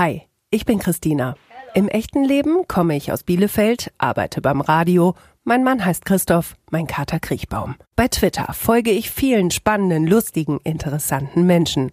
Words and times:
Hi, 0.00 0.22
ich 0.48 0.64
bin 0.64 0.78
Christina. 0.78 1.34
Im 1.74 1.86
echten 1.86 2.24
Leben 2.24 2.66
komme 2.66 2.96
ich 2.96 3.12
aus 3.12 3.22
Bielefeld, 3.22 3.92
arbeite 3.98 4.40
beim 4.40 4.62
Radio. 4.62 5.14
Mein 5.44 5.62
Mann 5.62 5.84
heißt 5.84 6.06
Christoph, 6.06 6.56
mein 6.70 6.86
Kater 6.86 7.20
Kriechbaum. 7.20 7.74
Bei 7.96 8.08
Twitter 8.08 8.50
folge 8.54 8.92
ich 8.92 9.10
vielen 9.10 9.50
spannenden, 9.50 10.06
lustigen, 10.06 10.58
interessanten 10.64 11.44
Menschen. 11.44 11.90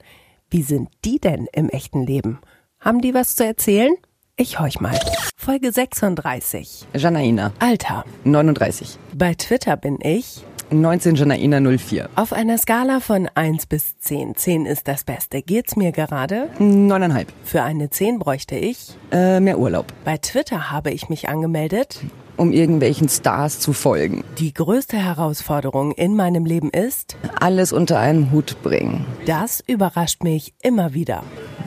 Wie 0.50 0.64
sind 0.64 0.88
die 1.04 1.20
denn 1.20 1.50
im 1.52 1.68
echten 1.68 2.02
Leben? 2.02 2.40
Haben 2.80 3.02
die 3.02 3.14
was 3.14 3.36
zu 3.36 3.46
erzählen? 3.46 3.94
Ich 4.38 4.58
horch 4.58 4.80
mal. 4.80 4.98
Folge 5.36 5.74
36. 5.74 6.88
Janaina, 6.94 7.52
Alter. 7.60 8.06
39. 8.24 9.00
Bei 9.16 9.34
Twitter 9.34 9.76
bin 9.76 10.00
ich 10.02 10.46
19 10.70 11.16
Janaina 11.16 11.62
04. 11.62 12.10
auf 12.16 12.34
einer 12.34 12.58
Skala 12.58 13.00
von 13.00 13.30
1 13.34 13.68
bis 13.68 13.98
10. 14.00 14.36
10 14.36 14.66
ist 14.66 14.88
das 14.88 15.06
Beste. 15.06 15.42
Geht's 15.42 15.76
mir 15.78 15.92
gerade? 15.94 16.50
Neuneinhalb. 16.60 17.32
Für 17.44 17.64
eine 17.64 17.90
10 17.90 18.20
bräuchte 18.20 18.56
ich. 18.56 18.90
Äh, 19.12 19.40
mehr 19.40 19.60
Urlaub. 19.60 19.86
Bei 20.04 20.18
Twitter 20.18 20.70
habe 20.70 20.92
ich 20.92 21.08
mich 21.08 21.30
angemeldet. 21.30 22.02
Um 22.38 22.52
irgendwelchen 22.52 23.10
Stars 23.10 23.60
zu 23.60 23.74
folgen. 23.74 24.24
Die 24.38 24.54
größte 24.54 24.96
Herausforderung 24.98 25.92
in 25.94 26.16
meinem 26.16 26.46
Leben 26.46 26.70
ist, 26.70 27.18
Alles 27.40 27.74
unter 27.74 28.00
einen 28.00 28.32
Hut 28.32 28.62
bringen. 28.64 29.06
das 29.26 29.62
überrascht 29.66 30.24
mich 30.24 30.54
immer 30.62 30.94
wieder. 30.94 31.24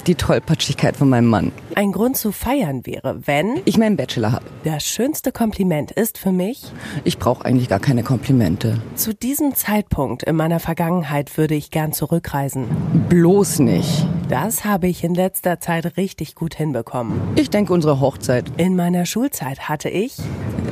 Die 0.07 0.15
Tollpatschigkeit 0.15 0.97
von 0.97 1.11
meinem 1.11 1.27
Mann. 1.27 1.53
Ein 1.75 1.93
Grund 1.93 2.17
zu 2.17 2.33
feiern 2.33 2.87
wäre, 2.87 3.21
wenn 3.27 3.61
Ich 3.67 3.77
meinen 3.77 3.97
Bachelor 3.99 4.33
hab. 4.33 4.43
das 4.65 4.85
schönste 4.85 5.31
Kompliment 5.33 5.91
ist 5.91 6.17
für 6.17 6.33
mich, 6.33 6.73
Ich 7.05 7.19
brauche 7.19 7.45
eigentlich 7.45 7.69
gar 7.69 7.81
keine 7.81 8.03
Komplimente. 8.03 8.81
zu 8.95 9.13
diesem 9.15 9.55
Zeitpunkt 9.55 10.23
in 10.23 10.37
meiner 10.37 10.59
Vergangenheit 10.61 11.37
würde 11.37 11.55
ich 11.55 11.71
gern 11.71 11.93
zurückreisen. 11.93 12.65
Bloß 13.11 13.59
nicht. 13.59 14.07
Das 14.31 14.65
habe 14.65 14.87
ich 14.87 15.03
in 15.03 15.13
letzter 15.13 15.59
Zeit 15.59 15.97
richtig 15.97 16.37
gut 16.37 16.55
hinbekommen. 16.55 17.21
Ich 17.35 17.51
denke, 17.51 17.73
unsere 17.73 17.99
Hochzeit. 17.99 18.45
In 18.59 18.77
meiner 18.77 19.05
Schulzeit 19.05 19.69
hatte 19.69 19.89
ich, 19.89 20.19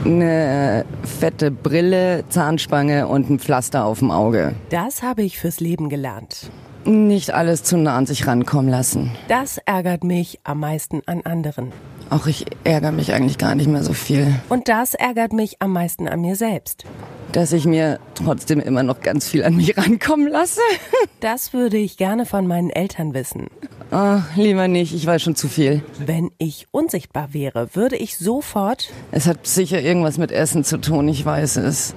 Eine 0.05 0.85
fette 1.03 1.51
Brille, 1.51 2.23
Zahnspange 2.29 3.09
und 3.09 3.29
ein 3.29 3.41
Pflaster 3.41 3.85
auf 3.85 3.99
dem 3.99 4.13
Auge. 4.13 4.55
das 4.71 5.03
habe 5.03 5.25
ich 5.25 5.41
fürs 5.41 5.59
Leben 5.59 5.89
gelernt. 5.89 6.53
Nicht 6.89 7.35
alles 7.35 7.65
zu 7.65 7.77
nah 7.77 7.99
an 7.99 8.07
sich 8.07 8.27
rankommen 8.27 8.71
lassen. 8.71 9.11
Das 9.29 9.59
ärgert 9.67 10.05
mich 10.05 10.41
am 10.45 10.61
meisten 10.61 11.03
an 11.05 11.21
anderen. 11.21 11.71
Auch 12.09 12.27
ich 12.27 12.47
ärgere 12.65 12.93
mich 12.93 13.13
eigentlich 13.13 13.37
gar 13.37 13.55
nicht 13.55 13.69
mehr 13.69 13.83
so 13.83 13.93
viel. 13.93 14.35
Und 14.49 14.69
das 14.69 14.95
ärgert 14.95 15.35
mich 15.35 15.61
am 15.61 15.75
meisten 15.75 16.09
an 16.09 16.23
mir 16.23 16.35
selbst. 16.35 16.85
Dass 17.33 17.53
ich 17.53 17.67
mir 17.67 18.01
trotzdem 18.15 18.59
immer 18.59 18.83
noch 18.83 19.01
ganz 19.01 19.29
viel 19.29 19.45
an 19.45 19.57
mich 19.57 19.77
rankommen 19.77 20.29
lasse. 20.29 20.61
Das 21.21 21.53
würde 21.53 21.77
ich 21.77 21.97
gerne 21.97 22.27
von 22.27 22.47
meinen 22.47 22.71
Eltern 22.71 23.13
wissen. 23.13 23.49
Oh, 23.91 24.21
lieber 24.37 24.69
nicht, 24.69 24.95
ich 24.95 25.05
weiß 25.05 25.21
schon 25.21 25.35
zu 25.35 25.49
viel. 25.49 25.83
Wenn 25.99 26.31
ich 26.39 26.69
unsichtbar 26.71 27.35
wäre, 27.35 27.75
würde 27.75 27.97
ich 27.97 28.17
sofort. 28.19 28.91
Es 29.11 29.27
hat 29.27 29.45
sicher 29.45 29.83
irgendwas 29.83 30.17
mit 30.17 30.31
Essen 30.31 30.63
zu 30.63 30.79
tun, 30.79 31.09
ich 31.09 31.25
weiß 31.25 31.57
es. 31.57 31.97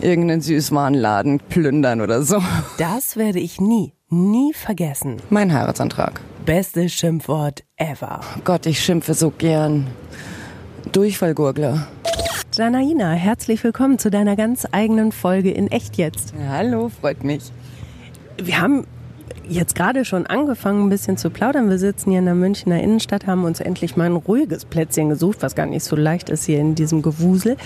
Irgendeinen 0.00 0.40
Süßwarenladen 0.40 1.38
plündern 1.48 2.00
oder 2.00 2.22
so. 2.22 2.42
Das 2.78 3.16
werde 3.16 3.38
ich 3.38 3.60
nie, 3.60 3.92
nie 4.10 4.52
vergessen. 4.54 5.16
Mein 5.28 5.52
Heiratsantrag. 5.52 6.20
Bestes 6.46 6.92
Schimpfwort 6.92 7.64
ever. 7.76 8.20
Gott, 8.44 8.66
ich 8.66 8.80
schimpfe 8.80 9.14
so 9.14 9.30
gern. 9.30 9.86
Durchfallgurgler. 10.92 11.86
Janaina, 12.54 13.12
herzlich 13.12 13.62
willkommen 13.62 13.98
zu 13.98 14.10
deiner 14.10 14.34
ganz 14.34 14.66
eigenen 14.72 15.12
Folge 15.12 15.50
in 15.50 15.70
Echt 15.70 15.98
jetzt. 15.98 16.32
Hallo, 16.48 16.88
freut 16.88 17.22
mich. 17.22 17.52
Wir 18.42 18.60
haben 18.60 18.86
jetzt 19.46 19.74
gerade 19.74 20.04
schon 20.04 20.26
angefangen, 20.26 20.86
ein 20.86 20.88
bisschen 20.88 21.16
zu 21.16 21.30
plaudern. 21.30 21.68
Wir 21.68 21.78
sitzen 21.78 22.10
hier 22.10 22.20
in 22.20 22.24
der 22.24 22.34
Münchner 22.34 22.82
Innenstadt, 22.82 23.26
haben 23.26 23.44
uns 23.44 23.60
endlich 23.60 23.96
mal 23.96 24.06
ein 24.06 24.16
ruhiges 24.16 24.64
Plätzchen 24.64 25.10
gesucht, 25.10 25.38
was 25.40 25.54
gar 25.54 25.66
nicht 25.66 25.84
so 25.84 25.96
leicht 25.96 26.30
ist 26.30 26.44
hier 26.44 26.58
in 26.58 26.74
diesem 26.74 27.02
Gewusel. 27.02 27.56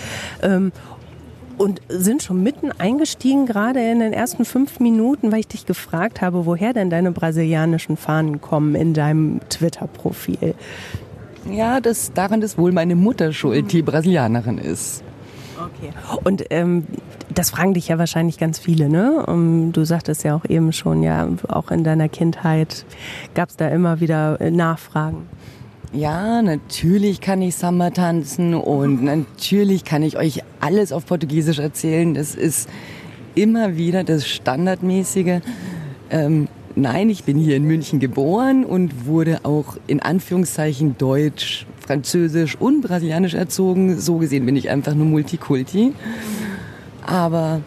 Ähm, 1.53 1.59
und 1.59 1.81
sind 1.89 2.23
schon 2.23 2.43
mitten 2.43 2.71
eingestiegen, 2.71 3.45
gerade 3.45 3.79
in 3.79 3.99
den 3.99 4.13
ersten 4.13 4.45
fünf 4.45 4.79
Minuten, 4.79 5.31
weil 5.31 5.39
ich 5.39 5.47
dich 5.47 5.65
gefragt 5.65 6.21
habe, 6.21 6.45
woher 6.45 6.73
denn 6.73 6.89
deine 6.89 7.11
brasilianischen 7.11 7.97
Fahnen 7.97 8.41
kommen 8.41 8.75
in 8.75 8.93
deinem 8.93 9.39
Twitter-Profil. 9.49 10.55
Ja, 11.51 11.81
das, 11.81 12.13
daran 12.13 12.41
ist 12.41 12.57
wohl 12.57 12.71
meine 12.71 12.95
Mutter 12.95 13.33
schuld, 13.33 13.71
die 13.71 13.81
Brasilianerin 13.81 14.57
ist. 14.57 15.03
Okay. 15.57 15.91
Und 16.23 16.45
ähm, 16.49 16.87
das 17.33 17.49
fragen 17.49 17.73
dich 17.73 17.87
ja 17.87 17.97
wahrscheinlich 17.97 18.37
ganz 18.37 18.59
viele, 18.59 18.89
ne? 18.89 19.25
Um, 19.25 19.71
du 19.71 19.83
sagtest 19.85 20.23
ja 20.23 20.35
auch 20.35 20.45
eben 20.49 20.73
schon, 20.73 21.03
ja, 21.03 21.27
auch 21.47 21.71
in 21.71 21.83
deiner 21.83 22.09
Kindheit 22.09 22.85
gab 23.33 23.49
es 23.49 23.57
da 23.57 23.67
immer 23.69 23.99
wieder 23.99 24.41
äh, 24.41 24.51
Nachfragen. 24.51 25.27
Ja, 25.93 26.41
natürlich 26.41 27.21
kann 27.21 27.41
ich 27.43 27.55
Samba 27.55 27.91
tanzen 27.91 28.55
und 28.55 29.03
natürlich 29.03 29.85
kann 29.85 30.01
ich 30.01 30.17
euch 30.17 30.41
alles 30.63 30.93
auf 30.93 31.05
Portugiesisch 31.05 31.59
erzählen. 31.59 32.13
Das 32.13 32.35
ist 32.35 32.69
immer 33.35 33.75
wieder 33.75 34.03
das 34.03 34.27
Standardmäßige. 34.27 35.41
Ähm, 36.09 36.47
nein, 36.75 37.09
ich 37.09 37.25
bin 37.25 37.37
hier 37.37 37.57
in 37.57 37.65
München 37.65 37.99
geboren 37.99 38.63
und 38.63 39.05
wurde 39.05 39.41
auch 39.43 39.77
in 39.87 39.99
Anführungszeichen 39.99 40.97
Deutsch, 40.97 41.65
Französisch 41.85 42.55
und 42.55 42.81
Brasilianisch 42.81 43.33
erzogen. 43.33 43.99
So 43.99 44.17
gesehen 44.17 44.45
bin 44.45 44.55
ich 44.55 44.69
einfach 44.69 44.93
nur 44.93 45.05
Multikulti. 45.05 45.93
Aber 47.05 47.59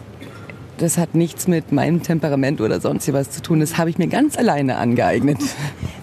das 0.78 0.96
hat 0.96 1.14
nichts 1.14 1.48
mit 1.48 1.72
meinem 1.72 2.02
Temperament 2.02 2.62
oder 2.62 2.80
sonst 2.80 3.12
was 3.12 3.30
zu 3.30 3.42
tun. 3.42 3.60
Das 3.60 3.76
habe 3.76 3.90
ich 3.90 3.98
mir 3.98 4.08
ganz 4.08 4.38
alleine 4.38 4.76
angeeignet. 4.76 5.38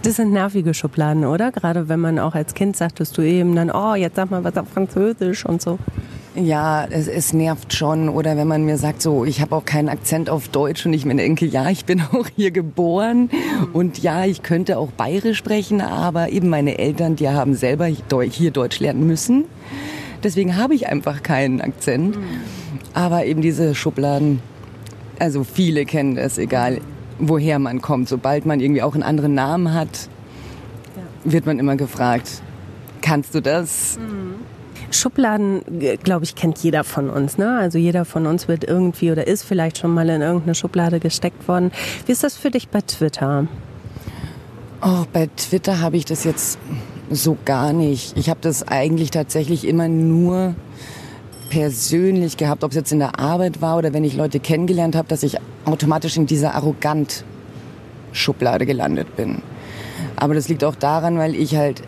Das 0.03 0.18
sind 0.18 0.32
nervige 0.32 0.74
Schubladen, 0.74 1.26
oder? 1.26 1.52
Gerade 1.52 1.90
wenn 1.90 2.00
man 2.00 2.20
auch 2.20 2.36
als 2.36 2.53
Kind 2.53 2.76
sagtest 2.76 3.18
du 3.18 3.24
eben 3.24 3.56
dann, 3.56 3.72
oh, 3.72 3.96
jetzt 3.96 4.16
sag 4.16 4.30
mal 4.30 4.44
was 4.44 4.58
auf 4.58 4.68
Französisch 4.68 5.46
und 5.46 5.62
so. 5.62 5.80
Ja, 6.36 6.86
es, 6.90 7.08
es 7.08 7.32
nervt 7.32 7.74
schon. 7.74 8.10
Oder 8.10 8.36
wenn 8.36 8.48
man 8.48 8.66
mir 8.66 8.78
sagt, 8.78 9.04
so, 9.04 9.24
ich 9.24 9.40
habe 9.40 9.56
auch 9.56 9.66
keinen 9.66 9.88
Akzent 9.88 10.32
auf 10.32 10.48
Deutsch 10.48 10.86
und 10.86 10.94
ich 10.94 11.06
mir 11.06 11.16
denke, 11.16 11.46
ja, 11.46 11.70
ich 11.70 11.86
bin 11.86 12.02
auch 12.12 12.28
hier 12.36 12.50
geboren 12.52 13.30
und 13.72 14.00
ja, 14.00 14.26
ich 14.26 14.42
könnte 14.42 14.78
auch 14.80 14.90
bayerisch 14.92 15.38
sprechen, 15.38 15.82
aber 15.82 16.30
eben 16.30 16.50
meine 16.50 16.80
Eltern, 16.80 17.16
die 17.16 17.30
haben 17.30 17.54
selber 17.54 17.86
hier 17.86 18.52
Deutsch 18.52 18.80
lernen 18.80 19.06
müssen. 19.06 19.46
Deswegen 20.24 20.56
habe 20.56 20.74
ich 20.74 20.88
einfach 20.88 21.22
keinen 21.22 21.62
Akzent. 21.62 22.18
Aber 22.94 23.26
eben 23.26 23.42
diese 23.42 23.76
Schubladen, 23.76 24.40
also 25.20 25.44
viele 25.44 25.86
kennen 25.86 26.16
das, 26.16 26.38
egal 26.38 26.80
woher 27.20 27.60
man 27.60 27.82
kommt. 27.82 28.10
Sobald 28.10 28.46
man 28.46 28.60
irgendwie 28.60 28.82
auch 28.82 28.94
einen 28.94 29.04
anderen 29.04 29.36
Namen 29.36 29.74
hat, 29.74 30.10
wird 31.24 31.46
man 31.46 31.60
immer 31.60 31.76
gefragt, 31.76 32.42
kannst 33.02 33.36
du 33.36 33.42
das? 33.42 34.00
Schubladen, 34.94 35.62
glaube 36.04 36.26
ich, 36.26 36.36
kennt 36.36 36.59
jeder 36.59 36.84
von 36.84 37.09
uns. 37.09 37.38
Ne? 37.38 37.58
Also 37.58 37.78
jeder 37.78 38.06
von 38.06 38.26
uns 38.28 38.48
wird 38.48 38.64
irgendwie 38.64 39.12
oder 39.12 39.28
ist 39.28 39.44
vielleicht 39.44 39.78
schon 39.78 39.94
mal 39.94 40.09
in 40.09 40.22
irgendeine 40.22 40.56
Schublade 40.56 41.00
gesteckt 41.00 41.48
worden. 41.48 41.72
Wie 42.06 42.12
ist 42.12 42.24
das 42.24 42.38
für 42.38 42.52
dich 42.52 42.70
bei 42.70 42.81
Twitter? 42.81 43.48
Oh, 44.82 45.06
bei 45.12 45.30
Twitter 45.38 45.80
habe 45.80 45.98
ich 45.98 46.06
das 46.06 46.24
jetzt 46.24 46.58
so 47.09 47.38
gar 47.46 47.74
nicht. 47.74 48.18
Ich 48.18 48.30
habe 48.30 48.40
das 48.42 48.68
eigentlich 48.68 49.12
tatsächlich 49.12 49.66
immer 49.68 49.88
nur 49.88 50.56
persönlich 51.50 52.38
gehabt, 52.38 52.64
ob 52.64 52.72
es 52.72 52.76
jetzt 52.76 52.92
in 52.92 53.00
der 53.00 53.20
Arbeit 53.20 53.62
war 53.62 53.78
oder 53.78 53.94
wenn 53.94 54.03
ich 54.03 54.16
Leute 54.16 54.40
kennengelernt 54.40 54.96
habe, 54.96 55.08
dass 55.08 55.24
ich 55.24 55.38
automatisch 55.66 56.18
in 56.18 56.26
dieser 56.26 56.56
arrogant 56.56 57.24
Schublade 58.12 58.66
gelandet 58.66 59.16
bin. 59.16 59.42
Aber 60.16 60.34
das 60.34 60.50
liegt 60.50 60.64
auch 60.64 60.76
daran, 60.76 61.18
weil 61.18 61.36
ich 61.36 61.56
halt 61.56 61.82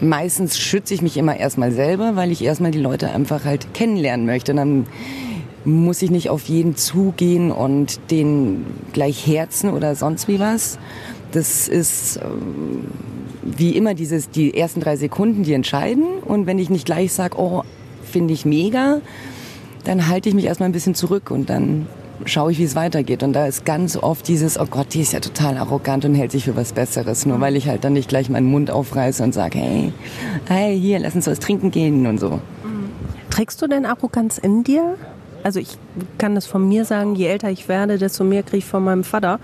meistens 0.00 0.58
schütze 0.58 0.94
ich 0.94 1.02
mich 1.02 1.16
immer 1.16 1.36
erstmal 1.36 1.72
selber, 1.72 2.16
weil 2.16 2.32
ich 2.32 2.42
erstmal 2.42 2.70
die 2.70 2.80
Leute 2.80 3.10
einfach 3.10 3.44
halt 3.44 3.74
kennenlernen 3.74 4.26
möchte. 4.26 4.52
Und 4.52 4.56
dann 4.56 4.86
muss 5.64 6.02
ich 6.02 6.10
nicht 6.10 6.30
auf 6.30 6.48
jeden 6.48 6.76
zugehen 6.76 7.50
und 7.50 8.00
den 8.10 8.64
gleich 8.92 9.26
herzen 9.26 9.70
oder 9.70 9.94
sonst 9.94 10.28
wie 10.28 10.40
was. 10.40 10.78
Das 11.32 11.68
ist 11.68 12.18
ähm, 12.22 12.86
wie 13.42 13.76
immer 13.76 13.94
dieses, 13.94 14.30
die 14.30 14.56
ersten 14.56 14.80
drei 14.80 14.96
Sekunden, 14.96 15.42
die 15.42 15.52
entscheiden. 15.52 16.04
Und 16.24 16.46
wenn 16.46 16.58
ich 16.58 16.70
nicht 16.70 16.86
gleich 16.86 17.12
sage, 17.12 17.38
oh, 17.38 17.62
finde 18.02 18.34
ich 18.34 18.44
mega, 18.44 19.00
dann 19.84 20.08
halte 20.08 20.28
ich 20.28 20.34
mich 20.34 20.46
erstmal 20.46 20.68
ein 20.68 20.72
bisschen 20.72 20.94
zurück 20.94 21.30
und 21.30 21.48
dann 21.50 21.86
schaue 22.24 22.52
ich, 22.52 22.58
wie 22.58 22.64
es 22.64 22.74
weitergeht. 22.74 23.22
Und 23.22 23.32
da 23.32 23.46
ist 23.46 23.64
ganz 23.64 23.96
oft 23.96 24.26
dieses, 24.28 24.58
oh 24.58 24.66
Gott, 24.66 24.94
die 24.94 25.00
ist 25.00 25.12
ja 25.12 25.20
total 25.20 25.56
arrogant 25.56 26.04
und 26.04 26.14
hält 26.14 26.32
sich 26.32 26.44
für 26.44 26.56
was 26.56 26.72
Besseres. 26.72 27.26
Nur 27.26 27.40
weil 27.40 27.56
ich 27.56 27.68
halt 27.68 27.84
dann 27.84 27.92
nicht 27.92 28.08
gleich 28.08 28.28
meinen 28.28 28.46
Mund 28.46 28.70
aufreiße 28.70 29.22
und 29.22 29.32
sage, 29.32 29.58
hey, 29.58 29.92
hey, 30.46 30.78
hier, 30.78 30.98
lass 30.98 31.14
uns 31.14 31.26
was 31.26 31.40
trinken 31.40 31.70
gehen 31.70 32.06
und 32.06 32.18
so. 32.18 32.40
Trägst 33.30 33.62
du 33.62 33.66
denn 33.66 33.86
Arroganz 33.86 34.38
in 34.38 34.64
dir? 34.64 34.96
Also 35.42 35.60
ich 35.60 35.78
kann 36.18 36.34
das 36.34 36.46
von 36.46 36.68
mir 36.68 36.84
sagen, 36.84 37.14
je 37.14 37.26
älter 37.26 37.50
ich 37.50 37.68
werde, 37.68 37.96
desto 37.96 38.24
mehr 38.24 38.42
kriege 38.42 38.58
ich 38.58 38.64
von 38.66 38.84
meinem 38.84 39.04
Vater. 39.04 39.40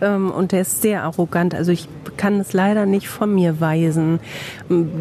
Ähm, 0.00 0.30
und 0.30 0.52
der 0.52 0.60
ist 0.60 0.82
sehr 0.82 1.02
arrogant. 1.02 1.54
Also 1.54 1.72
ich 1.72 1.88
kann 2.16 2.38
es 2.38 2.52
leider 2.52 2.86
nicht 2.86 3.08
von 3.08 3.34
mir 3.34 3.60
weisen, 3.60 4.20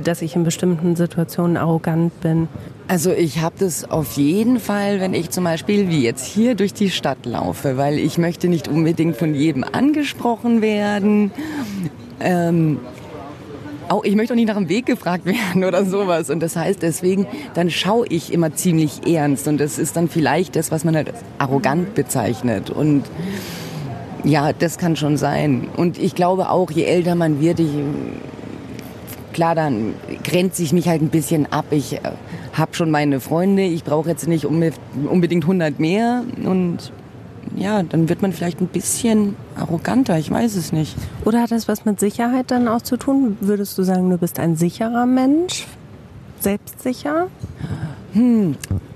dass 0.04 0.22
ich 0.22 0.36
in 0.36 0.44
bestimmten 0.44 0.96
Situationen 0.96 1.58
arrogant 1.58 2.20
bin. 2.22 2.48
Also 2.90 3.12
ich 3.12 3.40
habe 3.40 3.54
das 3.60 3.92
auf 3.92 4.14
jeden 4.14 4.60
Fall, 4.60 5.00
wenn 5.00 5.14
ich 5.14 5.30
zum 5.30 5.44
Beispiel 5.44 5.90
wie 5.90 6.02
jetzt 6.02 6.26
hier 6.26 6.56
durch 6.56 6.74
die 6.74 6.90
Stadt 6.90 7.24
laufe, 7.24 7.78
weil 7.78 8.00
ich 8.00 8.18
möchte 8.18 8.48
nicht 8.48 8.68
unbedingt 8.68 9.16
von 9.16 9.36
jedem 9.36 9.64
angesprochen 9.64 10.64
werden. 10.64 11.30
Ähm, 12.20 12.80
auch, 13.90 14.04
ich 14.04 14.16
möchte 14.16 14.34
auch 14.34 14.36
nicht 14.36 14.48
nach 14.48 14.58
dem 14.58 14.70
Weg 14.70 14.88
gefragt 14.88 15.26
werden 15.28 15.66
oder 15.66 15.86
sowas. 15.86 16.32
Und 16.32 16.40
das 16.40 16.56
heißt 16.56 16.82
deswegen, 16.82 17.28
dann 17.54 17.70
schaue 17.70 18.08
ich 18.08 18.34
immer 18.34 18.56
ziemlich 18.56 19.08
ernst. 19.08 19.48
Und 19.48 19.60
das 19.60 19.78
ist 19.78 19.96
dann 19.96 20.10
vielleicht 20.10 20.56
das, 20.56 20.72
was 20.72 20.84
man 20.84 20.96
halt 20.96 21.14
arrogant 21.38 21.94
bezeichnet. 21.94 22.72
Und 22.72 23.04
ja, 24.24 24.52
das 24.52 24.80
kann 24.80 24.96
schon 24.96 25.16
sein. 25.16 25.68
Und 25.78 26.00
ich 26.00 26.16
glaube 26.16 26.50
auch, 26.50 26.72
je 26.72 26.86
älter 26.86 27.14
man 27.14 27.40
wird, 27.40 27.60
ich, 27.60 27.70
klar, 29.34 29.54
dann 29.54 29.94
grenze 30.24 30.64
ich 30.64 30.74
mich 30.74 30.88
halt 30.88 31.04
ein 31.04 31.10
bisschen 31.10 31.52
ab. 31.52 31.66
Ich 31.70 31.94
äh, 31.94 32.00
habe 32.54 32.74
schon 32.74 32.92
meine 32.92 33.20
Freunde, 33.20 33.64
ich 33.64 33.84
brauche 33.84 34.10
jetzt 34.10 34.28
nicht 34.28 34.46
unbedingt 34.46 35.44
100 35.44 35.80
mehr. 35.80 36.24
Und 36.44 36.92
ja, 37.56 37.84
dann 37.84 38.10
wird 38.10 38.22
man 38.22 38.34
vielleicht 38.34 38.62
ein 38.62 38.68
bisschen 38.68 39.36
arroganter, 39.56 40.18
ich 40.18 40.30
weiß 40.30 40.56
es 40.56 40.72
nicht. 40.72 40.96
Oder 41.26 41.42
hat 41.42 41.52
das 41.52 41.68
was 41.68 41.86
mit 41.86 42.00
Sicherheit 42.00 42.52
dann 42.52 42.68
auch 42.68 42.82
zu 42.82 42.98
tun? 42.98 43.38
Würdest 43.42 43.78
du 43.78 43.84
sagen, 43.84 44.10
du 44.10 44.18
bist 44.18 44.40
ein 44.40 44.56
sicherer 44.56 45.06
Mensch? 45.06 45.68
Selbstsicher? 46.40 47.28
Hm, 48.14 48.56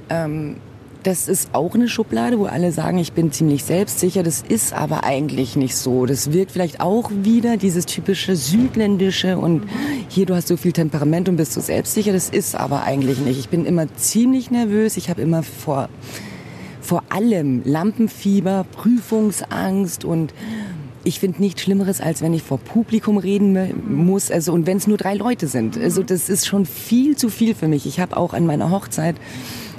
ähm, 0.10 0.58
das 1.04 1.28
ist 1.28 1.50
auch 1.54 1.76
eine 1.76 1.88
Schublade, 1.90 2.40
wo 2.40 2.46
alle 2.46 2.72
sagen, 2.72 2.98
ich 2.98 3.14
bin 3.14 3.32
ziemlich 3.32 3.64
selbstsicher. 3.64 4.24
Das 4.24 4.42
ist 4.48 4.74
aber 4.74 5.04
eigentlich 5.04 5.56
nicht 5.56 5.76
so. 5.76 6.06
Das 6.06 6.32
wirkt 6.32 6.52
vielleicht 6.52 6.80
auch 6.80 7.12
wieder 7.12 7.58
dieses 7.58 7.86
typische 7.86 8.36
südländische 8.36 9.38
und 9.38 9.64
hier, 10.08 10.26
du 10.26 10.36
hast 10.36 10.48
so 10.48 10.58
viel 10.58 10.72
Temperament 10.72 11.30
und 11.30 11.36
bist 11.36 11.54
so 11.54 11.62
selbstsicher. 11.62 12.14
Das 12.14 12.30
ist 12.30 12.56
aber 12.56 12.84
eigentlich 12.84 13.20
nicht. 13.20 13.38
Ich 13.38 13.50
bin 13.50 13.66
immer 13.66 13.94
ziemlich 13.96 14.50
nervös. 14.50 14.98
Ich 14.98 15.10
habe 15.10 15.22
immer 15.22 15.44
vor 15.44 15.90
vor 16.82 17.04
allem 17.10 17.62
Lampenfieber, 17.64 18.66
Prüfungsangst 18.74 20.04
und 20.04 20.34
ich 21.06 21.20
finde 21.20 21.42
nichts 21.42 21.62
Schlimmeres, 21.62 22.02
als 22.02 22.22
wenn 22.22 22.34
ich 22.34 22.44
vor 22.44 22.58
Publikum 22.58 23.18
reden 23.18 23.58
muss. 23.90 24.32
Also 24.32 24.54
und 24.54 24.68
wenn 24.68 24.78
es 24.78 24.88
nur 24.88 24.98
drei 24.98 25.16
Leute 25.16 25.48
sind. 25.48 25.78
Also 25.78 26.04
das 26.04 26.30
ist 26.30 26.46
schon 26.46 26.66
viel 26.66 27.16
zu 27.16 27.30
viel 27.30 27.56
für 27.56 27.68
mich. 27.68 27.86
Ich 27.86 28.00
habe 28.00 28.18
auch 28.18 28.34
an 28.34 28.46
meiner 28.46 28.70
Hochzeit 28.70 29.16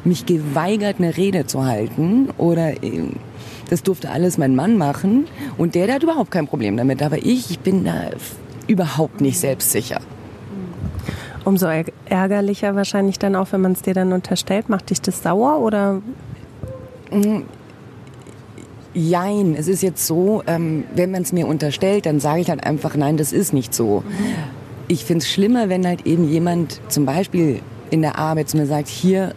mich 0.07 0.27
geweigert, 0.27 0.97
eine 0.99 1.17
Rede 1.17 1.47
zu 1.47 1.65
halten 1.65 2.29
oder 2.39 2.83
äh, 2.83 3.11
das 3.71 3.83
durfte 3.83 4.11
alles 4.11 4.39
mein 4.39 4.55
Mann 4.55 4.77
machen 4.77 5.27
und 5.57 5.75
der, 5.75 5.87
der 5.87 5.97
hat 5.97 6.03
überhaupt 6.03 6.31
kein 6.31 6.47
Problem 6.47 6.77
damit. 6.77 7.03
Aber 7.03 7.19
ich, 7.19 7.51
ich 7.51 7.59
bin 7.61 7.85
da 7.85 8.11
überhaupt 8.67 9.21
nicht 9.21 9.39
selbstsicher. 9.39 10.01
Umso 11.45 11.67
ärgerlicher 12.07 12.75
wahrscheinlich 12.75 13.19
dann 13.19 13.37
auch, 13.37 13.49
wenn 13.53 13.61
man 13.61 13.73
es 13.73 13.83
dir 13.83 13.95
dann 13.95 14.13
unterstellt. 14.13 14.69
Macht 14.69 14.91
dich 14.91 15.01
das 15.03 15.23
sauer 15.23 15.61
oder 15.61 16.01
Mhm. 17.15 17.45
Jein, 18.93 19.57
es 19.57 19.67
ist 19.67 19.83
jetzt 19.83 20.07
so, 20.07 20.43
ähm, 20.47 20.85
wenn 20.95 21.11
man 21.11 21.23
es 21.23 21.33
mir 21.33 21.49
unterstellt, 21.49 22.07
dann 22.07 22.21
sage 22.21 22.41
ich 22.41 22.51
halt 22.51 22.65
einfach, 22.65 22.95
nein, 22.95 23.17
das 23.17 23.33
ist 23.33 23.53
nicht 23.53 23.75
so. 23.75 24.05
Ich 24.87 25.05
finde 25.05 25.25
es 25.25 25.31
schlimmer, 25.31 25.69
wenn 25.69 25.85
halt 25.85 26.07
eben 26.07 26.29
jemand 26.29 26.81
zum 26.89 27.05
Beispiel 27.05 27.61
in 27.91 28.03
der 28.03 28.19
Arbeit 28.19 28.49
zu 28.51 28.57
mir 28.57 28.67
sagt, 28.67 28.87
hier, 28.87 29.35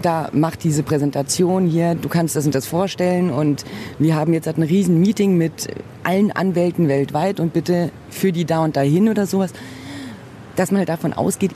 da 0.00 0.30
mach 0.32 0.56
diese 0.56 0.82
Präsentation 0.82 1.66
hier, 1.66 1.94
du 1.94 2.08
kannst 2.08 2.36
das 2.36 2.46
und 2.46 2.54
das 2.54 2.66
vorstellen 2.66 3.30
und 3.30 3.64
wir 3.98 4.14
haben 4.14 4.32
jetzt 4.32 4.46
halt 4.46 4.58
ein 4.58 4.62
riesen 4.62 5.00
Meeting 5.00 5.36
mit 5.36 5.68
allen 6.04 6.32
Anwälten 6.32 6.88
weltweit 6.88 7.40
und 7.40 7.52
bitte 7.52 7.90
für 8.10 8.32
die 8.32 8.44
da 8.44 8.64
und 8.64 8.76
dahin 8.76 9.08
oder 9.08 9.26
sowas, 9.26 9.52
dass 10.56 10.70
man 10.70 10.78
halt 10.78 10.88
davon 10.88 11.12
ausgeht, 11.12 11.52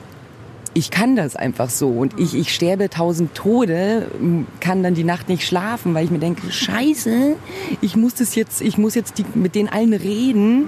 ich 0.73 0.91
kann 0.91 1.15
das 1.15 1.35
einfach 1.35 1.71
so 1.71 1.89
und 1.89 2.19
ich, 2.19 2.35
ich 2.35 2.53
sterbe 2.53 2.89
tausend 2.89 3.33
Tode, 3.33 4.11
kann 4.59 4.83
dann 4.83 4.93
die 4.93 5.03
Nacht 5.03 5.27
nicht 5.27 5.45
schlafen, 5.45 5.95
weil 5.95 6.05
ich 6.05 6.11
mir 6.11 6.19
denke, 6.19 6.51
scheiße, 6.51 7.35
ich 7.81 7.95
muss 7.95 8.13
das 8.13 8.35
jetzt, 8.35 8.61
ich 8.61 8.77
muss 8.77 8.93
jetzt 8.93 9.17
die, 9.17 9.25
mit 9.33 9.55
den 9.55 9.69
allen 9.69 9.93
reden 9.93 10.67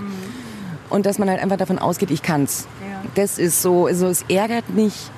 und 0.89 1.05
dass 1.05 1.19
man 1.19 1.29
halt 1.29 1.41
einfach 1.41 1.57
davon 1.57 1.77
ausgeht, 1.77 2.09
ich 2.09 2.23
kann's. 2.23 2.67
Ja. 2.81 3.03
Das 3.13 3.37
ist 3.37 3.61
so, 3.61 3.85
also 3.85 4.07
es 4.07 4.25
ärgert 4.29 4.69
mich 4.73 5.11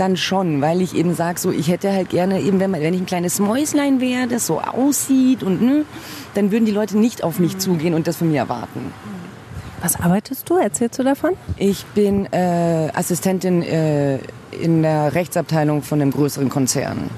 dann 0.00 0.16
schon, 0.16 0.60
weil 0.60 0.80
ich 0.80 0.94
eben 0.94 1.14
sage, 1.14 1.38
so 1.38 1.50
ich 1.50 1.68
hätte 1.68 1.92
halt 1.92 2.10
gerne 2.10 2.40
eben, 2.40 2.60
wenn, 2.60 2.70
man, 2.70 2.80
wenn 2.80 2.94
ich 2.94 3.00
ein 3.00 3.06
kleines 3.06 3.38
Mäuslein 3.38 4.00
wäre, 4.00 4.26
das 4.26 4.46
so 4.46 4.60
aussieht 4.60 5.42
und 5.42 5.62
ne, 5.62 5.84
dann 6.34 6.50
würden 6.52 6.64
die 6.64 6.72
Leute 6.72 6.98
nicht 6.98 7.22
auf 7.24 7.38
mich 7.38 7.54
mhm. 7.54 7.60
zugehen 7.60 7.94
und 7.94 8.06
das 8.06 8.16
von 8.16 8.30
mir 8.30 8.38
erwarten. 8.38 8.92
Was 9.80 10.00
arbeitest 10.00 10.48
du? 10.50 10.56
Erzählst 10.56 10.98
du 10.98 11.04
davon? 11.04 11.34
Ich 11.56 11.84
bin 11.86 12.26
äh, 12.32 12.88
Assistentin 12.94 13.62
äh, 13.62 14.18
in 14.60 14.82
der 14.82 15.14
Rechtsabteilung 15.14 15.82
von 15.82 16.00
einem 16.00 16.10
größeren 16.10 16.48
Konzern. 16.48 17.10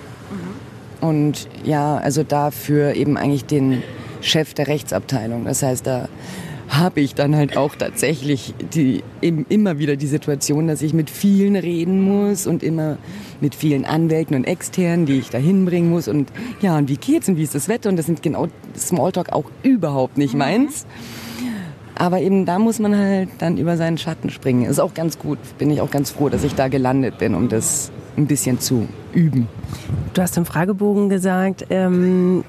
Mhm. 1.00 1.08
Und 1.08 1.48
ja, 1.64 1.96
also 1.96 2.22
dafür 2.22 2.94
eben 2.94 3.16
eigentlich 3.16 3.46
den 3.46 3.82
Chef 4.20 4.52
der 4.52 4.68
Rechtsabteilung. 4.68 5.46
Das 5.46 5.62
heißt, 5.62 5.86
da 5.86 6.08
habe 6.70 7.00
ich 7.00 7.14
dann 7.14 7.34
halt 7.34 7.56
auch 7.56 7.74
tatsächlich 7.74 8.54
die, 8.72 9.02
eben 9.20 9.44
immer 9.48 9.78
wieder 9.78 9.96
die 9.96 10.06
Situation, 10.06 10.68
dass 10.68 10.82
ich 10.82 10.94
mit 10.94 11.10
vielen 11.10 11.56
reden 11.56 12.00
muss 12.00 12.46
und 12.46 12.62
immer 12.62 12.96
mit 13.40 13.56
vielen 13.56 13.84
Anwälten 13.84 14.36
und 14.36 14.44
Externen, 14.44 15.04
die 15.04 15.18
ich 15.18 15.30
da 15.30 15.38
hinbringen 15.38 15.90
muss. 15.90 16.06
Und 16.06 16.32
ja, 16.62 16.78
und 16.78 16.88
wie 16.88 16.96
geht's 16.96 17.28
und 17.28 17.36
wie 17.36 17.42
ist 17.42 17.54
das 17.54 17.68
Wetter? 17.68 17.90
Und 17.90 17.96
das 17.96 18.06
sind 18.06 18.22
genau 18.22 18.46
Smalltalk 18.78 19.32
auch 19.32 19.50
überhaupt 19.64 20.16
nicht 20.16 20.34
mhm. 20.34 20.38
meins. 20.38 20.86
Aber 21.96 22.20
eben 22.20 22.46
da 22.46 22.58
muss 22.58 22.78
man 22.78 22.96
halt 22.96 23.28
dann 23.38 23.58
über 23.58 23.76
seinen 23.76 23.98
Schatten 23.98 24.30
springen. 24.30 24.64
Ist 24.64 24.78
auch 24.78 24.94
ganz 24.94 25.18
gut. 25.18 25.38
Bin 25.58 25.70
ich 25.70 25.80
auch 25.80 25.90
ganz 25.90 26.10
froh, 26.10 26.28
dass 26.30 26.44
ich 26.44 26.54
da 26.54 26.68
gelandet 26.68 27.18
bin, 27.18 27.34
um 27.34 27.48
das 27.48 27.90
ein 28.16 28.26
bisschen 28.26 28.60
zu 28.60 28.88
üben. 29.12 29.48
Du 30.14 30.22
hast 30.22 30.36
im 30.36 30.46
Fragebogen 30.46 31.08
gesagt, 31.08 31.66
ähm, 31.68 32.44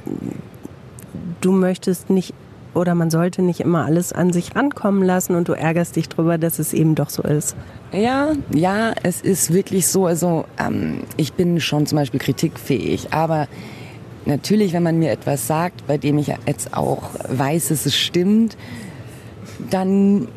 du 1.41 1.51
möchtest 1.51 2.09
nicht 2.09 2.33
oder 2.73 2.95
man 2.95 3.09
sollte 3.09 3.41
nicht 3.41 3.59
immer 3.59 3.85
alles 3.85 4.13
an 4.13 4.31
sich 4.31 4.55
rankommen 4.55 5.03
lassen 5.03 5.35
und 5.35 5.47
du 5.47 5.53
ärgerst 5.53 5.95
dich 5.95 6.09
darüber, 6.09 6.37
dass 6.37 6.59
es 6.59 6.73
eben 6.73 6.95
doch 6.95 7.09
so 7.09 7.23
ist. 7.23 7.55
Ja, 7.91 8.31
ja, 8.53 8.93
es 9.03 9.21
ist 9.21 9.53
wirklich 9.53 9.87
so. 9.87 10.05
Also 10.05 10.45
ähm, 10.57 11.01
ich 11.17 11.33
bin 11.33 11.59
schon 11.59 11.85
zum 11.85 11.97
Beispiel 11.97 12.19
kritikfähig, 12.19 13.11
aber 13.11 13.47
natürlich, 14.25 14.73
wenn 14.73 14.83
man 14.83 14.99
mir 14.99 15.11
etwas 15.11 15.47
sagt, 15.47 15.85
bei 15.87 15.97
dem 15.97 16.17
ich 16.17 16.31
jetzt 16.45 16.75
auch 16.75 17.03
weiß, 17.27 17.69
dass 17.69 17.85
es 17.85 17.97
stimmt, 17.97 18.55
dann 19.69 20.27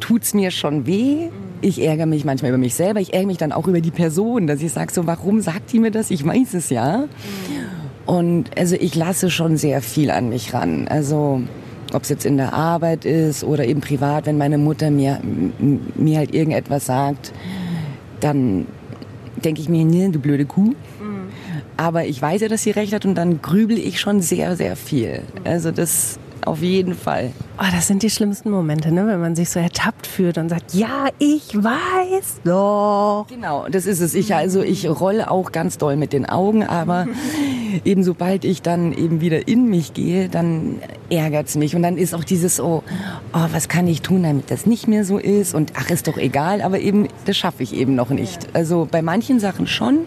tut 0.00 0.22
es 0.22 0.34
mir 0.34 0.50
schon 0.50 0.86
weh. 0.86 1.28
Ich 1.60 1.82
ärgere 1.82 2.06
mich 2.06 2.24
manchmal 2.24 2.50
über 2.50 2.58
mich 2.58 2.74
selber. 2.74 3.00
Ich 3.00 3.14
ärgere 3.14 3.26
mich 3.26 3.38
dann 3.38 3.52
auch 3.52 3.66
über 3.66 3.80
die 3.80 3.90
Person, 3.90 4.46
dass 4.46 4.62
ich 4.62 4.72
sage 4.72 4.92
so, 4.92 5.06
warum 5.06 5.40
sagt 5.40 5.72
die 5.72 5.80
mir 5.80 5.90
das? 5.90 6.10
Ich 6.10 6.24
weiß 6.24 6.54
es 6.54 6.70
ja. 6.70 7.04
Und 8.08 8.56
also 8.56 8.74
ich 8.74 8.94
lasse 8.94 9.28
schon 9.28 9.58
sehr 9.58 9.82
viel 9.82 10.10
an 10.10 10.30
mich 10.30 10.54
ran. 10.54 10.88
Also 10.88 11.42
ob 11.92 12.04
es 12.04 12.08
jetzt 12.08 12.24
in 12.24 12.38
der 12.38 12.54
Arbeit 12.54 13.04
ist 13.04 13.44
oder 13.44 13.66
eben 13.66 13.82
privat, 13.82 14.24
wenn 14.24 14.38
meine 14.38 14.56
Mutter 14.56 14.90
mir, 14.90 15.20
mir 15.94 16.16
halt 16.16 16.34
irgendetwas 16.34 16.86
sagt, 16.86 17.34
dann 18.20 18.66
denke 19.44 19.60
ich 19.60 19.68
mir, 19.68 19.84
nee, 19.84 20.08
du 20.08 20.20
blöde 20.20 20.46
Kuh. 20.46 20.72
Aber 21.76 22.06
ich 22.06 22.20
weiß 22.22 22.40
ja, 22.40 22.48
dass 22.48 22.62
sie 22.62 22.70
recht 22.70 22.94
hat 22.94 23.04
und 23.04 23.14
dann 23.14 23.42
grübel 23.42 23.76
ich 23.76 24.00
schon 24.00 24.22
sehr, 24.22 24.56
sehr 24.56 24.74
viel. 24.74 25.20
Also 25.44 25.70
das 25.70 26.18
auf 26.46 26.62
jeden 26.62 26.94
Fall. 26.94 27.32
Oh, 27.60 27.66
das 27.72 27.88
sind 27.88 28.04
die 28.04 28.10
schlimmsten 28.10 28.52
Momente, 28.52 28.92
ne? 28.92 29.04
wenn 29.08 29.20
man 29.20 29.34
sich 29.34 29.50
so 29.50 29.58
ertappt 29.58 30.06
fühlt 30.06 30.38
und 30.38 30.48
sagt, 30.48 30.74
ja, 30.74 31.06
ich 31.18 31.56
weiß 31.56 32.42
doch. 32.44 33.26
Genau, 33.28 33.66
das 33.68 33.86
ist 33.86 33.98
es. 33.98 34.14
Ich, 34.14 34.32
also 34.32 34.62
ich 34.62 34.88
rolle 34.88 35.28
auch 35.28 35.50
ganz 35.50 35.76
doll 35.76 35.96
mit 35.96 36.12
den 36.12 36.24
Augen, 36.24 36.62
aber 36.62 37.08
eben 37.84 38.04
sobald 38.04 38.44
ich 38.44 38.62
dann 38.62 38.92
eben 38.92 39.20
wieder 39.20 39.48
in 39.48 39.68
mich 39.68 39.92
gehe, 39.92 40.28
dann 40.28 40.76
ärgert 41.10 41.48
es 41.48 41.56
mich. 41.56 41.74
Und 41.74 41.82
dann 41.82 41.98
ist 41.98 42.14
auch 42.14 42.22
dieses 42.22 42.54
so, 42.56 42.84
oh, 43.32 43.46
was 43.50 43.68
kann 43.68 43.88
ich 43.88 44.02
tun, 44.02 44.22
damit 44.22 44.52
das 44.52 44.64
nicht 44.64 44.86
mehr 44.86 45.04
so 45.04 45.18
ist? 45.18 45.52
Und 45.52 45.72
ach, 45.74 45.90
ist 45.90 46.06
doch 46.06 46.16
egal, 46.16 46.62
aber 46.62 46.78
eben, 46.78 47.08
das 47.24 47.36
schaffe 47.36 47.64
ich 47.64 47.74
eben 47.74 47.96
noch 47.96 48.10
nicht. 48.10 48.54
Also 48.54 48.86
bei 48.88 49.02
manchen 49.02 49.40
Sachen 49.40 49.66
schon. 49.66 50.06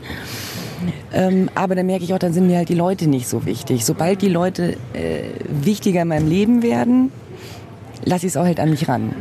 Ähm, 1.14 1.50
aber 1.54 1.76
dann 1.76 1.86
merke 1.86 2.06
ich 2.06 2.14
auch, 2.14 2.20
dann 2.20 2.32
sind 2.32 2.48
mir 2.48 2.56
halt 2.56 2.70
die 2.70 2.76
Leute 2.76 3.08
nicht 3.08 3.28
so 3.28 3.46
wichtig. 3.46 3.84
Sobald 3.86 4.22
die 4.22 4.30
Leute 4.30 4.78
äh, 4.94 5.24
wichtiger 5.50 6.04
in 6.04 6.08
meinem 6.08 6.30
Leben 6.30 6.64
werden, 6.64 7.12
lasse 8.04 8.26
ich 8.26 8.34
es 8.34 8.38
auch 8.38 8.46
halt 8.46 8.60
an 8.60 8.70
mich 8.70 8.88
ran. 8.88 9.14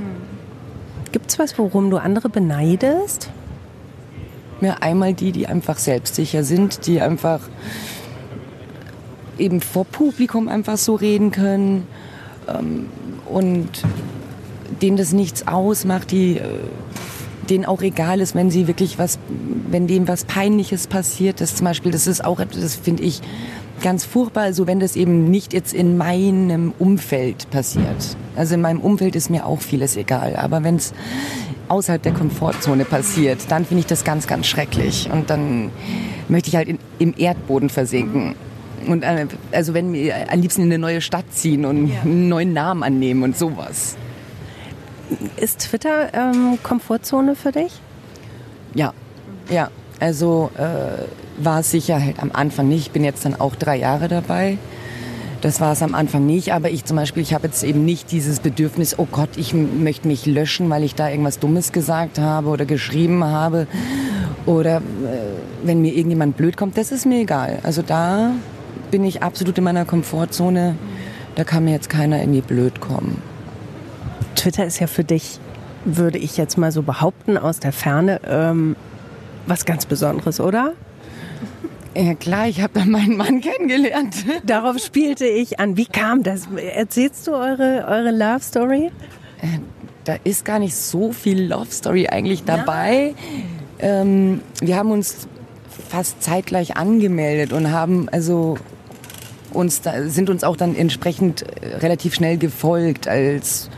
Gibt 1.13 1.31
es 1.31 1.39
was, 1.39 1.59
worum 1.59 1.91
du 1.91 1.99
andere 1.99 2.29
beneidest? 2.29 3.31
Ja, 4.61 4.77
einmal 4.81 5.15
die, 5.15 5.33
die 5.33 5.47
einfach 5.47 5.79
selbstsicher 5.79 6.45
sind, 6.45 6.87
die 6.87 7.01
einfach 7.01 7.41
eben 9.39 9.61
vor 9.61 9.87
Publikum 9.87 10.49
einfach 10.49 10.77
so 10.77 10.95
reden 10.95 11.31
können 11.31 11.87
ähm, 12.47 12.87
und 13.27 13.69
denen 14.83 14.97
das 14.97 15.13
nichts 15.13 15.49
ausmacht, 15.49 16.11
die 16.11 16.37
äh, 16.37 16.45
denen 17.49 17.65
auch 17.65 17.83
egal 17.83 18.21
ist, 18.21 18.35
wenn 18.35 18.51
sie 18.51 18.69
wirklich 18.69 18.99
was, 18.99 19.19
wenn 19.69 19.87
dem 19.87 20.07
was 20.07 20.25
Peinliches 20.25 20.87
passiert. 20.87 21.41
Das 21.41 21.57
zum 21.57 21.65
Beispiel, 21.65 21.91
das 21.91 22.07
ist 22.07 22.25
auch, 22.25 22.41
das 22.41 22.77
finde 22.77 23.03
ich 23.03 23.21
ganz 23.81 24.05
furchtbar, 24.05 24.45
also 24.45 24.67
wenn 24.67 24.81
das 24.81 24.97
eben 24.97 25.31
nicht 25.31 25.53
jetzt 25.53 25.73
in 25.73 25.97
meinem 25.97 26.73
Umfeld 26.79 27.51
passiert. 27.51 28.17
Also 28.37 28.55
in 28.55 28.61
meinem 28.61 28.81
Umfeld 28.81 29.17
ist 29.17 29.31
mir 29.31 29.47
auch 29.47 29.61
vieles 29.61 29.97
egal, 29.97 30.37
aber 30.37 30.63
wenn 30.63 30.77
es 30.77 30.93
außerhalb 31.69 32.03
der 32.03 32.13
Komfortzone 32.13 32.85
passiert, 32.85 33.39
dann 33.49 33.65
finde 33.65 33.81
ich 33.81 33.87
das 33.87 34.05
ganz, 34.05 34.27
ganz 34.27 34.47
schrecklich. 34.47 35.09
Und 35.13 35.31
dann 35.31 35.71
möchte 36.29 36.49
ich 36.49 36.57
halt 36.57 36.69
in, 36.69 36.79
im 36.99 37.15
Erdboden 37.17 37.71
versinken. 37.71 38.35
Und 38.87 39.03
äh, 39.03 39.27
also 39.53 39.75
wenn 39.75 39.93
wir 39.93 40.33
am 40.33 40.41
liebsten 40.41 40.63
in 40.63 40.69
eine 40.69 40.79
neue 40.79 41.01
Stadt 41.01 41.27
ziehen 41.33 41.65
und 41.65 41.91
einen 42.03 42.29
neuen 42.29 42.53
Namen 42.53 42.83
annehmen 42.83 43.23
und 43.23 43.37
sowas. 43.37 43.97
Ist 45.37 45.61
Twitter 45.61 46.15
ähm, 46.15 46.59
Komfortzone 46.63 47.35
für 47.35 47.53
dich? 47.53 47.73
Ja, 48.75 48.93
ja. 49.51 49.71
Also 50.01 50.51
äh, 50.57 51.45
war 51.45 51.61
es 51.61 51.71
sicher 51.71 52.03
halt 52.03 52.21
am 52.23 52.31
Anfang 52.33 52.69
nicht. 52.69 52.87
Ich 52.87 52.91
bin 52.91 53.05
jetzt 53.05 53.25
dann 53.25 53.39
auch 53.39 53.55
drei 53.55 53.77
Jahre 53.77 54.09
dabei. 54.09 54.59
Das 55.41 55.61
war 55.61 55.73
es 55.73 55.83
am 55.83 55.95
Anfang 55.95 56.27
nicht, 56.27 56.53
aber 56.53 56.71
ich 56.71 56.85
zum 56.85 56.99
Beispiel, 56.99 57.23
ich 57.23 57.33
habe 57.33 57.47
jetzt 57.47 57.63
eben 57.63 57.85
nicht 57.85 58.13
dieses 58.13 58.41
Bedürfnis, 58.41 58.99
oh 58.99 59.07
Gott, 59.11 59.31
ich 59.37 59.55
möchte 59.55 60.07
mich 60.07 60.27
löschen, 60.27 60.69
weil 60.69 60.85
ich 60.85 60.95
da 60.95 61.09
irgendwas 61.09 61.39
Dummes 61.39 61.73
gesagt 61.73 62.19
habe 62.19 62.51
oder 62.51 62.67
geschrieben 62.67 63.25
habe 63.25 63.67
oder 64.45 64.79
äh, 64.79 64.81
wenn 65.63 65.81
mir 65.81 65.95
irgendjemand 65.95 66.37
blöd 66.37 66.59
kommt, 66.59 66.77
das 66.77 66.93
ist 66.93 67.07
mir 67.07 67.21
egal. 67.21 67.59
Also 67.63 67.81
da 67.81 68.33
bin 68.91 69.05
ich 69.05 69.23
absolut 69.23 69.57
in 69.57 69.65
meiner 69.65 69.87
Komfortzone. 69.87 70.77
Da 71.37 71.45
kann 71.45 71.65
mir 71.65 71.73
jetzt 71.73 71.89
keiner 71.89 72.21
irgendwie 72.21 72.43
blöd 72.43 72.81
kommen. 72.81 73.23
Twitter 74.35 74.67
ist 74.67 74.79
ja 74.79 74.87
für 74.87 75.05
dich, 75.05 75.39
würde 75.87 76.19
ich 76.19 76.37
jetzt 76.37 76.59
mal 76.59 76.71
so 76.71 76.83
behaupten, 76.83 77.39
aus 77.39 77.61
der 77.61 77.73
Ferne 77.73 78.21
ähm, 78.29 78.77
was 79.47 79.65
ganz 79.65 79.87
Besonderes, 79.87 80.41
oder? 80.41 80.75
Ja 81.97 82.15
klar, 82.15 82.47
ich 82.49 82.61
habe 82.61 82.73
da 82.75 82.85
meinen 82.85 83.17
Mann 83.17 83.41
kennengelernt. 83.41 84.15
Darauf 84.47 84.79
spielte 84.79 85.27
ich 85.27 85.59
an. 85.59 85.77
Wie 85.77 85.87
kam 85.87 86.23
das? 86.23 86.49
Erzählst 86.57 87.27
du 87.27 87.33
eure, 87.33 87.85
eure 87.89 88.13
Love 88.13 88.41
Story? 88.41 88.91
Äh, 89.43 89.59
da 90.05 90.17
ist 90.23 90.45
gar 90.45 90.59
nicht 90.59 90.77
so 90.77 91.13
viel 91.13 91.49
Love 91.49 91.71
Story 91.71 92.07
eigentlich 92.09 92.45
dabei. 92.45 93.15
Ja. 93.81 94.03
Ähm, 94.03 94.41
wir 94.61 94.77
haben 94.77 94.93
uns 94.93 95.27
fast 95.89 96.23
zeitgleich 96.23 96.77
angemeldet 96.77 97.53
und 97.53 97.73
haben 97.73 98.09
also 98.11 98.57
uns 99.53 99.81
da, 99.83 100.09
sind 100.09 100.31
uns 100.31 100.45
auch 100.45 100.57
dann 100.57 100.77
entsprechend 100.77 101.43
äh, 101.43 101.77
relativ 101.79 102.15
schnell 102.15 102.39
gefolgt 102.39 103.09
als 103.09 103.69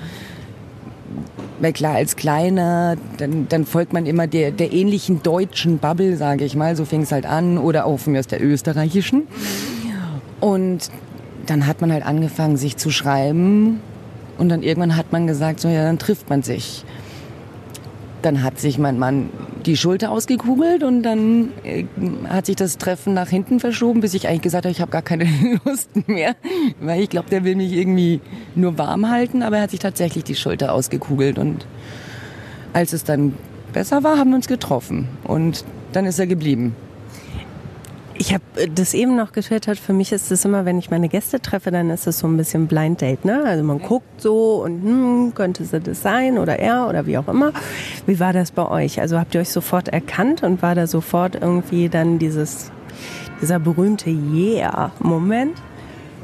weil 1.62 1.72
klar, 1.72 1.94
als 1.94 2.16
Kleiner, 2.16 2.96
dann, 3.18 3.46
dann 3.48 3.64
folgt 3.64 3.92
man 3.92 4.04
immer 4.04 4.26
der, 4.26 4.50
der 4.50 4.72
ähnlichen 4.72 5.22
deutschen 5.22 5.78
Bubble, 5.78 6.16
sage 6.16 6.44
ich 6.44 6.56
mal. 6.56 6.74
So 6.74 6.84
fing 6.84 7.02
es 7.02 7.12
halt 7.12 7.24
an. 7.24 7.56
Oder 7.56 7.86
auch 7.86 7.98
von 7.98 8.14
mir 8.14 8.18
aus 8.18 8.26
der 8.26 8.42
österreichischen. 8.42 9.28
Und 10.40 10.90
dann 11.46 11.68
hat 11.68 11.80
man 11.80 11.92
halt 11.92 12.04
angefangen, 12.04 12.56
sich 12.56 12.76
zu 12.78 12.90
schreiben. 12.90 13.80
Und 14.38 14.48
dann 14.48 14.64
irgendwann 14.64 14.96
hat 14.96 15.12
man 15.12 15.28
gesagt, 15.28 15.60
so 15.60 15.68
ja, 15.68 15.84
dann 15.84 16.00
trifft 16.00 16.28
man 16.28 16.42
sich. 16.42 16.84
Dann 18.22 18.42
hat 18.42 18.58
sich 18.58 18.76
mein 18.78 18.98
Mann 18.98 19.30
die 19.62 19.76
Schulter 19.76 20.10
ausgekugelt 20.10 20.82
und 20.82 21.02
dann 21.02 21.52
äh, 21.64 21.84
hat 22.28 22.46
sich 22.46 22.56
das 22.56 22.78
Treffen 22.78 23.14
nach 23.14 23.28
hinten 23.28 23.60
verschoben, 23.60 24.00
bis 24.00 24.14
ich 24.14 24.28
eigentlich 24.28 24.42
gesagt 24.42 24.64
habe, 24.64 24.72
ich 24.72 24.80
habe 24.80 24.90
gar 24.90 25.02
keine 25.02 25.26
Lust 25.64 25.90
mehr, 26.08 26.36
weil 26.80 27.02
ich 27.02 27.10
glaube, 27.10 27.30
der 27.30 27.44
will 27.44 27.56
mich 27.56 27.72
irgendwie 27.72 28.20
nur 28.54 28.78
warm 28.78 29.08
halten, 29.10 29.42
aber 29.42 29.56
er 29.56 29.62
hat 29.62 29.70
sich 29.70 29.80
tatsächlich 29.80 30.24
die 30.24 30.34
Schulter 30.34 30.72
ausgekugelt. 30.72 31.38
Und 31.38 31.66
als 32.72 32.92
es 32.92 33.04
dann 33.04 33.34
besser 33.72 34.02
war, 34.02 34.18
haben 34.18 34.30
wir 34.30 34.36
uns 34.36 34.48
getroffen. 34.48 35.08
Und 35.24 35.64
dann 35.92 36.06
ist 36.06 36.18
er 36.18 36.26
geblieben. 36.26 36.74
Ich 38.22 38.32
habe 38.32 38.44
äh, 38.54 38.68
das 38.72 38.94
eben 38.94 39.16
noch 39.16 39.32
getwittert. 39.32 39.80
Für 39.80 39.92
mich 39.92 40.12
ist 40.12 40.30
es 40.30 40.44
immer, 40.44 40.64
wenn 40.64 40.78
ich 40.78 40.90
meine 40.90 41.08
Gäste 41.08 41.42
treffe, 41.42 41.72
dann 41.72 41.90
ist 41.90 42.06
es 42.06 42.20
so 42.20 42.28
ein 42.28 42.36
bisschen 42.36 42.68
Blind 42.68 43.00
Date. 43.00 43.24
Ne? 43.24 43.42
Also 43.44 43.64
man 43.64 43.80
guckt 43.80 44.20
so 44.20 44.62
und 44.62 44.80
hm, 44.80 45.32
könnte 45.34 45.64
sie 45.64 45.80
das 45.80 46.02
sein 46.02 46.38
oder 46.38 46.60
er 46.60 46.86
oder 46.88 47.04
wie 47.06 47.18
auch 47.18 47.26
immer. 47.26 47.52
Wie 48.06 48.20
war 48.20 48.32
das 48.32 48.52
bei 48.52 48.64
euch? 48.64 49.00
Also 49.00 49.18
habt 49.18 49.34
ihr 49.34 49.40
euch 49.40 49.48
sofort 49.48 49.88
erkannt 49.88 50.44
und 50.44 50.62
war 50.62 50.76
da 50.76 50.86
sofort 50.86 51.34
irgendwie 51.34 51.88
dann 51.88 52.20
dieses, 52.20 52.70
dieser 53.40 53.58
berühmte 53.58 54.10
Yeah-Moment? 54.10 55.56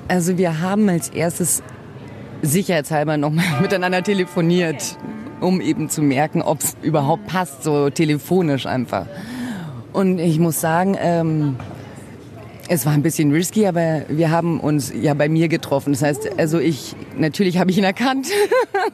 Also 0.06 0.38
wir 0.38 0.60
haben 0.60 0.88
als 0.88 1.08
erstes 1.08 1.64
sicherheitshalber 2.42 3.16
nochmal 3.16 3.44
miteinander 3.60 4.04
telefoniert, 4.04 4.96
um 5.40 5.60
eben 5.60 5.88
zu 5.88 6.02
merken, 6.02 6.42
ob 6.42 6.60
es 6.60 6.76
überhaupt 6.80 7.26
passt, 7.26 7.64
so 7.64 7.90
telefonisch 7.90 8.66
einfach. 8.66 9.06
Und 9.92 10.20
ich 10.20 10.38
muss 10.38 10.60
sagen, 10.60 10.96
ähm, 11.00 11.56
es 12.68 12.84
war 12.84 12.92
ein 12.92 13.02
bisschen 13.02 13.32
risky, 13.32 13.66
aber 13.66 14.02
wir 14.08 14.30
haben 14.30 14.60
uns 14.60 14.92
ja 14.94 15.14
bei 15.14 15.28
mir 15.28 15.48
getroffen. 15.48 15.92
Das 15.92 16.02
heißt, 16.02 16.38
also 16.38 16.58
ich, 16.58 16.94
natürlich 17.16 17.58
habe 17.58 17.70
ich 17.70 17.78
ihn 17.78 17.84
erkannt. 17.84 18.28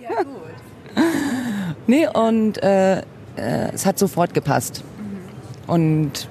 Ja, 0.01 0.23
gut. 0.23 1.05
nee, 1.87 2.07
und 2.07 2.63
äh, 2.63 2.99
äh, 2.99 3.03
es 3.73 3.85
hat 3.85 3.99
sofort 3.99 4.33
gepasst. 4.33 4.85
Mhm. 5.67 5.71
Und 5.71 6.29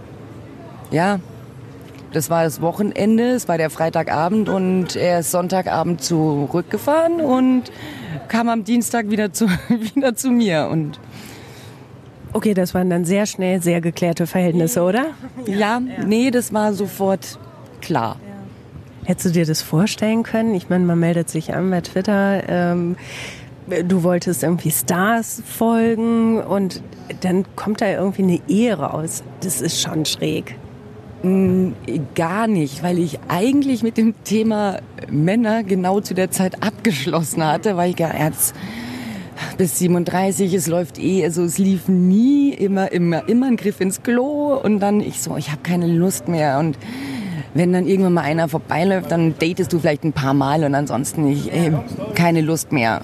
ja, 0.92 1.20
das 2.14 2.30
war 2.30 2.44
das 2.44 2.62
Wochenende, 2.62 3.32
es 3.32 3.48
war 3.48 3.58
der 3.58 3.70
Freitagabend 3.70 4.48
und 4.48 4.96
er 4.96 5.20
ist 5.20 5.32
Sonntagabend 5.32 6.02
zurückgefahren 6.02 7.20
und 7.20 7.72
kam 8.28 8.50
am 8.50 8.64
Dienstag 8.64 9.10
wieder 9.10 9.34
zu, 9.34 9.48
wieder 9.96 10.16
zu 10.16 10.30
mir. 10.30 10.70
Und 10.72 11.00
Okay, 12.34 12.56
das 12.56 12.74
waren 12.74 12.90
dann 12.90 13.06
sehr 13.06 13.26
schnell 13.28 13.62
sehr 13.62 13.80
geklärte 13.80 14.26
Verhältnisse, 14.26 14.82
oder? 14.82 15.08
Ja, 15.46 15.80
nee, 15.80 16.32
das 16.32 16.52
war 16.52 16.74
sofort 16.74 17.38
klar. 17.82 18.18
Hättest 19.06 19.28
du 19.28 19.32
dir 19.32 19.46
das 19.46 19.62
vorstellen 19.62 20.24
können? 20.24 20.56
Ich 20.56 20.70
meine, 20.70 20.84
man 20.86 21.00
meldet 21.00 21.30
sich 21.30 21.54
an 21.54 21.70
bei 21.70 21.82
Twitter. 21.82 22.44
Ähm, 22.48 22.96
du 23.88 24.04
wolltest 24.04 24.44
irgendwie 24.44 24.72
Stars 24.72 25.44
folgen 25.46 26.42
und 26.42 26.82
dann 27.22 27.46
kommt 27.56 27.82
da 27.82 27.90
irgendwie 27.90 28.24
eine 28.24 28.40
Ehe 28.48 28.74
raus. 28.80 29.24
Das 29.42 29.62
ist 29.62 29.82
schon 29.82 30.06
schräg. 30.06 30.56
Mm, 31.22 31.72
gar 32.16 32.48
nicht, 32.48 32.84
weil 32.84 32.98
ich 32.98 33.20
eigentlich 33.28 33.84
mit 33.84 33.98
dem 33.98 34.14
Thema 34.24 34.80
Männer 35.10 35.64
genau 35.64 36.02
zu 36.02 36.14
der 36.14 36.32
Zeit 36.32 36.64
abgeschlossen 36.64 37.46
hatte, 37.46 37.78
weil 37.78 37.92
ich 37.92 37.96
gar 37.96 38.18
jetzt 38.18 38.56
bis 39.58 39.80
37, 39.80 40.54
es 40.54 40.68
läuft 40.68 41.00
eh, 41.00 41.24
also 41.24 41.44
es 41.44 41.58
lief 41.58 41.88
nie, 41.88 42.52
immer, 42.54 42.92
immer, 42.92 43.28
immer 43.28 43.48
ein 43.48 43.58
Griff 43.58 43.82
ins 43.82 44.04
Klo 44.04 44.56
und 44.56 44.80
dann 44.80 45.00
ich 45.00 45.22
so, 45.22 45.38
ich 45.38 45.52
habe 45.52 45.62
keine 45.64 45.88
Lust 45.88 46.28
mehr 46.28 46.60
und 46.60 46.78
wenn 47.54 47.72
dann 47.72 47.88
irgendwann 47.88 48.14
mal 48.14 48.22
einer 48.22 48.48
vorbeiläuft, 48.48 49.12
dann 49.12 49.36
datest 49.38 49.72
du 49.72 49.80
vielleicht 49.80 50.04
ein 50.04 50.14
paar 50.14 50.34
Mal 50.34 50.64
und 50.64 50.74
ansonsten 50.74 51.28
ich, 51.28 51.54
ey, 51.54 51.72
keine 52.16 52.42
Lust 52.42 52.72
mehr. 52.72 53.02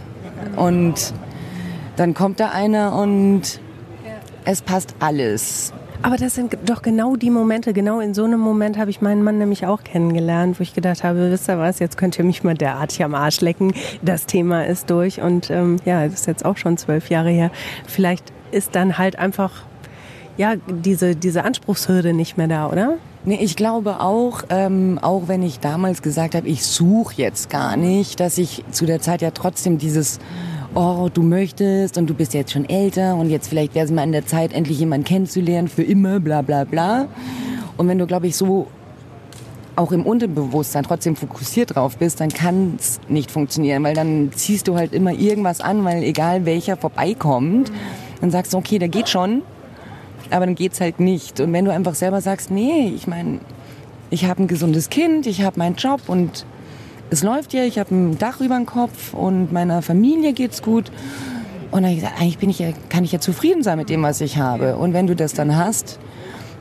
Und 0.55 1.13
dann 1.97 2.13
kommt 2.13 2.39
da 2.39 2.49
einer 2.49 2.95
und 2.95 3.59
es 4.45 4.61
passt 4.61 4.95
alles. 4.99 5.73
Aber 6.01 6.15
das 6.15 6.33
sind 6.33 6.57
doch 6.65 6.81
genau 6.81 7.17
die 7.17 7.29
Momente, 7.29 7.73
genau 7.73 7.99
in 7.99 8.13
so 8.13 8.23
einem 8.23 8.39
Moment 8.39 8.77
habe 8.77 8.89
ich 8.89 9.01
meinen 9.01 9.21
Mann 9.21 9.37
nämlich 9.37 9.65
auch 9.65 9.83
kennengelernt, 9.83 10.57
wo 10.57 10.63
ich 10.63 10.73
gedacht 10.73 11.03
habe, 11.03 11.29
wisst 11.29 11.49
ihr 11.49 11.59
was, 11.59 11.79
jetzt 11.79 11.97
könnt 11.97 12.17
ihr 12.17 12.23
mich 12.23 12.43
mal 12.43 12.55
derartig 12.55 13.03
am 13.03 13.15
Arsch 13.15 13.41
lecken. 13.41 13.73
Das 14.01 14.25
Thema 14.25 14.65
ist 14.65 14.89
durch 14.89 15.21
und 15.21 15.49
ähm, 15.49 15.75
ja, 15.83 16.05
das 16.05 16.21
ist 16.21 16.27
jetzt 16.27 16.45
auch 16.45 16.55
schon 16.55 16.77
zwölf 16.77 17.09
Jahre 17.09 17.29
her. 17.29 17.51
Vielleicht 17.85 18.31
ist 18.51 18.75
dann 18.75 18.97
halt 18.97 19.19
einfach 19.19 19.63
ja 20.37 20.53
diese, 20.67 21.17
diese 21.17 21.43
Anspruchshürde 21.43 22.13
nicht 22.13 22.37
mehr 22.37 22.47
da, 22.47 22.69
oder? 22.69 22.93
Nee, 23.25 23.39
ich 23.41 23.57
glaube 23.57 23.99
auch, 23.99 24.43
ähm, 24.49 24.97
auch 25.01 25.23
wenn 25.27 25.43
ich 25.43 25.59
damals 25.59 26.01
gesagt 26.01 26.33
habe, 26.33 26.47
ich 26.47 26.65
suche 26.65 27.15
jetzt 27.17 27.49
gar 27.49 27.75
nicht, 27.75 28.21
dass 28.21 28.37
ich 28.37 28.63
zu 28.71 28.85
der 28.85 29.01
Zeit 29.01 29.21
ja 29.21 29.31
trotzdem 29.31 29.77
dieses 29.77 30.19
oh, 30.75 31.09
du 31.13 31.23
möchtest 31.23 31.97
und 31.97 32.07
du 32.07 32.13
bist 32.13 32.33
jetzt 32.33 32.51
schon 32.51 32.67
älter 32.67 33.15
und 33.15 33.29
jetzt 33.29 33.47
vielleicht 33.47 33.75
wäre 33.75 33.85
es 33.85 33.91
mal 33.91 34.03
in 34.03 34.11
der 34.11 34.25
Zeit, 34.25 34.53
endlich 34.53 34.79
jemanden 34.79 35.05
kennenzulernen, 35.05 35.67
für 35.67 35.83
immer, 35.83 36.19
bla 36.19 36.41
bla 36.41 36.63
bla. 36.63 37.07
Und 37.77 37.87
wenn 37.87 37.97
du, 37.97 38.05
glaube 38.05 38.27
ich, 38.27 38.35
so 38.35 38.67
auch 39.75 39.91
im 39.93 40.05
Unterbewusstsein 40.05 40.83
trotzdem 40.83 41.15
fokussiert 41.15 41.75
drauf 41.75 41.97
bist, 41.97 42.19
dann 42.19 42.29
kann 42.29 42.75
es 42.77 42.99
nicht 43.07 43.31
funktionieren, 43.31 43.83
weil 43.83 43.95
dann 43.95 44.31
ziehst 44.33 44.67
du 44.67 44.75
halt 44.75 44.93
immer 44.93 45.13
irgendwas 45.13 45.61
an, 45.61 45.85
weil 45.85 46.03
egal 46.03 46.45
welcher 46.45 46.75
vorbeikommt, 46.75 47.71
dann 48.19 48.29
sagst 48.29 48.53
du, 48.53 48.57
okay, 48.57 48.77
der 48.77 48.89
geht 48.89 49.07
schon, 49.07 49.41
aber 50.29 50.45
dann 50.45 50.55
geht's 50.55 50.81
halt 50.81 50.99
nicht. 50.99 51.39
Und 51.39 51.53
wenn 51.53 51.63
du 51.63 51.71
einfach 51.71 51.95
selber 51.95 52.19
sagst, 52.19 52.51
nee, 52.51 52.91
ich 52.93 53.07
meine, 53.07 53.39
ich 54.09 54.25
habe 54.25 54.43
ein 54.43 54.47
gesundes 54.47 54.89
Kind, 54.89 55.25
ich 55.27 55.43
habe 55.43 55.57
meinen 55.57 55.75
Job 55.75 56.01
und 56.07 56.45
es 57.09 57.23
läuft 57.23 57.53
ja, 57.53 57.63
ich 57.63 57.79
habe 57.79 57.93
ein 57.93 58.17
Dach 58.17 58.39
über 58.39 58.55
dem 58.55 58.65
Kopf 58.65 59.13
und 59.13 59.51
meiner 59.51 59.81
Familie 59.81 60.33
geht's 60.33 60.61
gut. 60.61 60.91
Und 61.71 61.83
dann 61.83 61.85
habe 61.85 61.93
ich 61.93 61.99
gesagt, 62.01 62.19
eigentlich 62.19 62.37
bin 62.37 62.49
ich 62.49 62.59
ja, 62.59 62.69
kann 62.89 63.03
ich 63.03 63.11
ja 63.11 63.19
zufrieden 63.19 63.63
sein 63.63 63.77
mit 63.77 63.89
dem, 63.89 64.01
was 64.01 64.21
ich 64.21 64.37
habe. 64.37 64.77
Und 64.77 64.93
wenn 64.93 65.07
du 65.07 65.15
das 65.15 65.33
dann 65.33 65.55
hast, 65.55 65.99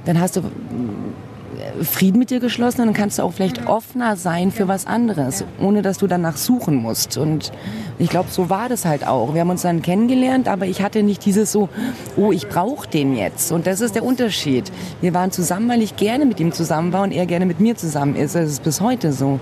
dann 0.04 0.20
hast 0.20 0.36
du 0.36 0.40
äh, 0.40 1.84
Frieden 1.84 2.18
mit 2.18 2.30
dir 2.30 2.40
geschlossen 2.40 2.82
und 2.82 2.86
dann 2.88 2.94
kannst 2.94 3.18
du 3.18 3.22
auch 3.22 3.32
vielleicht 3.32 3.66
offener 3.66 4.16
sein 4.16 4.50
für 4.50 4.68
was 4.68 4.86
anderes, 4.86 5.44
ohne 5.60 5.80
dass 5.80 5.98
du 5.98 6.06
danach 6.06 6.36
suchen 6.36 6.76
musst. 6.76 7.16
Und 7.16 7.52
ich 7.98 8.10
glaube, 8.10 8.28
so 8.30 8.50
war 8.50 8.68
das 8.68 8.84
halt 8.84 9.06
auch. 9.06 9.32
Wir 9.32 9.42
haben 9.42 9.50
uns 9.50 9.62
dann 9.62 9.80
kennengelernt, 9.80 10.46
aber 10.46 10.66
ich 10.66 10.82
hatte 10.82 11.02
nicht 11.02 11.24
dieses 11.24 11.52
so, 11.52 11.70
oh, 12.16 12.32
ich 12.32 12.48
brauche 12.48 12.88
den 12.88 13.16
jetzt. 13.16 13.50
Und 13.50 13.66
das 13.66 13.80
ist 13.80 13.94
der 13.94 14.04
Unterschied. 14.04 14.70
Wir 15.00 15.14
waren 15.14 15.30
zusammen, 15.30 15.68
weil 15.70 15.80
ich 15.80 15.96
gerne 15.96 16.26
mit 16.26 16.38
ihm 16.38 16.52
zusammen 16.52 16.92
war 16.92 17.02
und 17.02 17.12
er 17.12 17.24
gerne 17.24 17.46
mit 17.46 17.60
mir 17.60 17.76
zusammen 17.76 18.14
ist. 18.14 18.34
Das 18.34 18.48
ist 18.50 18.62
bis 18.62 18.80
heute 18.82 19.12
so 19.12 19.40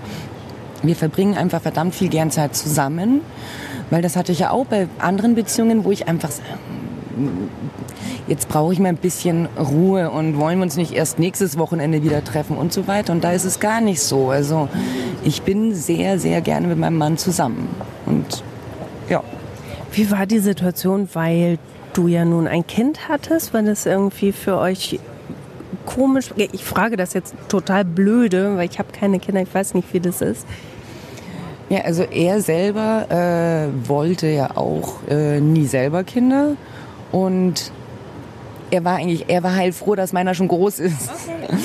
wir 0.83 0.95
verbringen 0.95 1.35
einfach 1.35 1.61
verdammt 1.61 1.95
viel 1.95 2.09
gern 2.09 2.31
Zeit 2.31 2.55
zusammen, 2.55 3.21
weil 3.89 4.01
das 4.01 4.15
hatte 4.15 4.31
ich 4.31 4.39
ja 4.39 4.51
auch 4.51 4.65
bei 4.65 4.87
anderen 4.99 5.35
Beziehungen, 5.35 5.85
wo 5.85 5.91
ich 5.91 6.07
einfach 6.07 6.29
jetzt 8.27 8.49
brauche 8.49 8.73
ich 8.73 8.79
mal 8.79 8.89
ein 8.89 8.97
bisschen 8.97 9.47
Ruhe 9.57 10.11
und 10.11 10.37
wollen 10.37 10.59
wir 10.59 10.63
uns 10.63 10.77
nicht 10.77 10.93
erst 10.93 11.19
nächstes 11.19 11.57
Wochenende 11.57 12.03
wieder 12.03 12.23
treffen 12.23 12.57
und 12.57 12.73
so 12.73 12.87
weiter. 12.87 13.13
Und 13.13 13.23
da 13.23 13.31
ist 13.31 13.45
es 13.45 13.59
gar 13.59 13.81
nicht 13.81 14.01
so. 14.01 14.29
Also 14.29 14.67
ich 15.23 15.41
bin 15.43 15.73
sehr, 15.73 16.19
sehr 16.19 16.41
gerne 16.41 16.67
mit 16.67 16.77
meinem 16.77 16.97
Mann 16.97 17.17
zusammen. 17.17 17.67
Und 18.05 18.43
ja. 19.09 19.23
Wie 19.91 20.11
war 20.11 20.25
die 20.25 20.39
Situation, 20.39 21.09
weil 21.13 21.57
du 21.93 22.07
ja 22.07 22.25
nun 22.25 22.47
ein 22.47 22.67
Kind 22.67 23.07
hattest? 23.07 23.53
War 23.53 23.63
das 23.63 23.85
irgendwie 23.85 24.31
für 24.31 24.57
euch 24.57 24.99
komisch? 25.87 26.31
Ich 26.35 26.63
frage 26.63 26.97
das 26.97 27.13
jetzt 27.13 27.33
total 27.49 27.83
blöde, 27.83 28.57
weil 28.57 28.69
ich 28.69 28.77
habe 28.77 28.89
keine 28.91 29.19
Kinder, 29.19 29.41
ich 29.41 29.53
weiß 29.53 29.73
nicht, 29.73 29.91
wie 29.93 29.99
das 29.99 30.21
ist. 30.21 30.45
Ja, 31.69 31.81
also 31.81 32.03
er 32.03 32.41
selber 32.41 33.07
äh, 33.09 33.89
wollte 33.89 34.27
ja 34.27 34.55
auch 34.55 34.99
äh, 35.09 35.41
nie 35.41 35.65
selber 35.65 36.03
Kinder 36.03 36.55
und 37.11 37.71
er 38.69 38.83
war 38.83 38.97
eigentlich, 38.97 39.29
er 39.29 39.43
war 39.43 39.55
heilfroh, 39.55 39.95
dass 39.95 40.13
meiner 40.13 40.33
schon 40.33 40.47
groß 40.47 40.79
ist. 40.79 41.09
Okay. 41.09 41.57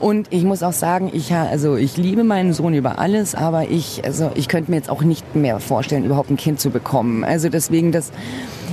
Und 0.00 0.28
ich 0.30 0.44
muss 0.44 0.62
auch 0.62 0.72
sagen, 0.72 1.10
ich, 1.12 1.32
also 1.32 1.76
ich 1.76 1.96
liebe 1.96 2.24
meinen 2.24 2.52
Sohn 2.52 2.74
über 2.74 2.98
alles, 2.98 3.34
aber 3.34 3.70
ich, 3.70 4.02
also 4.04 4.30
ich 4.34 4.48
könnte 4.48 4.70
mir 4.70 4.76
jetzt 4.76 4.90
auch 4.90 5.02
nicht 5.02 5.34
mehr 5.34 5.58
vorstellen, 5.60 6.04
überhaupt 6.04 6.30
ein 6.30 6.36
Kind 6.36 6.60
zu 6.60 6.70
bekommen. 6.70 7.24
Also 7.24 7.48
deswegen, 7.48 7.92
das, 7.92 8.12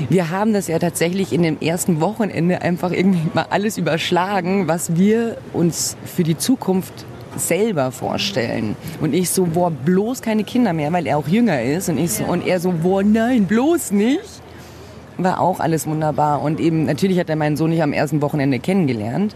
wir 0.09 0.29
haben 0.29 0.53
das 0.53 0.67
ja 0.67 0.79
tatsächlich 0.79 1.33
in 1.33 1.43
dem 1.43 1.59
ersten 1.59 2.01
Wochenende 2.01 2.61
einfach 2.61 2.91
irgendwie 2.91 3.27
mal 3.33 3.45
alles 3.49 3.77
überschlagen, 3.77 4.67
was 4.67 4.95
wir 4.95 5.37
uns 5.53 5.97
für 6.05 6.23
die 6.23 6.37
Zukunft 6.37 7.05
selber 7.35 7.91
vorstellen. 7.91 8.75
Und 8.99 9.13
ich 9.13 9.29
so, 9.29 9.45
boah, 9.45 9.71
bloß 9.71 10.21
keine 10.21 10.43
Kinder 10.43 10.73
mehr, 10.73 10.91
weil 10.91 11.07
er 11.07 11.17
auch 11.17 11.27
jünger 11.27 11.61
ist. 11.61 11.89
Und 11.89 11.97
ich 11.97 12.11
so, 12.11 12.25
und 12.25 12.45
er 12.45 12.59
so, 12.59 12.73
boah, 12.83 13.03
nein, 13.03 13.45
bloß 13.45 13.91
nicht 13.91 14.41
war 15.23 15.39
auch 15.39 15.59
alles 15.59 15.87
wunderbar. 15.87 16.41
Und 16.41 16.59
eben, 16.59 16.85
natürlich 16.85 17.19
hat 17.19 17.29
er 17.29 17.35
meinen 17.35 17.57
Sohn 17.57 17.69
nicht 17.69 17.83
am 17.83 17.93
ersten 17.93 18.21
Wochenende 18.21 18.59
kennengelernt. 18.59 19.35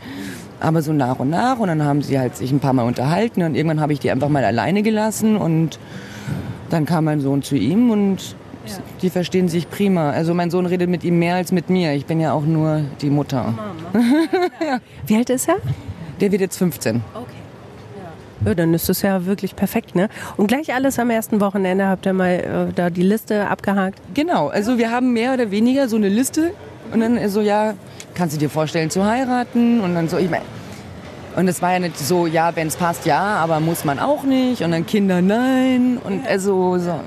Aber 0.60 0.82
so 0.82 0.94
nach 0.94 1.20
und 1.20 1.30
nach. 1.30 1.60
Und 1.60 1.68
dann 1.68 1.84
haben 1.84 2.02
sie 2.02 2.18
halt 2.18 2.38
sich 2.38 2.52
ein 2.52 2.60
paar 2.60 2.74
Mal 2.74 2.86
unterhalten. 2.86 3.44
Und 3.44 3.56
irgendwann 3.56 3.82
habe 3.82 3.94
ich 3.94 4.00
die 4.00 4.12
einfach 4.12 4.30
mal 4.30 4.44
alleine 4.44 4.84
gelassen. 4.84 5.36
Und 5.36 5.80
dann 6.70 6.86
kam 6.86 7.06
mein 7.06 7.22
Sohn 7.22 7.44
zu 7.44 7.56
ihm 7.56 7.92
und 7.92 8.36
ja. 8.68 8.78
die 9.02 9.10
verstehen 9.10 9.48
sich 9.48 9.70
prima. 9.70 10.12
Also 10.12 10.34
mein 10.34 10.52
Sohn 10.52 10.66
redet 10.66 10.90
mit 10.90 11.04
ihm 11.04 11.20
mehr 11.20 11.36
als 11.36 11.52
mit 11.52 11.70
mir. 11.70 11.94
Ich 11.94 12.06
bin 12.06 12.20
ja 12.20 12.34
auch 12.34 12.46
nur 12.46 12.82
die 13.02 13.10
Mutter. 13.10 13.54
ja. 14.62 14.80
Wie 15.06 15.16
alt 15.16 15.30
ist 15.30 15.48
er? 15.48 15.58
Der 16.22 16.32
wird 16.32 16.42
jetzt 16.42 16.58
15. 16.58 17.02
Okay. 17.14 17.26
Ja, 18.46 18.54
dann 18.54 18.74
ist 18.74 18.90
das 18.90 19.02
ja 19.02 19.26
wirklich 19.26 19.56
perfekt, 19.56 19.96
ne? 19.96 20.08
Und 20.38 20.48
gleich 20.48 20.74
alles 20.74 21.00
am 21.00 21.10
ersten 21.10 21.42
Wochenende 21.42 21.88
habt 21.88 22.06
ihr 22.06 22.14
mal 22.14 22.68
äh, 22.70 22.74
da 22.74 22.90
die 22.90 23.02
Liste 23.02 23.48
abgehakt? 23.48 24.00
Genau, 24.14 24.50
also 24.50 24.78
wir 24.78 24.92
haben 24.92 25.14
mehr 25.14 25.34
oder 25.34 25.50
weniger 25.52 25.88
so 25.88 25.96
eine 25.96 26.10
Liste 26.10 26.52
und 26.94 27.00
dann 27.00 27.28
so, 27.30 27.42
ja, 27.42 27.74
kannst 28.14 28.36
du 28.36 28.40
dir 28.40 28.50
vorstellen 28.50 28.90
zu 28.90 29.04
heiraten? 29.04 29.82
Und 29.82 29.96
dann 29.96 30.10
so, 30.10 30.18
ich 30.18 30.30
meine, 30.30 30.44
und 31.36 31.48
es 31.48 31.62
war 31.62 31.74
ja 31.74 31.80
nicht 31.80 31.98
so, 31.98 32.28
ja, 32.28 32.56
wenn 32.56 32.68
es 32.68 32.76
passt, 32.76 33.06
ja, 33.06 33.20
aber 33.20 33.60
muss 33.60 33.84
man 33.84 34.00
auch 34.00 34.24
nicht. 34.24 34.62
Und 34.62 34.72
dann 34.72 34.86
Kinder, 34.86 35.22
nein. 35.22 35.98
Und 36.02 36.26
also 36.26 36.78
so, 36.78 37.00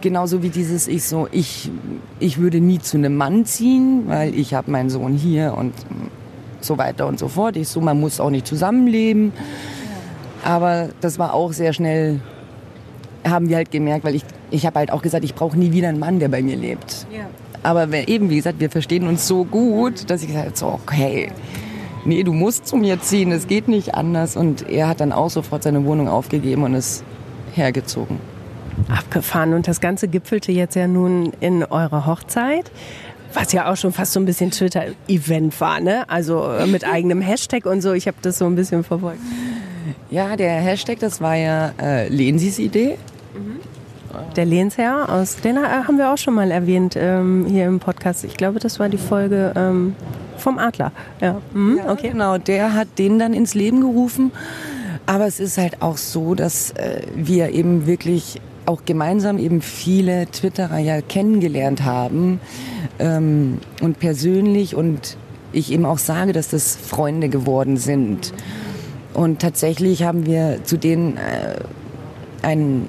genauso 0.00 0.42
wie 0.42 0.50
dieses, 0.50 0.88
ich 0.88 1.04
so, 1.04 1.28
ich, 1.30 1.70
ich 2.18 2.38
würde 2.38 2.60
nie 2.60 2.78
zu 2.78 2.96
einem 2.96 3.16
Mann 3.16 3.44
ziehen, 3.44 4.04
weil 4.06 4.34
ich 4.34 4.54
habe 4.54 4.70
meinen 4.70 4.90
Sohn 4.90 5.14
hier 5.14 5.54
und 5.56 5.74
so 6.60 6.78
weiter 6.78 7.06
und 7.06 7.18
so 7.18 7.28
fort. 7.28 7.56
Ich 7.56 7.68
so, 7.68 7.80
man 7.80 7.98
muss 7.98 8.20
auch 8.20 8.30
nicht 8.30 8.46
zusammenleben. 8.46 9.32
Aber 10.44 10.88
das 11.00 11.18
war 11.18 11.34
auch 11.34 11.52
sehr 11.52 11.72
schnell, 11.72 12.20
haben 13.26 13.48
wir 13.48 13.56
halt 13.56 13.70
gemerkt, 13.70 14.04
weil 14.04 14.14
ich, 14.14 14.24
ich 14.50 14.66
habe 14.66 14.78
halt 14.78 14.90
auch 14.90 15.02
gesagt, 15.02 15.24
ich 15.24 15.34
brauche 15.34 15.58
nie 15.58 15.72
wieder 15.72 15.88
einen 15.88 15.98
Mann, 15.98 16.18
der 16.18 16.28
bei 16.28 16.42
mir 16.42 16.56
lebt. 16.56 17.06
Ja. 17.12 17.26
Aber 17.62 17.92
eben, 18.08 18.30
wie 18.30 18.36
gesagt, 18.36 18.58
wir 18.60 18.70
verstehen 18.70 19.06
uns 19.06 19.26
so 19.26 19.44
gut, 19.44 20.08
dass 20.08 20.22
ich 20.22 20.28
gesagt 20.28 20.46
habe, 20.46 20.56
so, 20.56 20.66
okay, 20.66 21.30
nee, 22.06 22.22
du 22.22 22.32
musst 22.32 22.66
zu 22.66 22.76
mir 22.76 23.00
ziehen, 23.00 23.32
es 23.32 23.46
geht 23.46 23.68
nicht 23.68 23.94
anders. 23.94 24.36
Und 24.36 24.68
er 24.68 24.88
hat 24.88 25.00
dann 25.00 25.12
auch 25.12 25.30
sofort 25.30 25.62
seine 25.62 25.84
Wohnung 25.84 26.08
aufgegeben 26.08 26.62
und 26.62 26.74
ist 26.74 27.04
hergezogen. 27.52 28.18
Abgefahren. 28.88 29.54
Und 29.54 29.68
das 29.68 29.80
Ganze 29.80 30.08
gipfelte 30.08 30.52
jetzt 30.52 30.76
ja 30.76 30.86
nun 30.86 31.32
in 31.40 31.64
eurer 31.64 32.06
Hochzeit. 32.06 32.70
Was 33.32 33.52
ja 33.52 33.70
auch 33.70 33.76
schon 33.76 33.92
fast 33.92 34.12
so 34.12 34.20
ein 34.20 34.26
bisschen 34.26 34.50
Twitter-Event 34.50 35.60
war, 35.60 35.80
ne? 35.80 36.08
Also 36.08 36.44
äh, 36.50 36.66
mit 36.66 36.84
eigenem 36.92 37.20
Hashtag 37.20 37.66
und 37.66 37.80
so. 37.80 37.92
Ich 37.92 38.06
habe 38.06 38.16
das 38.22 38.38
so 38.38 38.46
ein 38.46 38.56
bisschen 38.56 38.82
verfolgt. 38.82 39.20
Ja, 40.10 40.36
der 40.36 40.50
Hashtag, 40.52 40.98
das 40.98 41.20
war 41.20 41.36
ja 41.36 41.72
äh, 41.80 42.08
Lensis 42.08 42.58
Idee. 42.58 42.98
Mhm. 43.34 43.60
Der 44.34 44.44
Lehnsherr, 44.44 45.08
aus 45.08 45.36
den 45.36 45.56
äh, 45.56 45.60
haben 45.60 45.96
wir 45.96 46.12
auch 46.12 46.18
schon 46.18 46.34
mal 46.34 46.50
erwähnt 46.50 46.96
ähm, 46.96 47.46
hier 47.48 47.66
im 47.66 47.78
Podcast. 47.78 48.24
Ich 48.24 48.36
glaube, 48.36 48.58
das 48.58 48.80
war 48.80 48.88
die 48.88 48.98
Folge 48.98 49.52
ähm, 49.56 49.94
vom 50.36 50.58
Adler. 50.58 50.90
Ja. 51.20 51.40
Mhm, 51.52 51.78
ja, 51.78 51.92
okay. 51.92 52.10
Genau, 52.10 52.38
der 52.38 52.74
hat 52.74 52.98
den 52.98 53.18
dann 53.18 53.32
ins 53.32 53.54
Leben 53.54 53.80
gerufen. 53.80 54.32
Aber 55.06 55.26
es 55.26 55.40
ist 55.40 55.58
halt 55.58 55.82
auch 55.82 55.96
so, 55.96 56.34
dass 56.34 56.72
äh, 56.72 57.02
wir 57.14 57.50
eben 57.50 57.86
wirklich 57.86 58.40
auch 58.70 58.84
gemeinsam 58.84 59.38
eben 59.38 59.60
viele 59.62 60.26
Twitterer 60.30 60.78
ja 60.78 61.00
kennengelernt 61.00 61.82
haben 61.82 62.40
ähm, 63.00 63.58
und 63.82 63.98
persönlich 63.98 64.76
und 64.76 65.16
ich 65.52 65.72
eben 65.72 65.84
auch 65.84 65.98
sage, 65.98 66.32
dass 66.32 66.48
das 66.48 66.76
Freunde 66.76 67.28
geworden 67.28 67.76
sind. 67.76 68.32
Und 69.12 69.40
tatsächlich 69.40 70.04
haben 70.04 70.24
wir 70.24 70.60
zu 70.62 70.78
denen 70.78 71.16
äh, 71.16 71.56
ein 72.42 72.86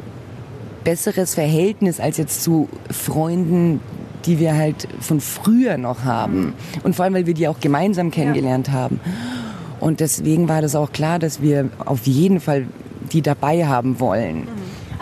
besseres 0.84 1.34
Verhältnis 1.34 2.00
als 2.00 2.18
jetzt 2.18 2.44
zu 2.44 2.70
Freunden, 2.92 3.80
die 4.26 4.40
wir 4.40 4.56
halt 4.56 4.88
von 5.00 5.20
früher 5.20 5.78
noch 5.78 6.04
haben. 6.04 6.54
Und 6.84 6.96
vor 6.96 7.06
allem, 7.06 7.16
weil 7.16 7.26
wir 7.26 7.34
die 7.34 7.48
auch 7.48 7.60
gemeinsam 7.60 8.12
kennengelernt 8.12 8.68
ja. 8.68 8.74
haben. 8.74 9.00
Und 9.80 10.00
deswegen 10.00 10.48
war 10.48 10.62
das 10.62 10.76
auch 10.76 10.92
klar, 10.92 11.18
dass 11.18 11.42
wir 11.42 11.70
auf 11.84 12.06
jeden 12.06 12.40
Fall 12.40 12.68
die 13.12 13.24
dabei 13.24 13.66
haben 13.66 14.00
wollen. 14.00 14.48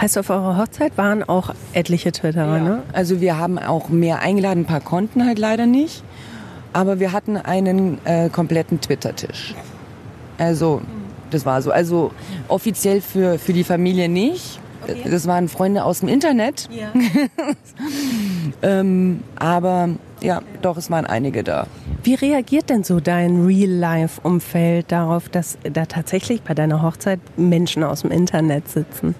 Heißt, 0.01 0.17
auf 0.17 0.29
eurer 0.29 0.57
Hochzeit 0.57 0.97
waren 0.97 1.23
auch 1.23 1.53
etliche 1.73 2.11
Twitterer, 2.11 2.57
ja. 2.57 2.63
ne? 2.63 2.83
Also 2.93 3.19
wir 3.19 3.37
haben 3.37 3.59
auch 3.59 3.89
mehr 3.89 4.19
eingeladen, 4.19 4.61
ein 4.61 4.65
paar 4.65 4.81
konnten 4.81 5.25
halt 5.25 5.39
leider 5.39 5.65
nicht. 5.65 6.03
Aber 6.71 6.99
wir 6.99 7.11
hatten 7.11 7.35
einen 7.35 7.97
äh, 8.05 8.29
kompletten 8.29 8.79
Twitter-Tisch. 8.79 9.55
Also 10.37 10.81
das 11.31 11.45
war 11.45 11.61
so. 11.61 11.71
Also 11.71 12.11
offiziell 12.47 13.01
für, 13.01 13.39
für 13.39 13.53
die 13.53 13.63
Familie 13.63 14.07
nicht. 14.07 14.59
Okay. 14.83 15.09
Das 15.09 15.27
waren 15.27 15.49
Freunde 15.49 15.83
aus 15.83 15.99
dem 15.99 16.09
Internet. 16.09 16.69
Ja. 16.71 16.91
ähm, 18.61 19.21
aber 19.35 19.89
ja, 20.21 20.41
doch, 20.61 20.77
es 20.77 20.89
waren 20.89 21.05
einige 21.05 21.43
da. 21.43 21.67
Wie 22.03 22.15
reagiert 22.15 22.69
denn 22.69 22.83
so 22.83 22.99
dein 22.99 23.45
Real-Life-Umfeld 23.45 24.91
darauf, 24.91 25.29
dass 25.29 25.57
da 25.63 25.85
tatsächlich 25.85 26.41
bei 26.41 26.53
deiner 26.53 26.81
Hochzeit 26.81 27.19
Menschen 27.37 27.83
aus 27.83 28.01
dem 28.01 28.11
Internet 28.11 28.69
sitzen? 28.69 29.15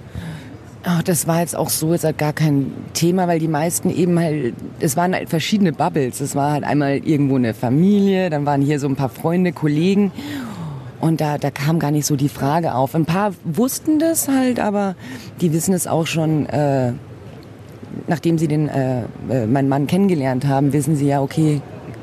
Oh, 0.85 1.01
das 1.03 1.27
war 1.27 1.41
jetzt 1.41 1.57
auch 1.57 1.69
so 1.69 1.91
jetzt 1.91 2.05
halt 2.05 2.17
gar 2.17 2.31
kein 2.31 2.71
Thema, 2.93 3.27
weil 3.27 3.39
die 3.39 3.49
meisten 3.49 3.89
eben 3.89 4.17
halt, 4.17 4.53
es 4.79 4.95
waren 4.95 5.13
halt 5.13 5.29
verschiedene 5.29 5.73
Bubbles. 5.73 6.21
Es 6.21 6.35
war 6.35 6.53
halt 6.53 6.63
einmal 6.63 6.97
irgendwo 6.97 7.35
eine 7.35 7.53
Familie, 7.53 8.29
dann 8.29 8.45
waren 8.45 8.61
hier 8.61 8.79
so 8.79 8.87
ein 8.87 8.95
paar 8.95 9.09
Freunde, 9.09 9.51
Kollegen 9.51 10.11
und 11.01 11.21
da, 11.21 11.37
da 11.37 11.49
kam 11.51 11.79
gar 11.79 11.91
nicht 11.91 12.05
so 12.05 12.15
die 12.15 12.29
Frage 12.29 12.75
auf. 12.75 12.95
Ein 12.95 13.05
paar 13.05 13.33
wussten 13.43 13.99
das 13.99 14.27
halt, 14.27 14.59
aber 14.59 14.95
die 15.41 15.53
wissen 15.53 15.73
es 15.73 15.87
auch 15.87 16.07
schon, 16.07 16.45
äh, 16.47 16.93
nachdem 18.07 18.37
sie 18.37 18.47
den, 18.47 18.67
äh, 18.67 19.03
äh, 19.29 19.47
meinen 19.47 19.69
Mann 19.69 19.87
kennengelernt 19.87 20.45
haben, 20.45 20.73
wissen 20.73 20.95
sie 20.95 21.07
ja, 21.07 21.21
okay, 21.21 21.61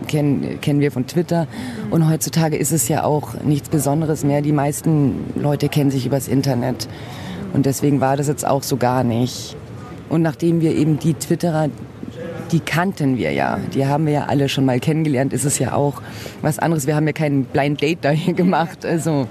kennen, 0.09 0.61
kennen 0.61 0.81
wir 0.81 0.93
von 0.93 1.07
Twitter. 1.07 1.47
Und 1.91 2.09
heutzutage 2.09 2.57
ist 2.57 2.73
es 2.73 2.89
ja 2.89 3.05
auch 3.05 3.35
nichts 3.43 3.69
Besonderes 3.69 4.25
mehr. 4.25 4.41
Die 4.41 4.53
meisten 4.53 5.25
Leute 5.35 5.69
kennen 5.69 5.91
sich 5.91 6.07
übers 6.07 6.29
Internet. 6.29 6.89
Und 7.53 7.67
deswegen 7.67 8.01
war 8.01 8.17
das 8.17 8.29
jetzt 8.29 8.47
auch 8.47 8.63
so 8.63 8.77
gar 8.77 9.05
nicht. 9.05 9.57
Und 10.09 10.23
nachdem 10.23 10.61
wir 10.61 10.75
eben 10.75 10.99
die 10.99 11.15
Twitterer, 11.15 11.69
die 12.53 12.61
kannten 12.61 13.19
wir 13.19 13.33
ja. 13.33 13.59
Die 13.75 13.87
haben 13.87 14.07
wir 14.07 14.13
ja 14.13 14.25
alle 14.27 14.49
schon 14.49 14.65
mal 14.65 14.79
kennengelernt. 14.79 15.33
Ist 15.33 15.45
es 15.45 15.59
ja 15.59 15.73
auch 15.73 16.01
was 16.43 16.59
anderes. 16.59 16.87
Wir 16.87 16.95
haben 16.95 17.07
ja 17.07 17.13
keinen 17.13 17.45
Blind 17.45 17.83
Date 17.83 17.99
da 18.03 18.11
hier 18.11 18.35
gemacht. 18.35 18.85
Also. 18.85 19.27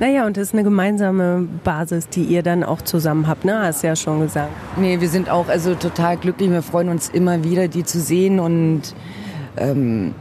Naja, 0.00 0.26
und 0.26 0.36
das 0.36 0.48
ist 0.48 0.54
eine 0.54 0.64
gemeinsame 0.64 1.46
Basis, 1.62 2.08
die 2.08 2.24
ihr 2.24 2.42
dann 2.42 2.64
auch 2.64 2.82
zusammen 2.82 3.28
habt, 3.28 3.44
ne? 3.44 3.60
Hast 3.60 3.82
du 3.82 3.86
ja 3.86 3.94
schon 3.94 4.20
gesagt. 4.20 4.50
Nee, 4.76 5.00
wir 5.00 5.08
sind 5.08 5.30
auch 5.30 5.48
also 5.48 5.74
total 5.74 6.16
glücklich. 6.16 6.50
Wir 6.50 6.62
freuen 6.62 6.88
uns 6.88 7.08
immer 7.08 7.44
wieder, 7.44 7.68
die 7.68 7.84
zu 7.84 8.00
sehen. 8.00 8.40
Und 8.40 8.82
ähm, 9.56 10.14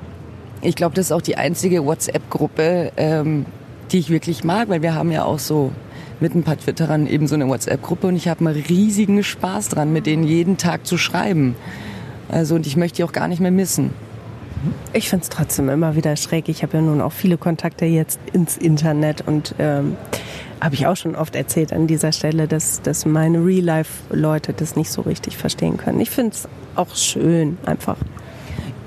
ich 0.62 0.76
glaube, 0.76 0.96
das 0.96 1.08
ist 1.08 1.12
auch 1.12 1.22
die 1.22 1.38
einzige 1.38 1.86
WhatsApp-Gruppe, 1.86 2.91
ähm, 2.98 3.46
die 3.93 3.99
ich 3.99 4.10
wirklich 4.10 4.43
mag, 4.43 4.69
weil 4.69 4.82
wir 4.82 4.95
haben 4.95 5.12
ja 5.12 5.23
auch 5.23 5.39
so 5.39 5.71
mit 6.19 6.36
ein 6.36 6.43
paar 6.43 6.58
Twitterern 6.58 7.08
eben 7.08 7.27
so 7.27 7.36
eine 7.36 7.47
WhatsApp-Gruppe 7.47 8.08
und 8.08 8.15
ich 8.15 8.27
habe 8.27 8.43
mal 8.43 8.53
riesigen 8.53 9.23
Spaß 9.23 9.69
dran, 9.69 9.93
mit 9.93 10.08
denen 10.08 10.23
jeden 10.23 10.58
Tag 10.58 10.86
zu 10.86 10.97
schreiben. 10.97 11.56
Also 12.29 12.56
und 12.56 12.65
ich 12.65 12.75
möchte 12.75 12.97
die 12.97 13.03
auch 13.03 13.12
gar 13.12 13.27
nicht 13.27 13.39
mehr 13.39 13.51
missen. 13.51 13.91
Ich 14.93 15.10
finde 15.10 15.23
es 15.23 15.29
trotzdem 15.29 15.69
immer 15.69 15.95
wieder 15.95 16.15
schräg. 16.15 16.49
Ich 16.49 16.63
habe 16.63 16.77
ja 16.77 16.82
nun 16.82 17.01
auch 17.01 17.12
viele 17.12 17.38
Kontakte 17.38 17.86
jetzt 17.86 18.19
ins 18.32 18.58
Internet 18.58 19.27
und 19.27 19.53
ähm, 19.60 19.97
habe 20.62 20.75
ich 20.75 20.88
auch 20.88 20.95
schon 20.95 21.15
oft 21.15 21.36
erzählt 21.36 21.73
an 21.73 21.86
dieser 21.88 22.13
Stelle, 22.13 22.47
dass, 22.47 22.82
dass 22.82 23.06
meine 23.06 23.45
Real-Life-Leute 23.45 24.53
das 24.53 24.75
nicht 24.75 24.89
so 24.89 25.01
richtig 25.01 25.38
verstehen 25.38 25.77
können. 25.77 25.99
Ich 25.99 26.10
finde 26.10 26.34
es 26.34 26.47
auch 26.75 26.95
schön, 26.95 27.58
einfach. 27.65 27.97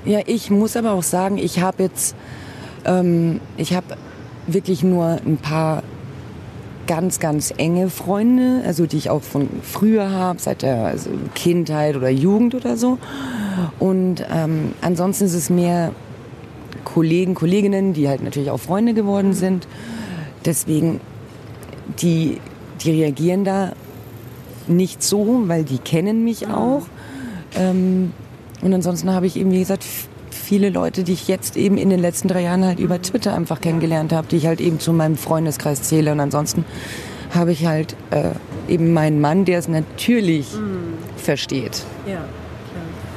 Ja, 0.03 0.19
ich 0.25 0.49
muss 0.49 0.75
aber 0.75 0.93
auch 0.93 1.03
sagen, 1.03 1.37
ich 1.37 1.61
habe 1.61 1.83
jetzt, 1.83 2.15
ähm, 2.85 3.39
ich 3.57 3.75
habe 3.75 3.95
wirklich 4.47 4.83
nur 4.83 5.19
ein 5.25 5.37
paar 5.37 5.83
ganz, 6.87 7.19
ganz 7.19 7.53
enge 7.57 7.89
Freunde, 7.89 8.61
also 8.65 8.85
die 8.85 8.97
ich 8.97 9.09
auch 9.09 9.21
von 9.21 9.49
früher 9.61 10.09
habe, 10.09 10.39
seit 10.39 10.61
der 10.61 10.85
also 10.85 11.09
Kindheit 11.35 11.95
oder 11.95 12.09
Jugend 12.09 12.55
oder 12.55 12.77
so. 12.77 12.97
Und 13.77 14.25
ähm, 14.31 14.71
ansonsten 14.81 15.25
ist 15.25 15.33
es 15.33 15.49
mehr 15.49 15.91
Kollegen, 16.85 17.35
Kolleginnen, 17.35 17.93
die 17.93 18.07
halt 18.07 18.23
natürlich 18.23 18.49
auch 18.49 18.59
Freunde 18.59 18.93
geworden 18.93 19.33
sind. 19.33 19.67
Deswegen, 20.45 21.01
die, 21.99 22.39
die 22.81 22.91
reagieren 22.91 23.43
da 23.43 23.73
nicht 24.67 25.03
so, 25.03 25.43
weil 25.47 25.63
die 25.63 25.77
kennen 25.77 26.23
mich 26.23 26.47
auch. 26.47 26.83
Ähm, 27.55 28.13
und 28.61 28.73
ansonsten 28.73 29.11
habe 29.11 29.27
ich 29.27 29.35
eben, 29.37 29.51
wie 29.51 29.59
gesagt, 29.59 29.85
viele 30.47 30.69
Leute, 30.69 31.03
die 31.03 31.11
ich 31.11 31.27
jetzt 31.27 31.57
eben 31.57 31.77
in 31.77 31.89
den 31.89 31.99
letzten 31.99 32.29
drei 32.29 32.43
Jahren 32.43 32.63
halt 32.63 32.79
über 32.79 33.01
Twitter 33.01 33.35
einfach 33.35 33.59
kennengelernt 33.59 34.13
habe, 34.13 34.27
die 34.27 34.37
ich 34.37 34.47
halt 34.47 34.61
eben 34.61 34.79
zu 34.79 34.93
meinem 34.93 35.17
Freundeskreis 35.17 35.83
zähle. 35.83 36.13
Und 36.13 36.21
ansonsten 36.21 36.63
habe 37.35 37.51
ich 37.51 37.65
halt 37.65 37.97
äh, 38.11 38.29
eben 38.71 38.93
meinen 38.93 39.19
Mann, 39.19 39.43
der 39.43 39.59
es 39.59 39.67
natürlich 39.67 40.53
mm. 40.53 41.17
versteht. 41.17 41.83
Ja. 42.07 42.23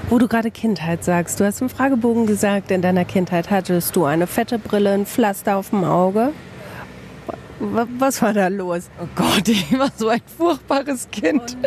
Wo 0.08 0.18
du 0.18 0.26
gerade 0.26 0.50
Kindheit 0.50 1.04
sagst, 1.04 1.38
du 1.38 1.44
hast 1.44 1.60
im 1.60 1.68
Fragebogen 1.68 2.26
gesagt, 2.26 2.72
in 2.72 2.82
deiner 2.82 3.04
Kindheit 3.04 3.48
hattest 3.48 3.94
du 3.94 4.06
eine 4.06 4.26
fette 4.26 4.58
Brille, 4.58 4.90
ein 4.90 5.06
Pflaster 5.06 5.56
auf 5.56 5.70
dem 5.70 5.84
Auge. 5.84 6.32
Was 7.60 8.22
war 8.22 8.32
da 8.32 8.48
los? 8.48 8.88
Oh 9.00 9.06
Gott, 9.14 9.46
ich 9.48 9.78
war 9.78 9.90
so 9.94 10.08
ein 10.08 10.22
furchtbares 10.38 11.10
Kind. 11.10 11.58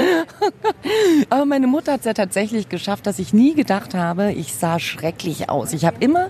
Aber 1.29 1.45
meine 1.45 1.67
Mutter 1.67 1.93
hat 1.93 1.99
es 1.99 2.06
ja 2.06 2.13
tatsächlich 2.13 2.67
geschafft, 2.67 3.06
dass 3.06 3.19
ich 3.19 3.34
nie 3.34 3.53
gedacht 3.53 3.93
habe, 3.93 4.32
ich 4.32 4.53
sah 4.53 4.79
schrecklich 4.79 5.49
aus. 5.49 5.71
Ich 5.73 5.86
habe 5.86 5.97
immer 5.99 6.29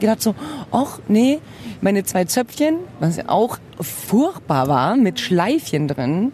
gedacht 0.00 0.22
so, 0.22 0.34
ach 0.70 0.98
nee, 1.08 1.40
meine 1.82 2.04
zwei 2.04 2.24
Zöpfchen, 2.24 2.76
was 3.00 3.28
auch 3.28 3.58
furchtbar 3.80 4.68
war, 4.68 4.96
mit 4.96 5.20
Schleifchen 5.20 5.88
drin. 5.88 6.32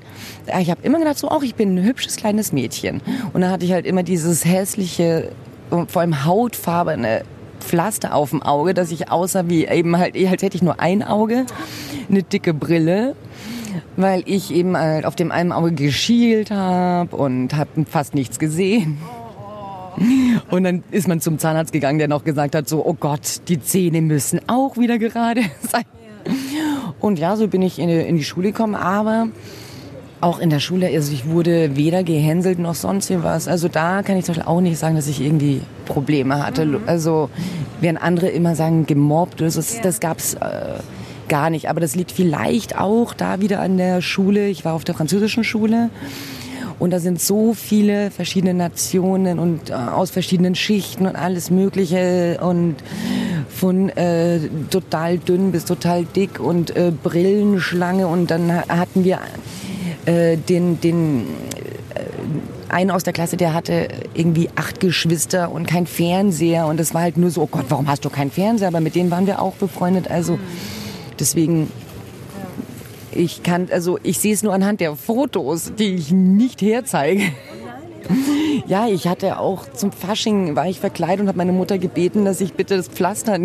Ich 0.61 0.71
habe 0.71 0.81
immer 0.83 0.99
gedacht 0.99 1.19
so, 1.19 1.31
ach, 1.31 1.43
ich 1.43 1.57
bin 1.57 1.75
ein 1.75 1.85
hübsches 1.85 2.17
kleines 2.17 2.53
Mädchen. 2.53 3.03
Und 3.33 3.41
da 3.41 3.51
hatte 3.51 3.65
ich 3.65 3.73
halt 3.73 3.87
immer 3.87 4.05
dieses 4.05 4.45
hässliche, 4.45 5.33
vor 5.71 6.01
allem 6.01 6.25
hautfarbene 6.25 7.25
Pflaster 7.61 8.15
auf 8.15 8.31
dem 8.31 8.43
Auge, 8.43 8.75
dass 8.75 8.91
ich 8.91 9.11
aussah 9.11 9.49
wie 9.49 9.67
eben 9.67 9.97
halt, 9.99 10.17
als 10.17 10.43
hätte 10.43 10.57
ich 10.57 10.63
nur 10.63 10.81
ein 10.81 11.03
Auge, 11.03 11.47
eine 12.09 12.23
dicke 12.23 12.55
Brille, 12.55 13.15
weil 13.97 14.23
ich 14.27 14.53
eben 14.53 14.77
halt 14.77 15.05
auf 15.05 15.17
dem 15.17 15.31
einen 15.31 15.53
Auge 15.53 15.73
geschielt 15.73 16.51
habe 16.51 17.15
und 17.17 17.55
habe 17.55 17.85
fast 17.85 18.15
nichts 18.15 18.39
gesehen. 18.39 18.99
Und 20.51 20.65
dann 20.65 20.85
ist 20.91 21.09
man 21.09 21.21
zum 21.21 21.39
Zahnarzt 21.39 21.73
gegangen, 21.73 21.99
der 21.99 22.09
noch 22.09 22.25
gesagt 22.25 22.55
hat, 22.55 22.69
so, 22.69 22.85
oh 22.85 22.95
Gott, 22.95 23.41
die 23.49 23.61
Zähne 23.61 24.01
müssen 24.01 24.41
auch 24.47 24.77
wieder 24.77 24.99
gerade 24.99 25.43
sein. 25.61 25.85
Und 27.01 27.19
ja, 27.19 27.37
so 27.37 27.49
bin 27.49 27.63
ich 27.63 27.79
in 27.79 27.89
die, 27.89 28.01
in 28.01 28.17
die 28.17 28.25
Schule 28.25 28.53
gekommen, 28.53 28.75
aber 28.75 29.29
auch 30.21 30.39
in 30.41 30.51
der 30.51 30.61
Schule, 30.61 30.89
also 30.89 31.13
ich 31.13 31.27
wurde 31.27 31.77
weder 31.77 32.03
gehänselt 32.03 32.59
noch 32.59 32.75
sonst 32.75 33.11
was. 33.23 33.49
Also 33.49 33.69
da 33.69 34.03
kann 34.03 34.17
ich 34.17 34.25
zum 34.25 34.35
Beispiel 34.35 34.51
auch 34.51 34.61
nicht 34.61 34.79
sagen, 34.79 34.97
dass 34.97 35.07
ich 35.07 35.21
irgendwie 35.21 35.61
Probleme 35.87 36.45
hatte. 36.45 36.65
Mhm. 36.65 36.81
Also 36.87 37.31
während 37.81 38.03
andere 38.03 38.29
immer 38.29 38.55
sagen, 38.55 38.87
gemobbt 38.87 39.41
das, 39.41 39.81
das 39.81 40.01
gab's 40.01 40.35
äh, 40.35 40.81
gar 41.29 41.51
nicht. 41.51 41.71
Aber 41.71 41.81
das 41.81 41.95
liegt 41.95 42.11
vielleicht 42.11 42.79
auch 42.79 43.15
da 43.15 43.41
wieder 43.41 43.61
an 43.61 43.77
der 43.77 44.03
Schule. 44.03 44.49
Ich 44.49 44.65
war 44.65 44.75
auf 44.75 44.85
der 44.85 44.95
französischen 44.95 45.45
Schule. 45.45 45.91
Und 46.79 46.93
da 46.93 47.01
sind 47.01 47.21
so 47.21 47.55
viele 47.55 48.11
verschiedene 48.13 48.55
Nationen 48.55 49.39
und 49.39 49.71
äh, 49.71 49.75
aus 49.75 50.11
verschiedenen 50.11 50.55
Schichten 50.55 51.07
und 51.07 51.17
alles 51.17 51.51
Mögliche 51.51 52.39
und 52.41 52.77
von 53.49 53.89
äh, 53.91 54.39
total 54.71 55.19
dünn 55.19 55.51
bis 55.51 55.65
total 55.65 56.05
dick 56.05 56.39
und 56.39 56.77
äh, 56.77 56.93
Brillenschlange 57.03 58.07
und 58.07 58.31
dann 58.31 58.53
hatten 58.69 59.03
wir 59.03 59.19
äh, 60.09 60.39
den, 60.39 60.81
den 60.81 61.27
äh, 61.95 62.73
einen 62.73 62.91
aus 62.91 63.03
der 63.03 63.13
Klasse, 63.13 63.37
der 63.37 63.53
hatte 63.53 63.89
irgendwie 64.15 64.49
acht 64.57 64.81
Geschwister 64.81 65.53
und 65.53 65.67
kein 65.67 65.87
Fernseher 65.87 66.67
und 66.67 66.81
es 66.81 66.95
war 66.95 67.03
halt 67.03 67.19
nur 67.19 67.31
so, 67.31 67.43
oh 67.43 67.47
Gott, 67.47 67.67
warum 67.69 67.89
hast 67.89 68.05
du 68.05 68.11
keinen 68.11 68.31
Fernseher? 68.31 68.69
Aber 68.69 68.81
mit 68.81 68.95
denen 68.95 69.11
waren 69.11 69.27
wir 69.27 69.43
auch 69.43 69.55
befreundet, 69.55 70.11
also 70.11 70.39
deswegen 71.21 71.71
ich 73.13 73.43
kann, 73.43 73.69
also 73.71 73.99
ich 74.03 74.19
sehe 74.19 74.33
es 74.33 74.43
nur 74.43 74.55
anhand 74.55 74.81
der 74.81 74.97
Fotos, 74.97 75.73
die 75.79 75.95
ich 75.95 76.11
nicht 76.11 76.63
herzeige. 76.63 77.23
Ja, 78.67 78.87
ich 78.87 79.09
hatte 79.09 79.39
auch 79.39 79.71
zum 79.73 79.93
Fasching 79.93 80.55
war 80.55 80.67
ich 80.67 80.79
verkleidet 80.79 81.21
und 81.21 81.29
habe 81.29 81.39
meine 81.39 81.53
Mutter 81.53 81.79
gebeten, 81.79 82.27
dass 82.27 82.41
ich 82.41 82.53
bitte 82.53 82.77
das 82.77 82.89
Pflaster 82.89 83.39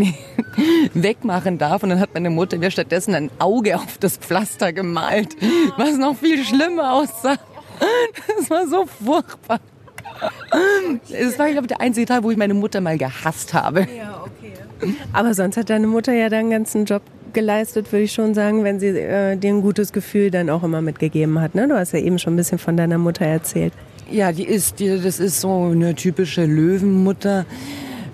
wegmachen 0.93 1.57
darf. 1.57 1.83
Und 1.83 1.89
dann 1.89 1.99
hat 1.99 2.13
meine 2.13 2.29
Mutter 2.29 2.57
mir 2.57 2.71
stattdessen 2.71 3.15
ein 3.15 3.29
Auge 3.39 3.75
auf 3.77 3.97
das 3.99 4.17
Pflaster 4.17 4.73
gemalt, 4.73 5.35
was 5.77 5.97
noch 5.97 6.17
viel 6.17 6.43
schlimmer 6.43 6.93
aussah. 6.93 7.37
Das 8.37 8.49
war 8.49 8.67
so 8.67 8.85
furchtbar. 8.85 9.59
Das 11.09 11.39
war, 11.39 11.49
glaube 11.49 11.63
ich, 11.63 11.67
der 11.67 11.81
einzige 11.81 12.05
Teil, 12.05 12.23
wo 12.23 12.31
ich 12.31 12.37
meine 12.37 12.53
Mutter 12.53 12.81
mal 12.81 12.97
gehasst 12.97 13.53
habe. 13.53 13.87
Ja, 13.97 14.23
okay. 14.23 14.93
Aber 15.11 15.33
sonst 15.33 15.57
hat 15.57 15.69
deine 15.69 15.87
Mutter 15.87 16.13
ja 16.13 16.29
deinen 16.29 16.49
ganzen 16.49 16.85
Job 16.85 17.01
geleistet, 17.33 17.91
würde 17.91 18.03
ich 18.03 18.13
schon 18.13 18.33
sagen, 18.33 18.63
wenn 18.63 18.79
sie 18.79 18.87
äh, 18.87 19.35
dir 19.35 19.53
ein 19.53 19.61
gutes 19.61 19.91
Gefühl 19.91 20.31
dann 20.31 20.49
auch 20.49 20.63
immer 20.63 20.81
mitgegeben 20.81 21.39
hat. 21.41 21.55
Ne? 21.55 21.67
Du 21.67 21.77
hast 21.77 21.93
ja 21.93 21.99
eben 21.99 22.19
schon 22.19 22.33
ein 22.33 22.37
bisschen 22.37 22.59
von 22.59 22.77
deiner 22.77 22.97
Mutter 22.97 23.25
erzählt. 23.25 23.73
Ja, 24.11 24.31
die 24.31 24.43
ist, 24.43 24.79
die, 24.79 24.99
das 25.01 25.19
ist 25.19 25.41
so 25.41 25.69
eine 25.71 25.95
typische 25.95 26.45
Löwenmutter. 26.45 27.45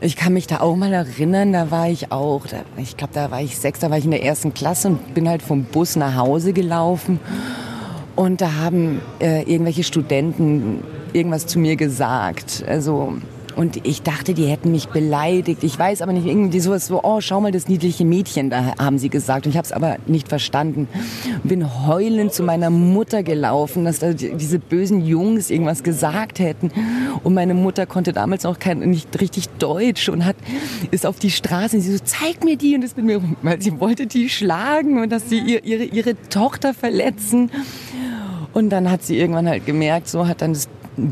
Ich 0.02 0.16
kann 0.16 0.34
mich 0.34 0.48
da 0.48 0.62
auch 0.62 0.76
mal 0.76 0.94
erinnern, 0.94 1.52
da 1.52 1.72
war 1.72 1.90
ich 1.90 2.12
auch, 2.12 2.48
da, 2.48 2.58
ich 2.78 2.96
glaube, 2.96 3.14
da 3.14 3.32
war 3.32 3.42
ich 3.42 3.58
sechs, 3.58 3.80
da 3.80 3.90
war 3.90 3.98
ich 3.98 4.06
in 4.06 4.12
der 4.12 4.24
ersten 4.24 4.54
Klasse 4.54 4.90
und 4.90 5.14
bin 5.14 5.28
halt 5.28 5.42
vom 5.42 5.66
Bus 5.66 5.96
nach 5.96 6.16
Hause 6.16 6.54
gelaufen. 6.54 7.20
Und 8.16 8.42
da 8.42 8.56
haben 8.56 9.02
äh, 9.20 9.42
irgendwelche 9.42 9.84
Studenten 9.84 10.84
irgendwas 11.14 11.48
zu 11.48 11.60
mir 11.60 11.76
gesagt. 11.76 12.64
Also 12.68 13.14
und 13.56 13.86
ich 13.86 14.02
dachte, 14.02 14.34
die 14.34 14.46
hätten 14.46 14.72
mich 14.72 14.88
beleidigt. 14.88 15.64
Ich 15.64 15.78
weiß 15.78 16.02
aber 16.02 16.14
nicht, 16.14 16.26
irgendwie 16.26 16.60
sowas 16.60 16.88
so, 16.88 17.02
oh, 17.04 17.22
schau 17.22 17.42
mal 17.42 17.52
das 17.52 17.68
niedliche 17.68 18.06
Mädchen, 18.06 18.50
da 18.50 18.76
haben 18.78 18.98
sie 18.98 19.10
gesagt. 19.10 19.46
Und 19.46 19.52
ich 19.52 19.58
habe 19.58 19.66
es 19.66 19.72
aber 19.72 19.98
nicht 20.08 20.28
verstanden. 20.28 20.88
Bin 21.44 21.88
heulend 21.88 22.34
zu 22.34 22.44
meiner 22.44 22.70
Mutter 22.70 23.24
gelaufen, 23.24 23.86
dass 23.86 24.00
da 24.00 24.14
diese 24.14 24.60
bösen 24.60 25.06
Jungs 25.06 25.50
irgendwas 25.50 25.84
gesagt 25.84 26.40
hätten. 26.40 26.72
Und 27.24 27.34
meine 27.34 27.54
Mutter 27.54 27.86
konnte 27.86 28.14
damals 28.14 28.44
noch 28.44 28.60
kein, 28.60 28.80
nicht 28.80 29.20
richtig 29.22 29.50
Deutsch 29.60 30.10
und 30.10 30.26
hat, 30.26 30.36
ist 30.92 31.06
auf 31.06 31.20
die 31.20 31.32
Straße 31.32 31.78
und 31.78 31.82
sie 31.82 31.94
so, 31.94 32.04
zeig 32.04 32.44
mir 32.44 32.58
die. 32.58 32.76
Und 32.76 32.82
das 32.82 32.96
mit 32.96 33.06
mir, 33.06 33.22
weil 33.42 33.62
sie 33.62 33.80
wollte 33.80 34.08
die 34.08 34.30
schlagen 34.30 35.02
und 35.02 35.12
dass 35.12 35.30
sie 35.30 35.40
ihr, 35.40 35.64
ihre, 35.64 35.84
ihre 35.84 36.16
Tochter 36.30 36.74
verletzen. 36.74 37.52
Und 38.54 38.70
dann 38.70 38.90
hat 38.90 39.04
sie 39.04 39.18
irgendwann 39.18 39.48
halt 39.48 39.66
gemerkt, 39.66 40.08
so 40.08 40.28
hat 40.28 40.42
dann 40.42 40.54
das 40.54 40.68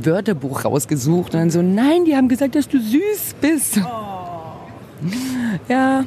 Wörterbuch 0.05 0.65
rausgesucht 0.65 1.33
und 1.33 1.39
dann 1.39 1.49
so, 1.49 1.61
nein, 1.61 2.05
die 2.05 2.15
haben 2.15 2.27
gesagt, 2.27 2.55
dass 2.55 2.67
du 2.67 2.79
süß 2.79 3.35
bist. 3.41 3.79
Oh. 3.79 4.07
Ja, 5.69 6.05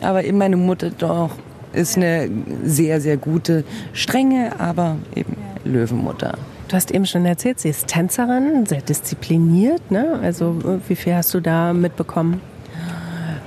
aber 0.00 0.24
eben 0.24 0.38
meine 0.38 0.56
Mutter 0.56 0.90
doch 0.90 1.30
ist 1.72 1.96
eine 1.96 2.30
sehr, 2.64 3.00
sehr 3.00 3.16
gute, 3.16 3.64
strenge, 3.92 4.52
aber 4.60 4.96
eben 5.14 5.36
Löwenmutter. 5.64 6.38
Du 6.68 6.76
hast 6.76 6.90
eben 6.90 7.06
schon 7.06 7.26
erzählt, 7.26 7.60
sie 7.60 7.68
ist 7.68 7.88
Tänzerin, 7.88 8.66
sehr 8.66 8.80
diszipliniert. 8.80 9.90
Ne? 9.90 10.18
Also 10.22 10.56
wie 10.88 10.96
viel 10.96 11.14
hast 11.14 11.34
du 11.34 11.40
da 11.40 11.72
mitbekommen? 11.72 12.40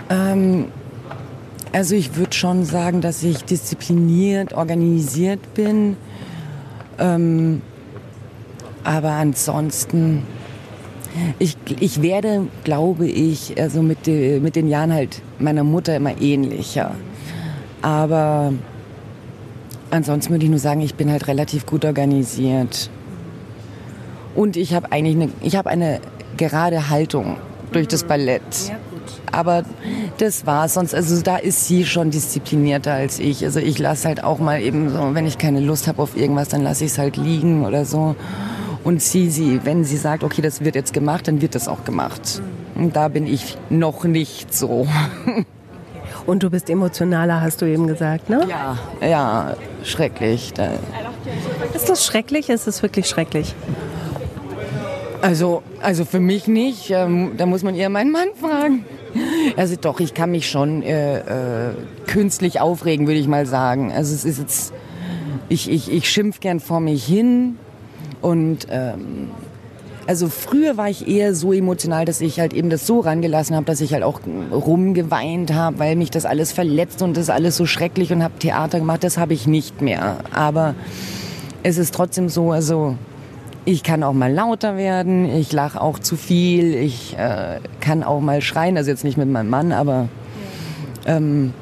Ähm, 0.09 0.65
also 1.71 1.95
ich 1.95 2.15
würde 2.15 2.33
schon 2.33 2.63
sagen, 2.65 3.01
dass 3.01 3.23
ich 3.23 3.43
diszipliniert, 3.43 4.53
organisiert 4.53 5.53
bin. 5.53 5.97
Ähm, 6.99 7.61
aber 8.87 9.11
ansonsten, 9.11 10.23
ich, 11.39 11.57
ich 11.81 12.01
werde, 12.01 12.47
glaube 12.63 13.05
ich, 13.05 13.59
also 13.59 13.81
mit, 13.81 14.07
de, 14.07 14.39
mit 14.39 14.55
den 14.55 14.69
Jahren 14.69 14.93
halt 14.93 15.21
meiner 15.39 15.65
Mutter 15.65 15.97
immer 15.97 16.21
ähnlicher. 16.21 16.91
Aber 17.81 18.53
ansonsten 19.91 20.31
würde 20.31 20.45
ich 20.45 20.49
nur 20.49 20.59
sagen, 20.59 20.79
ich 20.79 20.95
bin 20.95 21.11
halt 21.11 21.27
relativ 21.27 21.65
gut 21.65 21.83
organisiert. 21.83 22.89
Und 24.35 24.55
ich 24.55 24.73
habe 24.73 24.89
eigentlich 24.93 25.17
eine, 25.17 25.31
ich 25.41 25.57
habe 25.57 25.69
eine 25.69 25.99
gerade 26.37 26.89
Haltung 26.89 27.35
durch 27.73 27.89
das 27.89 28.05
Ballett. 28.05 28.71
Aber 29.33 29.65
das 30.17 30.45
war's. 30.45 30.75
Sonst, 30.75 30.95
also 30.95 31.21
da 31.21 31.35
ist 31.35 31.67
sie 31.67 31.85
schon 31.85 32.09
disziplinierter 32.09 32.93
als 32.93 33.19
ich. 33.19 33.43
Also 33.43 33.59
ich 33.59 33.79
lasse 33.79 34.07
halt 34.07 34.23
auch 34.23 34.39
mal 34.39 34.61
eben 34.61 34.89
so, 34.91 35.13
wenn 35.13 35.25
ich 35.25 35.37
keine 35.37 35.59
Lust 35.59 35.89
habe 35.89 36.01
auf 36.01 36.15
irgendwas, 36.15 36.47
dann 36.47 36.63
lasse 36.63 36.85
ich 36.85 36.91
es 36.91 36.97
halt 36.97 37.17
liegen 37.17 37.65
oder 37.65 37.83
so. 37.83 38.15
Und 38.87 39.01
sie, 39.01 39.29
sie, 39.29 39.59
wenn 39.65 39.83
sie 39.83 39.97
sagt, 39.97 40.23
okay, 40.23 40.41
das 40.41 40.63
wird 40.63 40.75
jetzt 40.75 40.93
gemacht, 40.93 41.27
dann 41.27 41.41
wird 41.41 41.55
das 41.55 41.67
auch 41.67 41.83
gemacht. 41.83 42.41
Und 42.73 42.95
da 42.95 43.09
bin 43.09 43.27
ich 43.27 43.57
noch 43.69 44.05
nicht 44.05 44.53
so. 44.53 44.87
Und 46.25 46.43
du 46.43 46.49
bist 46.49 46.69
emotionaler, 46.69 47.41
hast 47.41 47.61
du 47.61 47.65
eben 47.65 47.87
gesagt, 47.87 48.29
ne? 48.29 48.47
Ja, 48.47 48.77
ja, 49.05 49.57
schrecklich. 49.83 50.53
Ist 51.73 51.89
das 51.89 52.05
schrecklich? 52.05 52.47
Ist 52.47 52.65
es 52.65 52.81
wirklich 52.81 53.09
schrecklich? 53.09 53.55
Also, 55.21 55.63
also 55.81 56.05
für 56.05 56.21
mich 56.21 56.47
nicht. 56.47 56.89
Ähm, 56.89 57.33
da 57.35 57.45
muss 57.45 57.63
man 57.63 57.75
eher 57.75 57.89
meinen 57.89 58.13
Mann 58.13 58.29
fragen. 58.39 58.85
Also 59.57 59.75
doch, 59.75 59.99
ich 59.99 60.13
kann 60.13 60.31
mich 60.31 60.49
schon 60.49 60.81
äh, 60.81 61.17
äh, 61.17 61.73
künstlich 62.05 62.61
aufregen, 62.61 63.05
würde 63.05 63.19
ich 63.19 63.27
mal 63.27 63.45
sagen. 63.45 63.91
Also 63.91 64.15
es 64.15 64.23
ist 64.23 64.39
jetzt 64.39 64.73
ich, 65.49 65.69
ich, 65.69 65.91
ich 65.91 66.09
schimpf 66.09 66.39
gern 66.39 66.61
vor 66.61 66.79
mich 66.79 67.05
hin 67.05 67.57
und 68.21 68.67
ähm, 68.69 69.29
also 70.07 70.29
früher 70.29 70.77
war 70.77 70.89
ich 70.89 71.07
eher 71.07 71.35
so 71.35 71.51
emotional, 71.51 72.05
dass 72.05 72.21
ich 72.21 72.39
halt 72.39 72.53
eben 72.53 72.69
das 72.69 72.87
so 72.87 73.01
rangelassen 73.01 73.55
habe, 73.55 73.65
dass 73.65 73.81
ich 73.81 73.93
halt 73.93 74.03
auch 74.03 74.21
rumgeweint 74.51 75.53
habe, 75.53 75.79
weil 75.79 75.95
mich 75.97 76.11
das 76.11 76.25
alles 76.25 76.53
verletzt 76.53 77.01
und 77.01 77.17
das 77.17 77.29
alles 77.29 77.57
so 77.57 77.65
schrecklich 77.65 78.13
und 78.13 78.23
habe 78.23 78.39
Theater 78.39 78.79
gemacht. 78.79 79.03
Das 79.03 79.17
habe 79.17 79.33
ich 79.33 79.47
nicht 79.47 79.81
mehr. 79.81 80.19
Aber 80.33 80.75
es 81.63 81.77
ist 81.77 81.93
trotzdem 81.93 82.29
so, 82.29 82.51
also 82.51 82.95
ich 83.65 83.83
kann 83.83 84.01
auch 84.01 84.13
mal 84.13 84.31
lauter 84.31 84.77
werden, 84.77 85.25
ich 85.25 85.51
lache 85.51 85.81
auch 85.81 85.99
zu 85.99 86.15
viel, 86.15 86.73
ich 86.73 87.17
äh, 87.17 87.59
kann 87.81 88.01
auch 88.01 88.21
mal 88.21 88.41
schreien, 88.41 88.77
also 88.77 88.89
jetzt 88.89 89.03
nicht 89.03 89.17
mit 89.17 89.29
meinem 89.29 89.49
Mann, 89.49 89.73
aber 89.73 90.07
ähm, 91.05 91.53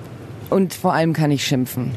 und 0.51 0.75
vor 0.75 0.93
allem 0.93 1.13
kann 1.13 1.31
ich 1.31 1.43
schimpfen. 1.43 1.91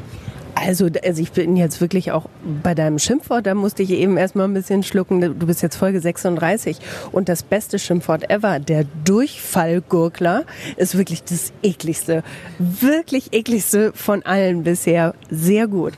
Also, 0.67 0.89
also 1.05 1.23
ich 1.23 1.33
bin 1.33 1.57
jetzt 1.57 1.81
wirklich 1.81 2.11
auch 2.11 2.27
bei 2.63 2.75
deinem 2.75 2.99
Schimpfwort, 2.99 3.47
da 3.47 3.55
musste 3.55 3.83
ich 3.83 3.91
eben 3.91 4.17
erstmal 4.17 4.47
ein 4.47 4.55
bisschen 4.55 4.83
schlucken. 4.83 5.21
Du 5.21 5.47
bist 5.47 5.63
jetzt 5.63 5.77
Folge 5.77 6.01
36 6.01 6.79
und 7.13 7.29
das 7.29 7.43
beste 7.43 7.79
Schimpfwort 7.79 8.29
ever, 8.31 8.59
der 8.59 8.85
Durchfallgurkler, 9.05 10.45
ist 10.77 10.97
wirklich 10.97 11.23
das 11.23 11.53
ekligste, 11.63 12.23
wirklich 12.59 13.33
ekligste 13.33 13.93
von 13.95 14.25
allen 14.25 14.65
bisher. 14.65 15.15
Sehr 15.31 15.69
gut. 15.69 15.95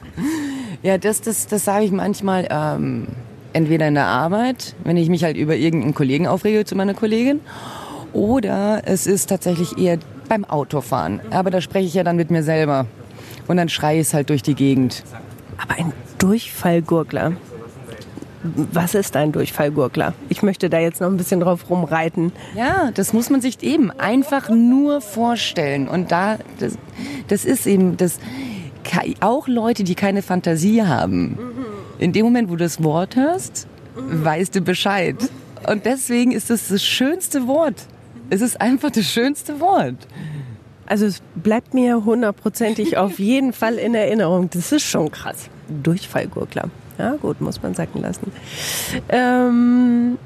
Ja, 0.83 0.99
das, 0.99 1.21
das, 1.23 1.47
das 1.47 1.65
sage 1.65 1.87
ich 1.87 1.91
manchmal 1.91 2.47
ähm, 2.51 3.09
entweder 3.53 3.89
in 3.89 3.95
der 3.95 4.07
Arbeit, 4.07 4.75
wenn 4.85 4.97
ich 4.97 5.09
mich 5.09 5.25
halt 5.25 5.37
über 5.37 5.57
irgendeinen 5.57 5.95
Kollegen 5.95 6.27
aufrege 6.27 6.65
zu 6.65 6.75
meiner 6.75 6.95
Kollegin, 6.95 7.41
oder 8.13 8.83
es 8.87 9.07
ist 9.07 9.29
tatsächlich 9.29 9.79
eher 9.79 9.99
beim 10.29 10.45
Autofahren. 10.45 11.21
Aber 11.31 11.51
da 11.51 11.61
spreche 11.61 11.87
ich 11.87 11.95
ja 11.95 12.05
dann 12.05 12.17
mit 12.17 12.31
mir 12.31 12.43
selber. 12.43 12.87
Und 13.51 13.57
dann 13.57 13.69
schreie 13.69 13.97
ich 13.97 14.07
es 14.07 14.15
halt 14.15 14.31
durch 14.31 14.45
die 14.45 14.55
Gegend. 14.55 15.03
Aber 15.59 15.75
ein 15.77 15.93
Durchfallgurgler. 16.19 17.33
Was 18.45 18.95
ist 18.95 19.17
ein 19.17 19.33
Durchfallgurgler? 19.33 20.15
Ich 20.29 20.45
möchte 20.45 20.71
da 20.71 20.79
jetzt 20.79 21.01
noch 21.01 21.09
ein 21.09 21.17
bisschen 21.17 21.41
drauf 21.41 21.69
rumreiten. 21.69 22.31
Ja, 22.55 22.93
das 22.95 23.13
muss 23.13 23.29
man 23.29 23.41
sich 23.41 23.61
eben 23.65 23.91
einfach 23.91 24.51
nur 24.51 25.01
vorstellen. 25.01 25.89
Und 25.89 26.13
da, 26.13 26.39
das, 26.61 26.79
das 27.27 27.45
ist 27.45 27.67
eben, 27.67 27.97
das, 27.97 28.21
auch 29.19 29.49
Leute, 29.49 29.83
die 29.83 29.97
keine 29.97 30.23
Fantasie 30.23 30.85
haben. 30.85 31.37
In 31.99 32.13
dem 32.13 32.27
Moment, 32.27 32.51
wo 32.51 32.53
du 32.53 32.63
das 32.63 32.81
Wort 32.85 33.17
hörst, 33.17 33.67
weißt 33.97 34.55
du 34.55 34.61
Bescheid. 34.61 35.17
Und 35.67 35.87
deswegen 35.87 36.31
ist 36.31 36.53
es 36.53 36.69
das 36.69 36.85
schönste 36.85 37.49
Wort. 37.49 37.83
Es 38.31 38.43
ist 38.43 38.61
einfach 38.61 38.93
das 38.93 39.07
schönste 39.07 39.59
Wort. 39.59 40.07
Also 40.91 41.07
es 41.07 41.23
bleibt 41.37 41.73
mir 41.73 42.05
hundertprozentig 42.05 42.97
auf 42.97 43.21
jeden 43.21 43.53
Fall 43.53 43.75
in 43.75 43.95
Erinnerung. 43.95 44.51
Das 44.51 44.73
ist 44.73 44.83
schon 44.83 45.09
krass. 45.13 45.49
Durchfallgurkler. 45.85 46.65
Ja, 46.99 47.15
gut, 47.15 47.41
muss 47.41 47.63
man 47.63 47.75
sacken 47.75 48.03
lassen. 48.03 48.33
Ähm, 49.09 50.19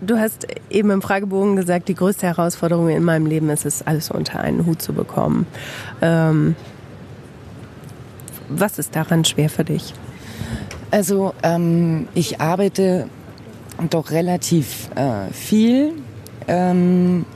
du 0.00 0.18
hast 0.18 0.46
eben 0.70 0.90
im 0.90 1.02
Fragebogen 1.02 1.56
gesagt, 1.56 1.88
die 1.88 1.94
größte 1.94 2.26
Herausforderung 2.26 2.88
in 2.88 3.04
meinem 3.04 3.26
Leben 3.26 3.50
ist 3.50 3.66
es, 3.66 3.86
alles 3.86 4.10
unter 4.10 4.40
einen 4.40 4.64
Hut 4.64 4.80
zu 4.80 4.94
bekommen. 4.94 5.46
Ähm, 6.00 6.56
was 8.48 8.78
ist 8.78 8.96
daran 8.96 9.26
schwer 9.26 9.50
für 9.50 9.64
dich? 9.64 9.92
Also 10.90 11.34
ähm, 11.42 12.08
ich 12.14 12.40
arbeite 12.40 13.10
doch 13.90 14.10
relativ 14.10 14.88
äh, 14.94 15.30
viel. 15.34 15.92
Ähm, 16.46 17.26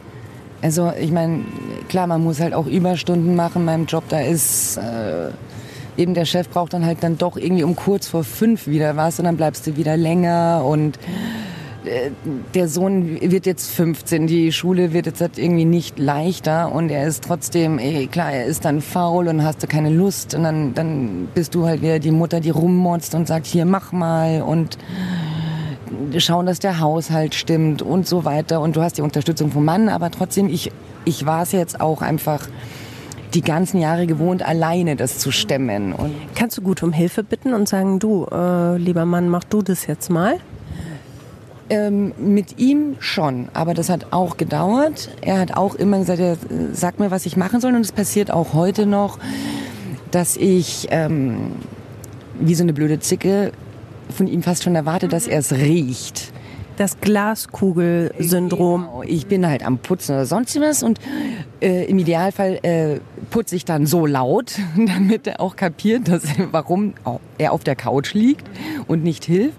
also 0.62 0.92
ich 0.98 1.11
meine, 1.11 1.44
klar, 1.88 2.07
man 2.07 2.22
muss 2.22 2.40
halt 2.40 2.55
auch 2.55 2.66
Überstunden 2.66 3.35
machen. 3.35 3.64
Meinem 3.64 3.87
Job 3.87 4.05
da 4.09 4.20
ist 4.20 4.77
äh, 4.77 5.31
eben 5.96 6.14
der 6.14 6.25
Chef 6.25 6.48
braucht 6.48 6.72
dann 6.72 6.87
halt 6.87 7.03
dann 7.03 7.18
doch 7.18 7.37
irgendwie 7.37 7.64
um 7.64 7.77
kurz 7.77 8.09
vor 8.09 8.25
fünf 8.25 8.66
wieder 8.66 8.96
was 8.96 9.18
und 9.18 9.27
dann 9.27 9.37
bleibst 9.37 9.66
du 9.66 9.77
wieder 9.77 9.96
länger 9.96 10.64
und 10.64 10.98
äh, 11.85 12.11
der 12.55 12.68
Sohn 12.68 13.20
wird 13.20 13.44
jetzt 13.44 13.72
15, 13.72 14.27
die 14.27 14.53
Schule 14.53 14.92
wird 14.92 15.07
jetzt 15.07 15.20
halt 15.20 15.37
irgendwie 15.37 15.64
nicht 15.64 15.98
leichter 15.98 16.72
und 16.72 16.90
er 16.90 17.07
ist 17.07 17.25
trotzdem, 17.25 17.79
ey, 17.79 18.07
klar, 18.07 18.33
er 18.33 18.46
ist 18.46 18.64
dann 18.64 18.81
faul 18.81 19.29
und 19.29 19.42
hast 19.42 19.62
du 19.62 19.66
keine 19.66 19.90
Lust 19.90 20.35
und 20.35 20.44
dann, 20.44 20.75
dann 20.75 21.29
bist 21.35 21.55
du 21.55 21.66
halt 21.66 21.83
wieder 21.83 21.98
die 21.98 22.12
Mutter, 22.12 22.40
die 22.40 22.51
rummotzt 22.51 23.14
und 23.14 23.27
sagt, 23.27 23.46
hier, 23.46 23.64
mach 23.64 23.92
mal 23.92 24.42
und 24.42 24.79
schauen, 26.18 26.46
dass 26.46 26.59
der 26.59 26.81
Haushalt 26.81 27.35
stimmt 27.35 27.83
und 27.83 28.07
so 28.07 28.24
weiter 28.24 28.61
und 28.61 28.76
du 28.76 28.83
hast 28.83 28.98
die 28.98 29.02
Unterstützung 29.02 29.50
vom 29.50 29.64
Mann, 29.64 29.88
aber 29.88 30.11
trotzdem, 30.11 30.48
ich, 30.48 30.72
ich 31.05 31.26
war 31.26 31.42
es 31.42 31.52
jetzt 31.52 31.81
auch 31.81 32.02
einfach 32.02 32.48
die 33.35 33.42
ganzen 33.42 33.81
Jahre 33.81 34.07
gewohnt, 34.07 34.42
alleine 34.46 34.96
das 34.96 35.18
zu 35.18 35.31
stemmen. 35.31 35.92
Und 35.92 36.14
Kannst 36.35 36.59
du 36.59 36.62
gut 36.62 36.83
um 36.83 36.92
Hilfe 36.92 37.22
bitten 37.22 37.55
und 37.55 37.68
sagen, 37.68 37.98
du, 37.98 38.26
äh, 38.31 38.76
lieber 38.76 39.07
Mann, 39.07 39.28
mach 39.28 39.44
du 39.44 39.62
das 39.62 39.87
jetzt 39.87 40.11
mal? 40.11 40.38
Ähm, 41.70 42.12
mit 42.18 42.59
ihm 42.59 42.96
schon, 42.98 43.48
aber 43.55 43.72
das 43.72 43.88
hat 43.88 44.12
auch 44.12 44.37
gedauert. 44.37 45.11
Er 45.22 45.38
hat 45.38 45.57
auch 45.57 45.74
immer 45.74 45.98
gesagt, 45.98 46.20
er, 46.20 46.37
sag 46.72 47.00
mir, 47.00 47.11
was 47.11 47.24
ich 47.24 47.37
machen 47.37 47.61
soll. 47.61 47.74
Und 47.74 47.81
es 47.81 47.92
passiert 47.92 48.31
auch 48.31 48.52
heute 48.52 48.85
noch, 48.85 49.18
dass 50.11 50.37
ich 50.37 50.88
ähm, 50.90 51.52
wie 52.38 52.55
so 52.55 52.62
eine 52.62 52.74
blöde 52.74 53.00
Zicke 53.00 53.52
von 54.12 54.27
ihm 54.27 54.42
fast 54.42 54.62
schon 54.64 54.75
erwarte, 54.75 55.09
dass 55.09 55.27
er 55.27 55.38
es 55.38 55.53
riecht. 55.53 56.33
Das 56.77 57.01
Glaskugel-Syndrom. 57.01 58.83
Genau. 58.83 59.03
Ich 59.03 59.27
bin 59.27 59.46
halt 59.46 59.64
am 59.64 59.79
Putzen 59.79 60.12
oder 60.12 60.27
sonst 60.27 60.59
was 60.61 60.83
und 60.83 60.98
äh, 61.61 61.85
im 61.85 61.98
Idealfall 61.98 62.59
äh, 62.62 63.01
putze 63.31 63.57
ich 63.57 63.64
dann 63.64 63.87
so 63.87 64.07
laut, 64.07 64.59
damit 64.77 65.27
er 65.27 65.40
auch 65.40 65.57
kapiert, 65.57 66.09
dass, 66.09 66.22
warum 66.51 66.94
er 67.38 67.53
auf 67.53 67.62
der 67.62 67.77
Couch 67.77 68.14
liegt 68.14 68.46
und 68.88 69.05
nicht 69.05 69.25
hilft 69.25 69.59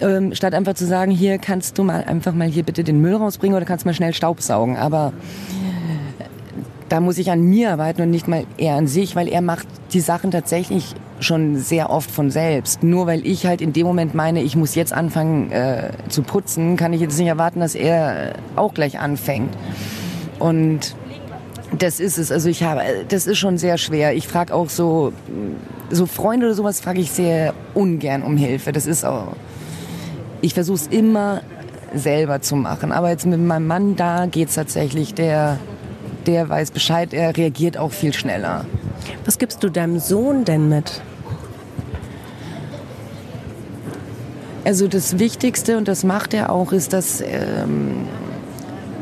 ähm, 0.00 0.34
statt 0.34 0.54
einfach 0.54 0.74
zu 0.74 0.86
sagen, 0.86 1.10
hier 1.10 1.38
kannst 1.38 1.78
du 1.78 1.84
mal 1.84 2.04
einfach 2.04 2.34
mal 2.34 2.48
hier 2.48 2.62
bitte 2.62 2.84
den 2.84 3.00
Müll 3.00 3.14
rausbringen 3.14 3.56
oder 3.56 3.64
kannst 3.64 3.86
mal 3.86 3.94
schnell 3.94 4.12
Staubsaugen. 4.12 4.76
Aber 4.76 5.12
da 6.88 7.00
muss 7.00 7.18
ich 7.18 7.30
an 7.30 7.42
mir 7.42 7.72
arbeiten 7.72 8.02
und 8.02 8.10
nicht 8.10 8.28
mal 8.28 8.44
er 8.58 8.76
an 8.76 8.86
sich, 8.86 9.16
weil 9.16 9.28
er 9.28 9.40
macht 9.40 9.66
die 9.92 10.00
Sachen 10.00 10.30
tatsächlich 10.30 10.94
schon 11.20 11.56
sehr 11.56 11.90
oft 11.90 12.10
von 12.10 12.30
selbst. 12.30 12.82
Nur 12.82 13.06
weil 13.06 13.26
ich 13.26 13.46
halt 13.46 13.60
in 13.60 13.72
dem 13.72 13.86
Moment 13.86 14.14
meine, 14.14 14.42
ich 14.42 14.56
muss 14.56 14.74
jetzt 14.74 14.92
anfangen 14.92 15.50
äh, 15.52 15.90
zu 16.08 16.22
putzen, 16.22 16.76
kann 16.76 16.92
ich 16.92 17.00
jetzt 17.00 17.18
nicht 17.18 17.28
erwarten, 17.28 17.60
dass 17.60 17.74
er 17.74 18.34
auch 18.56 18.74
gleich 18.74 18.98
anfängt. 18.98 19.56
Und 20.38 20.96
das 21.78 22.00
ist 22.00 22.18
es. 22.18 22.30
Also 22.30 22.48
ich 22.48 22.62
habe, 22.62 22.82
das 23.08 23.26
ist 23.26 23.38
schon 23.38 23.58
sehr 23.58 23.78
schwer. 23.78 24.14
Ich 24.14 24.28
frage 24.28 24.54
auch 24.54 24.68
so, 24.68 25.12
so 25.90 26.06
Freunde 26.06 26.46
oder 26.46 26.54
sowas 26.54 26.80
frage 26.80 27.00
ich 27.00 27.10
sehr 27.10 27.54
ungern 27.74 28.22
um 28.22 28.36
Hilfe. 28.36 28.72
Das 28.72 28.86
ist 28.86 29.04
auch 29.04 29.34
ich 30.44 30.52
versuche 30.52 30.76
es 30.76 30.86
immer 30.88 31.40
selber 31.94 32.42
zu 32.42 32.54
machen. 32.54 32.92
Aber 32.92 33.08
jetzt 33.08 33.24
mit 33.24 33.40
meinem 33.40 33.66
Mann, 33.66 33.96
da 33.96 34.26
geht 34.26 34.48
es 34.50 34.56
tatsächlich. 34.56 35.14
Der, 35.14 35.58
der 36.26 36.48
weiß 36.50 36.70
Bescheid, 36.70 37.14
er 37.14 37.34
reagiert 37.34 37.78
auch 37.78 37.92
viel 37.92 38.12
schneller. 38.12 38.66
Was 39.24 39.38
gibst 39.38 39.62
du 39.62 39.70
deinem 39.70 39.98
Sohn 39.98 40.44
denn 40.44 40.68
mit? 40.68 41.02
Also 44.64 44.88
das 44.88 45.18
Wichtigste, 45.18 45.76
und 45.76 45.88
das 45.88 46.04
macht 46.04 46.32
er 46.32 46.50
auch, 46.50 46.72
ist, 46.72 46.92
dass 46.92 47.20
ähm, 47.20 48.08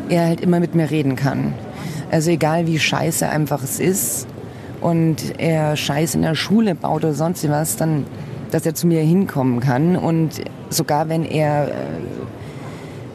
er 0.09 0.27
halt 0.27 0.41
immer 0.41 0.59
mit 0.59 0.75
mir 0.75 0.91
reden 0.91 1.15
kann. 1.15 1.55
Also 2.11 2.31
egal 2.31 2.67
wie 2.67 2.79
scheiße 2.79 3.29
einfach 3.29 3.63
es 3.63 3.79
ist 3.79 4.27
und 4.81 5.39
er 5.39 5.77
Scheiß 5.77 6.15
in 6.17 6.23
der 6.23 6.35
Schule 6.35 6.75
baut 6.75 7.05
oder 7.05 7.15
sonst 7.15 7.49
was, 7.49 7.77
dann 7.77 8.05
dass 8.53 8.67
er 8.67 8.75
zu 8.75 8.87
mir 8.87 9.01
hinkommen 9.01 9.61
kann 9.61 9.97
und 9.97 10.43
sogar 10.69 11.09
wenn 11.09 11.25
er 11.25 11.69
äh, 11.69 11.73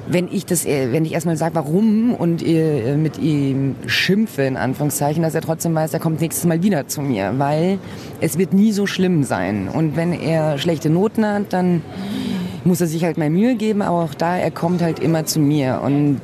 wenn 0.09 0.27
ich 0.31 0.45
das, 0.45 0.65
äh, 0.65 0.91
wenn 0.91 1.05
ich 1.05 1.13
erstmal 1.13 1.37
sage, 1.37 1.55
warum 1.55 2.13
und 2.13 2.45
äh, 2.45 2.95
mit 2.95 3.17
ihm 3.19 3.75
schimpfe, 3.85 4.43
in 4.43 4.57
Anführungszeichen, 4.57 5.21
dass 5.23 5.35
er 5.35 5.41
trotzdem 5.41 5.75
weiß, 5.75 5.93
er 5.93 5.99
kommt 5.99 6.21
nächstes 6.21 6.45
Mal 6.45 6.63
wieder 6.63 6.87
zu 6.87 7.01
mir, 7.01 7.33
weil 7.37 7.79
es 8.21 8.37
wird 8.37 8.53
nie 8.53 8.71
so 8.71 8.87
schlimm 8.87 9.23
sein. 9.23 9.67
Und 9.67 9.95
wenn 9.95 10.13
er 10.13 10.57
schlechte 10.57 10.89
Noten 10.89 11.25
hat, 11.25 11.53
dann 11.53 11.81
muss 12.63 12.81
er 12.81 12.87
sich 12.87 13.03
halt 13.03 13.17
mehr 13.17 13.29
Mühe 13.29 13.55
geben, 13.55 13.81
aber 13.81 14.03
auch 14.03 14.13
da, 14.13 14.37
er 14.37 14.51
kommt 14.51 14.81
halt 14.81 14.99
immer 14.99 15.25
zu 15.25 15.39
mir 15.39 15.81
und 15.83 16.21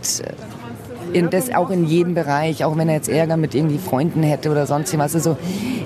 in 1.13 1.30
das 1.30 1.54
auch 1.54 1.69
in 1.69 1.86
jedem 1.86 2.15
Bereich, 2.15 2.65
auch 2.65 2.76
wenn 2.76 2.89
er 2.89 2.96
jetzt 2.96 3.10
Ärger 3.10 3.38
mit 3.38 3.54
irgendwie 3.54 3.78
Freunden 3.78 4.24
hätte 4.24 4.50
oder 4.50 4.65
sonst 4.65 4.98
was. 4.98 5.15
Also 5.15 5.38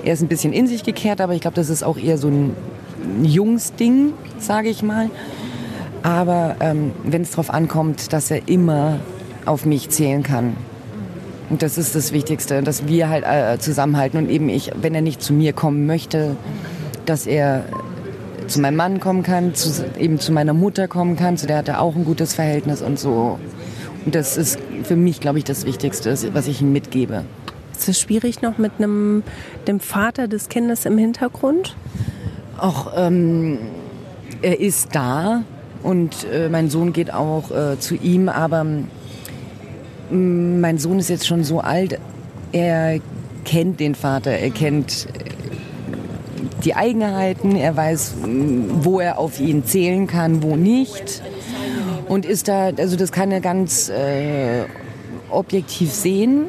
er 0.04 0.14
ist 0.14 0.22
ein 0.22 0.28
bisschen 0.28 0.52
in 0.52 0.66
sich 0.66 0.84
gekehrt, 0.84 1.20
aber 1.20 1.34
ich 1.34 1.40
glaube, 1.40 1.54
das 1.54 1.68
ist 1.68 1.82
auch 1.82 1.98
eher 1.98 2.18
so 2.18 2.28
ein 2.28 2.56
Jungsding, 3.22 4.14
sage 4.38 4.68
ich 4.68 4.82
mal. 4.82 5.10
Aber 6.02 6.56
ähm, 6.60 6.92
wenn 7.04 7.22
es 7.22 7.30
darauf 7.30 7.50
ankommt, 7.50 8.12
dass 8.12 8.30
er 8.30 8.48
immer 8.48 9.00
auf 9.46 9.64
mich 9.64 9.90
zählen 9.90 10.22
kann. 10.22 10.56
Und 11.50 11.62
das 11.62 11.78
ist 11.78 11.94
das 11.94 12.12
Wichtigste, 12.12 12.62
dass 12.62 12.86
wir 12.86 13.08
halt 13.08 13.24
äh, 13.24 13.58
zusammenhalten 13.58 14.18
und 14.18 14.30
eben 14.30 14.48
ich, 14.48 14.70
wenn 14.80 14.94
er 14.94 15.00
nicht 15.00 15.22
zu 15.22 15.32
mir 15.32 15.52
kommen 15.54 15.86
möchte, 15.86 16.36
dass 17.06 17.26
er 17.26 17.64
zu 18.46 18.60
meinem 18.60 18.76
Mann 18.76 19.00
kommen 19.00 19.22
kann, 19.22 19.54
zu, 19.54 19.84
eben 19.98 20.18
zu 20.18 20.32
meiner 20.32 20.52
Mutter 20.52 20.88
kommen 20.88 21.16
kann, 21.16 21.36
zu 21.36 21.46
der 21.46 21.58
hat 21.58 21.68
er 21.68 21.80
auch 21.80 21.96
ein 21.96 22.04
gutes 22.04 22.34
Verhältnis 22.34 22.82
und 22.82 22.98
so. 22.98 23.38
Und 24.04 24.14
das 24.14 24.36
ist 24.36 24.58
für 24.84 24.96
mich, 24.96 25.20
glaube 25.20 25.38
ich, 25.38 25.44
das 25.44 25.64
Wichtigste, 25.64 26.14
was 26.32 26.46
ich 26.46 26.60
ihm 26.60 26.72
mitgebe. 26.72 27.24
Ist 27.76 27.88
es 27.88 28.00
schwierig 28.00 28.42
noch 28.42 28.58
mit 28.58 28.72
einem 28.78 29.22
dem 29.66 29.80
Vater 29.80 30.28
des 30.28 30.48
Kindes 30.48 30.84
im 30.84 30.98
Hintergrund? 30.98 31.76
Auch 32.58 32.92
ähm, 32.96 33.58
er 34.42 34.60
ist 34.60 34.94
da 34.94 35.44
und 35.82 36.26
äh, 36.32 36.48
mein 36.48 36.70
Sohn 36.70 36.92
geht 36.92 37.12
auch 37.12 37.50
äh, 37.50 37.78
zu 37.78 37.94
ihm, 37.94 38.28
aber 38.28 38.64
mm, 38.64 40.60
mein 40.60 40.78
Sohn 40.78 40.98
ist 40.98 41.08
jetzt 41.08 41.26
schon 41.26 41.44
so 41.44 41.60
alt, 41.60 41.98
er 42.52 43.00
kennt 43.44 43.80
den 43.80 43.94
Vater, 43.94 44.32
er 44.32 44.50
kennt 44.50 45.06
äh, 45.06 45.24
die 46.64 46.74
Eigenheiten, 46.74 47.56
er 47.56 47.76
weiß, 47.76 48.14
mm, 48.26 48.84
wo 48.84 49.00
er 49.00 49.18
auf 49.18 49.40
ihn 49.40 49.64
zählen 49.64 50.06
kann, 50.06 50.42
wo 50.42 50.56
nicht. 50.56 51.22
Und 52.08 52.24
ist 52.24 52.48
da, 52.48 52.70
also 52.76 52.96
das 52.96 53.12
kann 53.12 53.30
er 53.30 53.40
ganz 53.40 53.90
äh, 53.90 54.64
objektiv 55.30 55.92
sehen. 55.92 56.46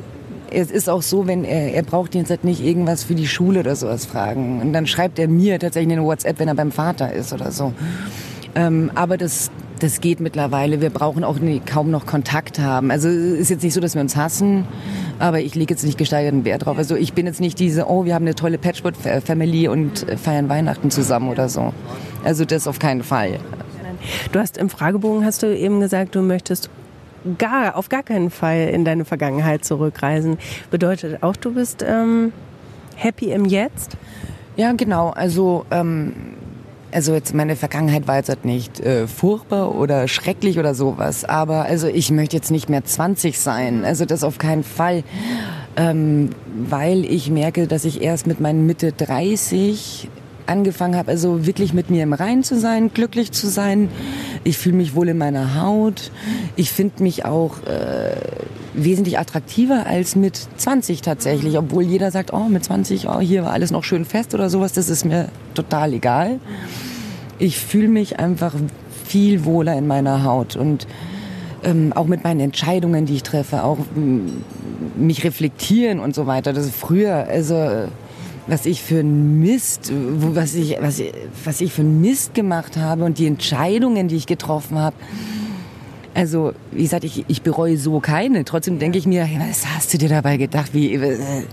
Es 0.51 0.71
ist 0.71 0.89
auch 0.89 1.01
so, 1.01 1.27
wenn 1.27 1.43
er, 1.43 1.73
er 1.73 1.83
braucht 1.83 2.15
jetzt 2.15 2.29
halt 2.29 2.43
nicht 2.43 2.63
irgendwas 2.63 3.03
für 3.03 3.13
die 3.13 3.27
Schule 3.27 3.59
oder 3.59 3.75
sowas 3.75 4.05
fragen. 4.05 4.61
Und 4.61 4.73
dann 4.73 4.87
schreibt 4.87 5.19
er 5.19 5.27
mir 5.27 5.59
tatsächlich 5.59 5.93
eine 5.93 6.05
WhatsApp, 6.05 6.39
wenn 6.39 6.47
er 6.47 6.55
beim 6.55 6.71
Vater 6.71 7.13
ist 7.13 7.33
oder 7.33 7.51
so. 7.51 7.73
Ähm, 8.55 8.91
aber 8.95 9.17
das, 9.17 9.51
das 9.79 10.01
geht 10.01 10.19
mittlerweile. 10.19 10.81
Wir 10.81 10.89
brauchen 10.89 11.23
auch 11.23 11.39
nie, 11.39 11.61
kaum 11.63 11.91
noch 11.91 12.05
Kontakt 12.05 12.59
haben. 12.59 12.91
Also 12.91 13.07
es 13.09 13.39
ist 13.41 13.49
jetzt 13.49 13.63
nicht 13.63 13.73
so, 13.73 13.81
dass 13.81 13.95
wir 13.95 14.01
uns 14.01 14.15
hassen, 14.15 14.65
aber 15.19 15.39
ich 15.39 15.55
lege 15.55 15.73
jetzt 15.73 15.83
nicht 15.83 15.97
gesteigerten 15.97 16.45
Wert 16.45 16.65
drauf. 16.65 16.77
Also 16.77 16.95
ich 16.95 17.13
bin 17.13 17.25
jetzt 17.25 17.39
nicht 17.39 17.59
diese, 17.59 17.87
oh, 17.87 18.05
wir 18.05 18.15
haben 18.15 18.25
eine 18.25 18.35
tolle 18.35 18.57
Patchwork-Family 18.57 19.67
und 19.67 20.05
feiern 20.21 20.49
Weihnachten 20.49 20.91
zusammen 20.91 21.29
oder 21.29 21.49
so. 21.49 21.73
Also 22.23 22.45
das 22.45 22.67
auf 22.67 22.79
keinen 22.79 23.03
Fall. 23.03 23.39
Du 24.31 24.39
hast 24.39 24.57
im 24.57 24.69
Fragebogen 24.69 25.25
hast 25.25 25.43
du 25.43 25.55
eben 25.55 25.79
gesagt, 25.79 26.15
du 26.15 26.21
möchtest 26.21 26.69
gar, 27.37 27.75
auf 27.75 27.89
gar 27.89 28.03
keinen 28.03 28.29
Fall 28.29 28.69
in 28.69 28.85
deine 28.85 29.05
Vergangenheit 29.05 29.65
zurückreisen. 29.65 30.37
Bedeutet 30.71 31.21
auch, 31.21 31.35
du 31.35 31.53
bist 31.53 31.83
ähm, 31.87 32.31
happy 32.95 33.31
im 33.31 33.45
Jetzt? 33.45 33.97
Ja, 34.55 34.71
genau. 34.73 35.09
Also, 35.09 35.65
ähm, 35.71 36.13
also 36.91 37.13
jetzt 37.13 37.33
meine 37.33 37.55
Vergangenheit 37.55 38.07
war 38.07 38.17
jetzt 38.17 38.29
halt 38.29 38.45
nicht 38.45 38.79
äh, 38.79 39.07
furchtbar 39.07 39.75
oder 39.75 40.07
schrecklich 40.07 40.59
oder 40.59 40.73
sowas. 40.73 41.25
Aber 41.25 41.63
also 41.65 41.87
ich 41.87 42.11
möchte 42.11 42.35
jetzt 42.35 42.51
nicht 42.51 42.69
mehr 42.69 42.83
20 42.83 43.39
sein. 43.39 43.85
Also 43.85 44.05
das 44.05 44.23
auf 44.23 44.37
keinen 44.37 44.63
Fall. 44.63 45.03
Ähm, 45.75 46.31
weil 46.69 47.05
ich 47.05 47.29
merke, 47.29 47.67
dass 47.67 47.85
ich 47.85 48.01
erst 48.01 48.27
mit 48.27 48.39
meinen 48.39 48.65
Mitte 48.65 48.91
30 48.91 50.09
angefangen 50.49 50.95
habe, 50.95 51.11
also 51.11 51.45
wirklich 51.45 51.73
mit 51.73 51.89
mir 51.89 52.03
im 52.03 52.13
Rein 52.13 52.43
zu 52.43 52.59
sein, 52.59 52.91
glücklich 52.93 53.31
zu 53.31 53.47
sein. 53.47 53.89
Ich 54.43 54.57
fühle 54.57 54.75
mich 54.75 54.95
wohl 54.95 55.07
in 55.09 55.17
meiner 55.17 55.61
Haut. 55.61 56.11
Ich 56.55 56.71
finde 56.71 57.03
mich 57.03 57.25
auch 57.25 57.63
äh, 57.63 58.15
wesentlich 58.73 59.19
attraktiver 59.19 59.85
als 59.85 60.15
mit 60.15 60.47
20 60.57 61.01
tatsächlich, 61.01 61.57
obwohl 61.57 61.83
jeder 61.83 62.11
sagt, 62.11 62.33
oh, 62.33 62.49
mit 62.49 62.63
20, 62.63 63.07
oh, 63.07 63.19
hier 63.19 63.43
war 63.45 63.53
alles 63.53 63.71
noch 63.71 63.83
schön 63.83 64.05
fest 64.05 64.33
oder 64.33 64.49
sowas. 64.49 64.73
Das 64.73 64.89
ist 64.89 65.05
mir 65.05 65.29
total 65.53 65.93
egal. 65.93 66.39
Ich 67.37 67.57
fühle 67.57 67.87
mich 67.87 68.19
einfach 68.19 68.53
viel 69.05 69.45
wohler 69.45 69.77
in 69.77 69.87
meiner 69.87 70.23
Haut 70.23 70.55
und 70.55 70.87
ähm, 71.63 71.93
auch 71.93 72.05
mit 72.05 72.23
meinen 72.23 72.39
Entscheidungen, 72.39 73.05
die 73.05 73.15
ich 73.15 73.23
treffe, 73.23 73.63
auch 73.63 73.77
mich 74.95 75.23
reflektieren 75.23 75.99
und 75.99 76.15
so 76.15 76.27
weiter. 76.27 76.53
Das 76.53 76.65
ist 76.65 76.75
früher, 76.75 77.27
also 77.27 77.87
was 78.49 78.65
ich 78.65 78.81
für 78.81 78.99
ein 78.99 79.39
Mist, 79.39 79.91
was 79.93 80.55
ich, 80.55 80.77
was, 80.81 80.99
ich, 80.99 81.13
was 81.43 81.61
ich 81.61 81.71
für 81.71 81.83
ein 81.83 82.01
Mist 82.01 82.33
gemacht 82.33 82.77
habe 82.77 83.03
und 83.03 83.19
die 83.19 83.27
Entscheidungen, 83.27 84.07
die 84.07 84.15
ich 84.15 84.25
getroffen 84.25 84.79
habe. 84.79 84.95
Also, 86.15 86.53
wie 86.71 86.81
gesagt, 86.81 87.03
ich, 87.03 87.25
ich 87.27 87.43
bereue 87.43 87.77
so 87.77 87.99
keine. 87.99 88.43
Trotzdem 88.43 88.79
denke 88.79 88.97
ich 88.97 89.05
mir, 89.05 89.29
was 89.47 89.65
hast 89.67 89.93
du 89.93 89.97
dir 89.97 90.09
dabei 90.09 90.37
gedacht? 90.37 90.73
Wie, 90.73 90.93
äh 90.95 91.43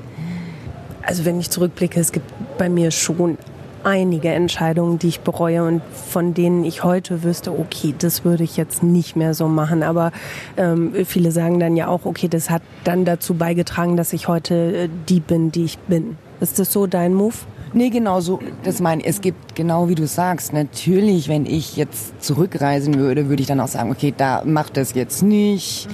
also, 1.03 1.25
wenn 1.25 1.39
ich 1.39 1.51
zurückblicke, 1.51 2.01
es 2.01 2.11
gibt 2.11 2.27
bei 2.59 2.69
mir 2.69 2.91
schon 2.91 3.39
einige 3.85 4.31
Entscheidungen, 4.31 4.99
die 4.99 5.09
ich 5.09 5.21
bereue 5.21 5.63
und 5.63 5.83
von 5.93 6.35
denen 6.35 6.65
ich 6.65 6.83
heute 6.83 7.23
wüsste, 7.23 7.57
okay, 7.57 7.95
das 7.97 8.25
würde 8.25 8.43
ich 8.43 8.57
jetzt 8.57 8.83
nicht 8.83 9.15
mehr 9.15 9.33
so 9.33 9.47
machen. 9.47 9.85
Aber 9.85 10.11
ähm, 10.57 10.93
viele 11.05 11.31
sagen 11.31 11.61
dann 11.61 11.77
ja 11.77 11.87
auch, 11.87 12.05
okay, 12.05 12.27
das 12.27 12.51
hat 12.51 12.63
dann 12.83 13.05
dazu 13.05 13.35
beigetragen, 13.35 13.97
dass 13.97 14.13
ich 14.13 14.27
heute 14.27 14.55
äh, 14.55 14.89
die 15.09 15.21
bin, 15.21 15.53
die 15.53 15.65
ich 15.65 15.79
bin. 15.79 16.17
Ist 16.41 16.59
das 16.59 16.73
so 16.73 16.87
dein 16.87 17.15
Move? 17.15 17.35
Nee, 17.73 17.91
genau 17.91 18.21
so. 18.21 18.39
Das 18.63 18.81
meine 18.81 19.05
es 19.05 19.21
gibt 19.21 19.55
genau 19.55 19.89
wie 19.89 19.95
du 19.95 20.07
sagst. 20.07 20.53
Natürlich, 20.53 21.29
wenn 21.29 21.47
ich 21.47 21.77
jetzt 21.77 22.23
zurückreisen 22.23 22.95
würde, 22.95 23.29
würde 23.29 23.43
ich 23.43 23.49
dann 23.49 23.61
auch 23.61 23.69
sagen, 23.69 23.91
okay, 23.91 24.15
da 24.17 24.43
macht 24.45 24.77
das 24.77 24.95
jetzt 24.95 25.23
nicht. 25.23 25.89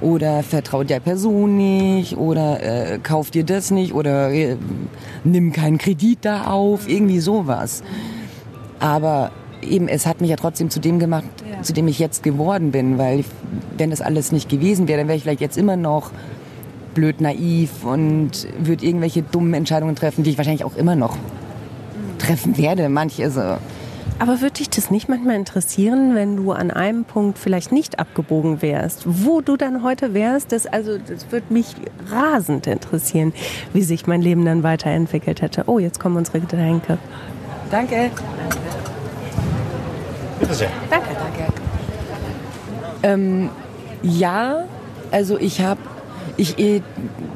Oder 0.00 0.42
vertraut 0.42 0.90
der 0.90 1.00
Person 1.00 1.56
nicht. 1.56 2.16
Oder 2.16 2.62
äh, 2.62 2.98
kauft 2.98 3.34
dir 3.34 3.44
das 3.44 3.70
nicht. 3.70 3.94
Oder 3.94 4.30
äh, 4.30 4.56
nimm 5.24 5.52
keinen 5.52 5.78
Kredit 5.78 6.18
da 6.22 6.46
auf. 6.46 6.88
Irgendwie 6.88 7.20
sowas. 7.20 7.82
Aber 8.78 9.32
eben, 9.62 9.88
es 9.88 10.06
hat 10.06 10.20
mich 10.20 10.30
ja 10.30 10.36
trotzdem 10.36 10.70
zu 10.70 10.80
dem 10.80 10.98
gemacht, 10.98 11.26
ja. 11.50 11.62
zu 11.62 11.72
dem 11.72 11.88
ich 11.88 11.98
jetzt 11.98 12.22
geworden 12.22 12.70
bin. 12.70 12.98
Weil 12.98 13.24
wenn 13.76 13.90
das 13.90 14.00
alles 14.00 14.32
nicht 14.32 14.48
gewesen 14.48 14.88
wäre, 14.88 14.98
dann 14.98 15.08
wäre 15.08 15.16
ich 15.16 15.24
vielleicht 15.24 15.40
jetzt 15.40 15.58
immer 15.58 15.76
noch 15.76 16.10
blöd 16.98 17.20
naiv 17.20 17.84
und 17.84 18.48
würde 18.58 18.84
irgendwelche 18.84 19.22
dummen 19.22 19.54
Entscheidungen 19.54 19.94
treffen, 19.94 20.24
die 20.24 20.30
ich 20.30 20.38
wahrscheinlich 20.38 20.64
auch 20.64 20.74
immer 20.76 20.96
noch 20.96 21.16
treffen 22.18 22.58
werde. 22.58 22.88
Manche 22.88 23.30
so. 23.30 23.56
Aber 24.20 24.40
würde 24.40 24.54
dich 24.54 24.68
das 24.68 24.90
nicht 24.90 25.08
manchmal 25.08 25.36
interessieren, 25.36 26.16
wenn 26.16 26.36
du 26.36 26.50
an 26.50 26.72
einem 26.72 27.04
Punkt 27.04 27.38
vielleicht 27.38 27.70
nicht 27.70 28.00
abgebogen 28.00 28.62
wärst, 28.62 29.02
wo 29.06 29.40
du 29.40 29.56
dann 29.56 29.84
heute 29.84 30.12
wärst? 30.12 30.50
Das, 30.50 30.66
also, 30.66 30.98
das 30.98 31.30
würde 31.30 31.52
mich 31.54 31.76
rasend 32.10 32.66
interessieren, 32.66 33.32
wie 33.72 33.82
sich 33.82 34.08
mein 34.08 34.20
Leben 34.20 34.44
dann 34.44 34.64
weiterentwickelt 34.64 35.40
hätte. 35.40 35.64
Oh, 35.68 35.78
jetzt 35.78 36.00
kommen 36.00 36.16
unsere 36.16 36.40
Getränke. 36.40 36.98
Danke. 37.70 38.10
Bitte 40.40 40.54
sehr. 40.54 40.70
Danke. 40.90 41.08
Danke. 41.14 41.52
Ähm, 43.04 43.50
ja, 44.02 44.64
also 45.12 45.38
ich 45.38 45.60
habe 45.60 45.80
ich 46.38 46.58
äh, 46.58 46.80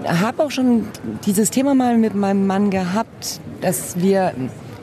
habe 0.06 0.42
auch 0.44 0.50
schon 0.50 0.86
dieses 1.26 1.50
Thema 1.50 1.74
mal 1.74 1.98
mit 1.98 2.14
meinem 2.14 2.46
Mann 2.46 2.70
gehabt, 2.70 3.40
dass 3.60 4.00
wir 4.00 4.32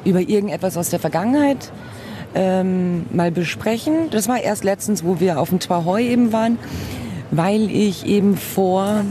über 0.05 0.19
irgendetwas 0.19 0.77
aus 0.77 0.89
der 0.89 0.99
Vergangenheit 0.99 1.71
ähm, 2.35 3.05
mal 3.11 3.31
besprechen. 3.31 4.09
Das 4.11 4.27
war 4.27 4.39
erst 4.41 4.63
letztens, 4.63 5.03
wo 5.03 5.19
wir 5.19 5.39
auf 5.39 5.49
dem 5.49 5.59
Twahoi 5.59 6.03
eben 6.03 6.31
waren, 6.33 6.59
weil 7.31 7.71
ich 7.71 8.05
eben 8.05 8.37
vor, 8.37 9.03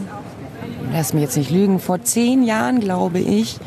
lass 0.93 1.15
mich 1.15 1.23
jetzt 1.23 1.37
nicht 1.37 1.51
lügen, 1.51 1.81
vor 1.81 2.03
zehn 2.03 2.45
Jahren, 2.45 2.79
glaube 2.79 3.19
ich, 3.19 3.59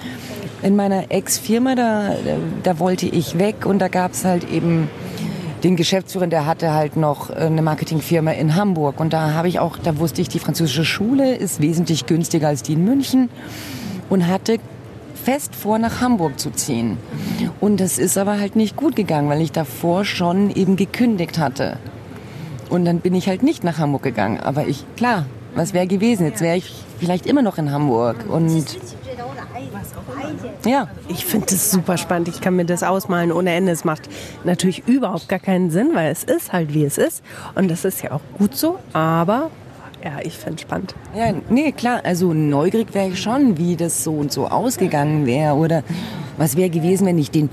in 0.62 0.75
meiner 0.75 1.10
Ex-Firma, 1.10 1.73
da, 1.73 2.15
da 2.62 2.77
wollte 2.77 3.08
ich 3.08 3.39
weg 3.39 3.65
und 3.65 3.80
da 3.80 3.88
gab 3.88 4.13
es 4.13 4.25
halt 4.25 4.49
eben 4.51 4.89
den 5.63 5.76
Geschäftsführer, 5.76 6.28
der 6.28 6.45
hatte 6.45 6.74
halt 6.74 6.97
noch 6.97 7.30
äh, 7.30 7.34
eine 7.34 7.62
Marketingfirma 7.62 8.32
in 8.32 8.56
Hamburg. 8.56 9.00
Und 9.00 9.13
da 9.13 9.34
habe 9.34 9.47
ich 9.47 9.60
auch, 9.60 9.78
da 9.78 9.97
wusste 9.97 10.21
ich, 10.21 10.30
die 10.30 10.39
französische 10.39 10.86
Schule 10.86 11.36
ist 11.36 11.62
wesentlich 11.62 12.06
günstiger 12.06 12.47
als 12.47 12.63
die 12.63 12.74
in 12.74 12.84
München 12.84 13.30
und 14.10 14.28
hatte 14.28 14.58
fest 15.24 15.56
vor, 15.56 15.78
nach 15.78 16.02
Hamburg 16.02 16.39
zu 16.39 16.50
ziehen. 16.52 16.97
Und 17.60 17.80
das 17.80 18.00
ist 18.00 18.17
aber 18.17 18.39
halt 18.39 18.56
nicht 18.56 18.76
gut 18.76 18.95
gegangen, 18.95 19.30
weil 19.30 19.41
ich 19.41 19.52
davor 19.52 20.04
schon 20.04 20.50
eben 20.50 20.76
gekündigt 20.76 21.38
hatte. 21.38 21.78
Und 22.69 22.86
dann 22.86 23.02
bin 23.02 23.13
ich 23.13 23.28
halt 23.28 23.43
nicht 23.43 23.63
nach 23.63 23.78
Hamburg 23.78 24.02
gegangen. 24.04 24.39
Aber 24.39 24.67
ich, 24.67 24.84
klar, 24.95 25.26
was 25.56 25.74
wäre 25.74 25.88
gewesen? 25.88 26.26
Jetzt 26.26 26.41
wäre 26.41 26.58
ich 26.58 26.74
vielleicht 27.00 27.26
immer 27.26 27.41
noch 27.41 27.58
in 27.58 27.71
Hamburg. 27.71 28.26
Und 28.30 28.65
ja. 30.65 30.88
Ich 31.08 31.26
finde 31.26 31.47
das 31.47 31.71
super 31.71 31.97
spannend. 31.97 32.28
Ich 32.28 32.41
kann 32.41 32.56
mir 32.56 32.65
das 32.65 32.84
ausmalen 32.84 33.32
ohne 33.32 33.52
Ende. 33.54 33.71
Es 33.71 33.84
macht 33.84 34.10
natürlich 34.43 34.88
überhaupt 34.88 35.30
gar 35.30 35.39
keinen 35.39 35.71
Sinn, 35.71 35.91
weil 35.93 36.12
es 36.12 36.24
ist 36.24 36.54
halt 36.54 36.74
wie 36.74 36.84
es 36.84 36.97
ist. 36.97 37.24
Und 37.56 37.69
das 37.69 37.86
ist 37.86 38.02
ja 38.02 38.12
auch 38.12 38.21
gut 38.38 38.56
so. 38.56 38.80
Aber 38.93 39.50
ja, 40.04 40.19
ich 40.24 40.36
finde 40.36 40.56
es 40.56 40.62
spannend. 40.62 40.95
Ja, 41.15 41.34
nee, 41.50 41.71
klar. 41.71 42.02
Also 42.04 42.34
neugierig 42.34 42.93
wäre 42.93 43.10
ich 43.10 43.21
schon, 43.21 43.58
wie 43.58 43.76
das 43.76 44.04
so 44.04 44.13
und 44.13 44.32
so 44.32 44.47
ausgegangen 44.47 45.26
wäre. 45.26 45.56
Oder 45.56 45.84
was 46.38 46.58
wäre 46.58 46.69
gewesen, 46.69 47.06
wenn 47.06 47.19
ich 47.19 47.30
den, 47.30 47.50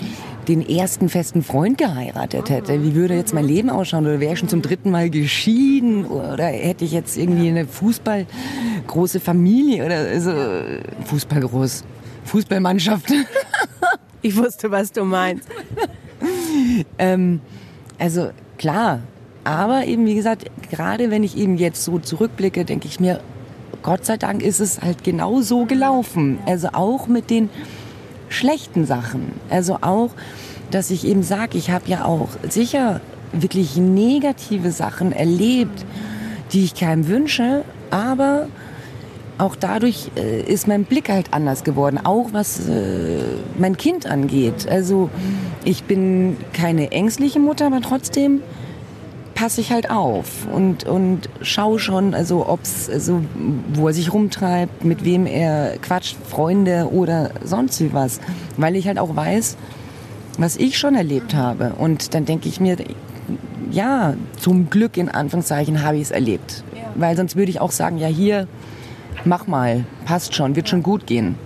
den 0.49 0.67
ersten 0.67 1.11
festen 1.11 1.43
Freund 1.43 1.77
geheiratet 1.77 2.49
hätte? 2.49 2.83
Wie 2.83 2.95
würde 2.95 3.15
jetzt 3.15 3.35
mein 3.35 3.45
Leben 3.45 3.69
ausschauen? 3.69 4.07
Oder 4.07 4.21
wäre 4.21 4.33
ich 4.33 4.39
schon 4.39 4.49
zum 4.49 4.63
dritten 4.63 4.91
Mal 4.91 5.11
geschieden? 5.11 6.07
Oder 6.07 6.47
hätte 6.47 6.85
ich 6.85 6.93
jetzt 6.93 7.19
irgendwie 7.19 7.49
eine 7.49 7.67
Fußball 7.67 8.27
große 8.87 9.21
Familie? 9.21 9.85
Oder 9.85 9.97
also 9.97 10.33
Fußball 11.05 11.41
groß? 11.41 11.85
Fußballmannschaft. 12.29 13.13
ich 14.23 14.37
wusste, 14.37 14.71
was 14.71 14.93
du 14.93 15.05
meinst. 15.05 15.49
ähm, 16.99 17.41
also 17.99 18.31
klar, 18.59 19.01
aber 19.45 19.87
eben 19.87 20.07
wie 20.07 20.15
gesagt, 20.15 20.45
gerade 20.71 21.11
wenn 21.11 21.25
ich 21.25 21.37
eben 21.37 21.57
jetzt 21.57 21.85
so 21.85 21.99
zurückblicke, 21.99 22.65
denke 22.65 22.87
ich 22.87 23.01
mir, 23.01 23.21
Gott 23.83 24.05
sei 24.05 24.17
Dank 24.17 24.43
ist 24.43 24.61
es 24.61 24.83
halt 24.83 25.05
genau 25.05 25.41
so 25.41 25.65
gelaufen. 25.65 26.39
Also 26.47 26.69
auch 26.73 27.07
mit 27.07 27.31
den 27.31 27.49
schlechten 28.29 28.85
Sachen. 28.85 29.33
Also 29.49 29.79
auch, 29.81 30.11
dass 30.71 30.91
ich 30.91 31.07
eben 31.07 31.23
sage, 31.23 31.57
ich 31.57 31.71
habe 31.71 31.89
ja 31.89 32.05
auch 32.05 32.29
sicher 32.49 33.01
wirklich 33.33 33.77
negative 33.77 34.71
Sachen 34.71 35.13
erlebt, 35.13 35.85
die 36.53 36.65
ich 36.65 36.75
keinem 36.75 37.09
wünsche, 37.09 37.65
aber 37.91 38.49
auch 39.39 39.57
dadurch 39.57 40.11
äh, 40.17 40.43
ist 40.43 40.69
mein 40.69 40.85
Blick 40.85 41.09
halt 41.09 41.33
anders 41.33 41.65
geworden, 41.65 41.99
auch 42.03 42.33
was 42.33 42.69
äh, 42.69 43.21
mein 43.59 43.77
Kind 43.77 44.07
angeht. 44.07 44.69
Also 44.69 45.11
ich 45.65 45.85
bin 45.85 46.37
keine 46.53 46.93
ängstliche 46.93 47.39
Mutter, 47.39 47.67
aber 47.67 47.81
trotzdem 47.81 48.43
passe 49.35 49.61
ich 49.61 49.71
halt 49.71 49.89
auf 49.89 50.49
und, 50.53 50.85
und 50.85 51.29
schaue 51.43 51.79
schon, 51.79 52.13
also 52.13 52.49
ob's, 52.49 52.91
also 52.91 53.21
wo 53.73 53.87
er 53.87 53.95
sich 53.95 54.13
rumtreibt, 54.13 54.85
mit 54.85 55.05
wem 55.05 55.27
er 55.27 55.79
quatscht, 55.79 56.17
Freunde 56.29 56.89
oder 56.91 57.31
sonst 57.45 57.81
wie 57.81 57.93
was, 57.93 58.21
weil 58.57 58.75
ich 58.75 58.89
halt 58.89 58.99
auch 58.99 59.15
weiß, 59.15 59.57
was 60.39 60.57
ich 60.57 60.77
schon 60.77 60.97
erlebt 60.97 61.35
habe. 61.35 61.75
Und 61.79 62.15
dann 62.15 62.25
denke 62.25 62.49
ich 62.49 62.59
mir, 62.59 62.79
ja, 63.71 64.15
zum 64.41 64.71
Glück 64.71 64.97
in 64.97 65.09
Anführungszeichen 65.09 65.85
habe 65.85 65.99
ich 65.99 66.03
es 66.03 66.11
erlebt. 66.11 66.65
Ja. 66.75 66.83
Weil 66.97 67.17
sonst 67.17 67.37
würde 67.37 67.51
ich 67.51 67.61
auch 67.61 67.71
sagen, 67.73 67.99
ja 67.99 68.09
hier, 68.09 68.49
mach 69.25 69.47
mal, 69.47 69.85
passt 70.05 70.35
schon, 70.35 70.57
wird 70.57 70.69
schon 70.69 70.83
gut 70.83 71.07
gehen. 71.07 71.37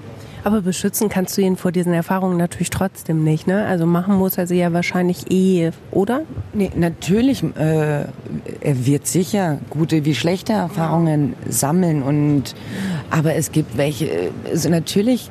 Aber 0.44 0.60
beschützen 0.60 1.08
kannst 1.08 1.38
du 1.38 1.42
ihn 1.42 1.56
vor 1.56 1.70
diesen 1.70 1.92
Erfahrungen 1.92 2.36
natürlich 2.36 2.70
trotzdem 2.70 3.22
nicht, 3.22 3.46
ne? 3.46 3.64
Also 3.66 3.86
machen 3.86 4.16
muss 4.16 4.38
er 4.38 4.48
sie 4.48 4.58
ja 4.58 4.72
wahrscheinlich 4.72 5.30
eh, 5.30 5.70
oder? 5.92 6.22
Nee, 6.52 6.72
natürlich, 6.74 7.44
äh, 7.56 8.06
er 8.60 8.86
wird 8.86 9.06
sicher 9.06 9.58
gute 9.70 10.04
wie 10.04 10.16
schlechte 10.16 10.52
Erfahrungen 10.52 11.34
sammeln 11.48 12.02
und 12.02 12.56
aber 13.10 13.34
es 13.36 13.52
gibt 13.52 13.76
welche, 13.76 14.32
also 14.50 14.68
natürlich 14.68 15.30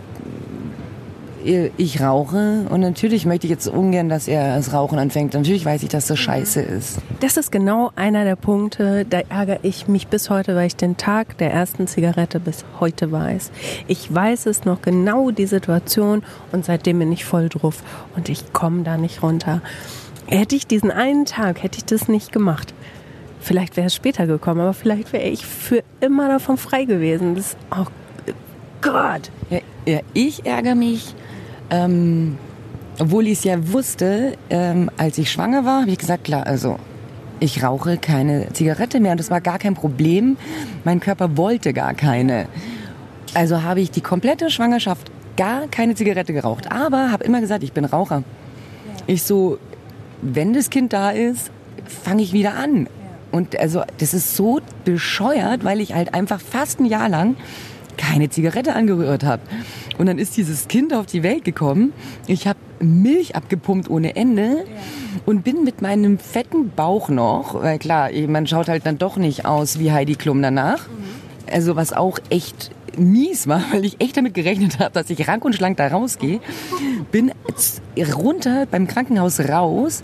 ich 1.43 2.01
rauche 2.01 2.65
und 2.69 2.81
natürlich 2.81 3.25
möchte 3.25 3.47
ich 3.47 3.51
jetzt 3.51 3.67
ungern, 3.67 4.09
dass 4.09 4.27
er 4.27 4.55
das 4.55 4.73
Rauchen 4.73 4.99
anfängt. 4.99 5.33
Natürlich 5.33 5.65
weiß 5.65 5.83
ich, 5.83 5.89
dass 5.89 6.07
das 6.07 6.19
scheiße 6.19 6.61
ist. 6.61 6.99
Das 7.19 7.37
ist 7.37 7.51
genau 7.51 7.91
einer 7.95 8.23
der 8.23 8.35
Punkte, 8.35 9.05
da 9.09 9.19
ärgere 9.29 9.59
ich 9.63 9.87
mich 9.87 10.07
bis 10.07 10.29
heute, 10.29 10.55
weil 10.55 10.67
ich 10.67 10.75
den 10.75 10.97
Tag 10.97 11.37
der 11.37 11.51
ersten 11.51 11.87
Zigarette 11.87 12.39
bis 12.39 12.65
heute 12.79 13.11
weiß. 13.11 13.51
Ich 13.87 14.13
weiß 14.13 14.45
es 14.45 14.65
noch 14.65 14.81
genau, 14.81 15.31
die 15.31 15.45
Situation 15.45 16.23
und 16.51 16.65
seitdem 16.65 16.99
bin 16.99 17.11
ich 17.11 17.25
voll 17.25 17.49
drauf 17.49 17.83
und 18.15 18.29
ich 18.29 18.53
komme 18.53 18.83
da 18.83 18.97
nicht 18.97 19.23
runter. 19.23 19.61
Hätte 20.27 20.55
ich 20.55 20.67
diesen 20.67 20.91
einen 20.91 21.25
Tag, 21.25 21.63
hätte 21.63 21.79
ich 21.79 21.85
das 21.85 22.07
nicht 22.07 22.31
gemacht. 22.31 22.73
Vielleicht 23.41 23.75
wäre 23.75 23.87
es 23.87 23.95
später 23.95 24.27
gekommen, 24.27 24.61
aber 24.61 24.73
vielleicht 24.73 25.13
wäre 25.13 25.23
ich 25.23 25.45
für 25.45 25.83
immer 25.99 26.27
davon 26.27 26.57
frei 26.57 26.85
gewesen. 26.85 27.35
Das, 27.35 27.57
oh 27.75 27.85
Gott. 28.81 29.31
Ja, 29.49 29.59
ja, 29.85 29.99
ich 30.13 30.45
ärgere 30.45 30.75
mich, 30.75 31.15
ähm, 31.72 32.38
obwohl 32.99 33.26
ich 33.26 33.39
es 33.39 33.43
ja 33.45 33.72
wusste, 33.72 34.38
ähm, 34.49 34.91
als 34.97 35.17
ich 35.17 35.32
schwanger 35.32 35.65
war, 35.65 35.82
habe 35.82 35.91
ich 35.91 35.97
gesagt, 35.97 36.26
klar, 36.26 36.45
also 36.45 36.78
ich 37.39 37.63
rauche 37.63 37.97
keine 37.97 38.53
Zigarette 38.53 38.99
mehr 38.99 39.13
und 39.13 39.19
das 39.19 39.32
war 39.32 39.41
gar 39.41 39.57
kein 39.57 39.74
Problem. 39.74 40.38
Mein 40.84 40.99
Körper 40.99 41.36
wollte 41.38 41.74
gar 41.74 41.95
keine. 41.95 42.45
Also 43.34 43.63
habe 43.63 43.82
ich 43.82 43.89
die 43.89 44.01
komplette 44.01 44.51
Schwangerschaft 44.51 45.09
gar 45.38 45.67
keine 45.67 45.95
Zigarette 45.95 46.34
geraucht, 46.34 46.72
aber 46.72 47.11
habe 47.11 47.24
immer 47.24 47.41
gesagt, 47.41 47.63
ich 47.63 47.74
bin 47.74 47.86
Raucher. 47.86 48.24
Ich 49.07 49.24
so, 49.24 49.57
wenn 50.22 50.53
das 50.53 50.69
Kind 50.69 50.93
da 50.93 51.09
ist, 51.09 51.49
fange 51.86 52.22
ich 52.22 52.34
wieder 52.34 52.53
an. 52.53 52.88
Und 53.32 53.57
also 53.57 53.82
das 53.97 54.13
ist 54.13 54.36
so 54.36 54.59
bescheuert, 54.86 55.63
weil 55.63 55.80
ich 55.80 55.95
halt 55.95 56.13
einfach 56.13 56.41
fast 56.41 56.80
ein 56.80 56.86
Jahr 56.86 57.09
lang 57.09 57.36
keine 58.01 58.29
Zigarette 58.29 58.73
angerührt 58.73 59.23
habe. 59.23 59.43
Und 59.97 60.07
dann 60.07 60.17
ist 60.17 60.35
dieses 60.35 60.67
Kind 60.67 60.93
auf 60.93 61.05
die 61.05 61.21
Welt 61.21 61.45
gekommen. 61.45 61.93
Ich 62.25 62.47
habe 62.47 62.57
Milch 62.79 63.35
abgepumpt 63.35 63.89
ohne 63.89 64.15
Ende 64.15 64.65
und 65.25 65.43
bin 65.43 65.63
mit 65.63 65.81
meinem 65.81 66.17
fetten 66.17 66.71
Bauch 66.71 67.09
noch, 67.09 67.61
weil 67.61 67.77
klar, 67.77 68.09
man 68.27 68.47
schaut 68.47 68.69
halt 68.69 68.85
dann 68.85 68.97
doch 68.97 69.17
nicht 69.17 69.45
aus 69.45 69.77
wie 69.77 69.91
Heidi 69.91 70.15
Klum 70.15 70.41
danach. 70.41 70.87
Also 71.51 71.75
was 71.75 71.93
auch 71.93 72.17
echt 72.29 72.71
mies 72.97 73.47
war, 73.47 73.61
weil 73.71 73.85
ich 73.85 74.01
echt 74.01 74.17
damit 74.17 74.33
gerechnet 74.33 74.79
habe, 74.79 74.91
dass 74.93 75.09
ich 75.09 75.27
rank 75.27 75.45
und 75.45 75.53
schlank 75.53 75.77
da 75.77 75.87
rausgehe. 75.87 76.39
Bin 77.11 77.31
runter 78.17 78.65
beim 78.69 78.87
Krankenhaus 78.87 79.39
raus 79.41 80.03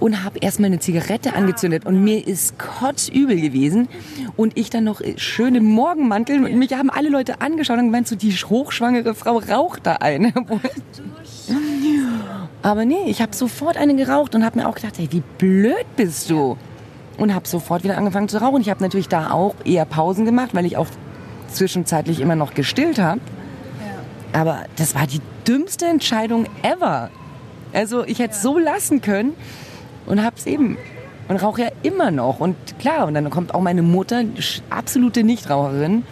und 0.00 0.24
habe 0.24 0.38
erstmal 0.38 0.66
eine 0.66 0.78
Zigarette 0.78 1.34
angezündet 1.34 1.84
und 1.86 2.02
mir 2.02 2.26
ist 2.26 2.58
kotzübel 2.58 3.40
gewesen 3.40 3.88
und 4.36 4.56
ich 4.56 4.70
dann 4.70 4.84
noch 4.84 5.00
schön 5.16 5.54
im 5.54 5.64
Morgenmantel 5.64 6.44
und 6.44 6.56
mich 6.56 6.72
haben 6.72 6.90
alle 6.90 7.08
Leute 7.08 7.40
angeschaut 7.40 7.78
und 7.78 7.86
gemeint, 7.86 8.08
so 8.08 8.16
die 8.16 8.32
hochschwangere 8.32 9.14
Frau 9.14 9.38
raucht 9.38 9.86
da 9.86 9.94
eine. 9.94 10.32
Aber 12.62 12.84
nee, 12.84 13.04
ich 13.06 13.22
habe 13.22 13.34
sofort 13.34 13.76
eine 13.76 13.94
geraucht 13.96 14.34
und 14.34 14.44
habe 14.44 14.58
mir 14.58 14.68
auch 14.68 14.74
gedacht, 14.74 14.98
hey, 14.98 15.08
wie 15.10 15.22
blöd 15.38 15.86
bist 15.96 16.28
du? 16.30 16.56
Und 17.16 17.34
habe 17.34 17.48
sofort 17.48 17.82
wieder 17.84 17.96
angefangen 17.96 18.28
zu 18.28 18.40
rauchen. 18.40 18.60
Ich 18.60 18.70
habe 18.70 18.82
natürlich 18.82 19.08
da 19.08 19.30
auch 19.30 19.54
eher 19.64 19.84
Pausen 19.84 20.24
gemacht, 20.24 20.50
weil 20.52 20.66
ich 20.66 20.76
auch 20.76 20.86
zwischenzeitlich 21.48 22.20
immer 22.20 22.36
noch 22.36 22.54
gestillt 22.54 22.98
habe. 22.98 23.20
Aber 24.32 24.66
das 24.76 24.94
war 24.94 25.06
die 25.06 25.20
dümmste 25.46 25.86
Entscheidung 25.86 26.46
ever. 26.62 27.10
Also 27.72 28.04
ich 28.04 28.18
hätte 28.18 28.34
es 28.34 28.42
so 28.42 28.58
lassen 28.58 29.00
können 29.00 29.34
und 30.08 30.24
hab's 30.24 30.46
eben. 30.46 30.76
Und 31.28 31.36
rauche 31.36 31.62
ja 31.62 31.68
immer 31.82 32.10
noch. 32.10 32.40
Und 32.40 32.56
klar 32.78 33.06
und 33.06 33.14
dann 33.14 33.28
kommt 33.30 33.54
auch 33.54 33.60
meine 33.60 33.82
Mutter 33.82 34.24
absolute 34.70 35.22
Nichtraucherin 35.22 36.04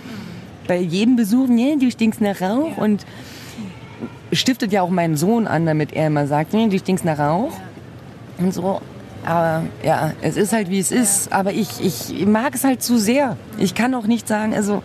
bei 0.69 0.79
jedem 0.79 1.17
Besuch 1.17 1.49
nee, 1.49 1.77
du 1.81 1.91
stinkst 1.91 2.21
nach 2.21 2.41
Rauch. 2.41 2.77
Ja. 2.77 2.83
und 2.83 3.07
stiftet 4.33 4.73
ja 4.73 4.83
auch 4.83 4.91
meinen 4.91 5.17
Sohn 5.17 5.47
an 5.47 5.65
damit 5.65 5.93
er 5.93 6.09
immer 6.09 6.27
sagt 6.27 6.53
nee, 6.53 6.69
du 6.69 6.79
stinkst 6.79 7.05
nach 7.05 7.19
Rauch. 7.19 7.53
Ja. 8.39 8.45
und 8.45 8.53
so. 8.53 8.81
Aber 9.25 9.65
ja 9.83 10.13
es 10.21 10.37
ist 10.37 10.53
halt 10.53 10.71
wie 10.71 10.79
es 10.79 10.93
ist. 10.93 11.33
Aber 11.33 11.53
ich 11.53 11.81
ich 11.81 12.27
mag 12.27 12.55
es 12.55 12.65
halt 12.65 12.83
zu 12.83 12.99
sehr. 12.99 13.37
Ich 13.59 13.75
kann 13.75 13.95
auch 13.95 14.07
nicht 14.07 14.29
sagen 14.29 14.55
also 14.55 14.83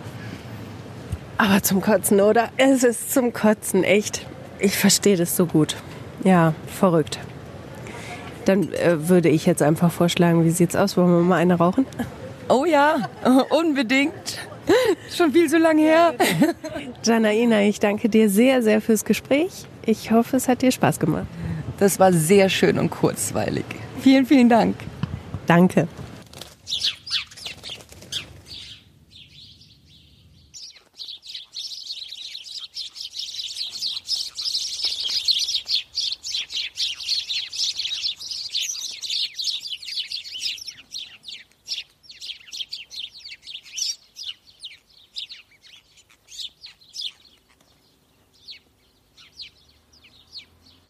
aber 1.36 1.62
zum 1.62 1.80
Kotzen 1.80 2.20
oder? 2.20 2.48
Es 2.56 2.84
ist 2.84 3.12
zum 3.12 3.32
Kotzen 3.32 3.84
echt. 3.84 4.24
Ich 4.60 4.76
verstehe 4.76 5.16
das 5.16 5.36
so 5.36 5.46
gut. 5.46 5.76
Ja 6.24 6.54
verrückt 6.66 7.18
dann 8.44 8.72
äh, 8.72 9.08
würde 9.08 9.28
ich 9.28 9.46
jetzt 9.46 9.62
einfach 9.62 9.90
vorschlagen, 9.90 10.44
wie 10.44 10.50
sieht's 10.50 10.76
aus? 10.76 10.96
Wollen 10.96 11.08
wir 11.08 11.20
mal 11.22 11.36
eine 11.36 11.54
rauchen? 11.54 11.86
Oh 12.48 12.64
ja, 12.64 13.08
unbedingt. 13.50 14.38
Schon 15.14 15.32
viel 15.32 15.48
zu 15.48 15.58
lange 15.58 15.82
her. 15.82 16.14
Janaina, 17.04 17.62
ich 17.62 17.80
danke 17.80 18.08
dir 18.08 18.30
sehr, 18.30 18.62
sehr 18.62 18.80
fürs 18.80 19.04
Gespräch. 19.04 19.66
Ich 19.84 20.12
hoffe, 20.12 20.36
es 20.36 20.48
hat 20.48 20.62
dir 20.62 20.70
Spaß 20.70 21.00
gemacht. 21.00 21.26
Das 21.78 21.98
war 21.98 22.12
sehr 22.12 22.48
schön 22.48 22.78
und 22.78 22.90
kurzweilig. 22.90 23.64
Vielen, 24.00 24.26
vielen 24.26 24.48
Dank. 24.48 24.76
Danke. 25.46 25.88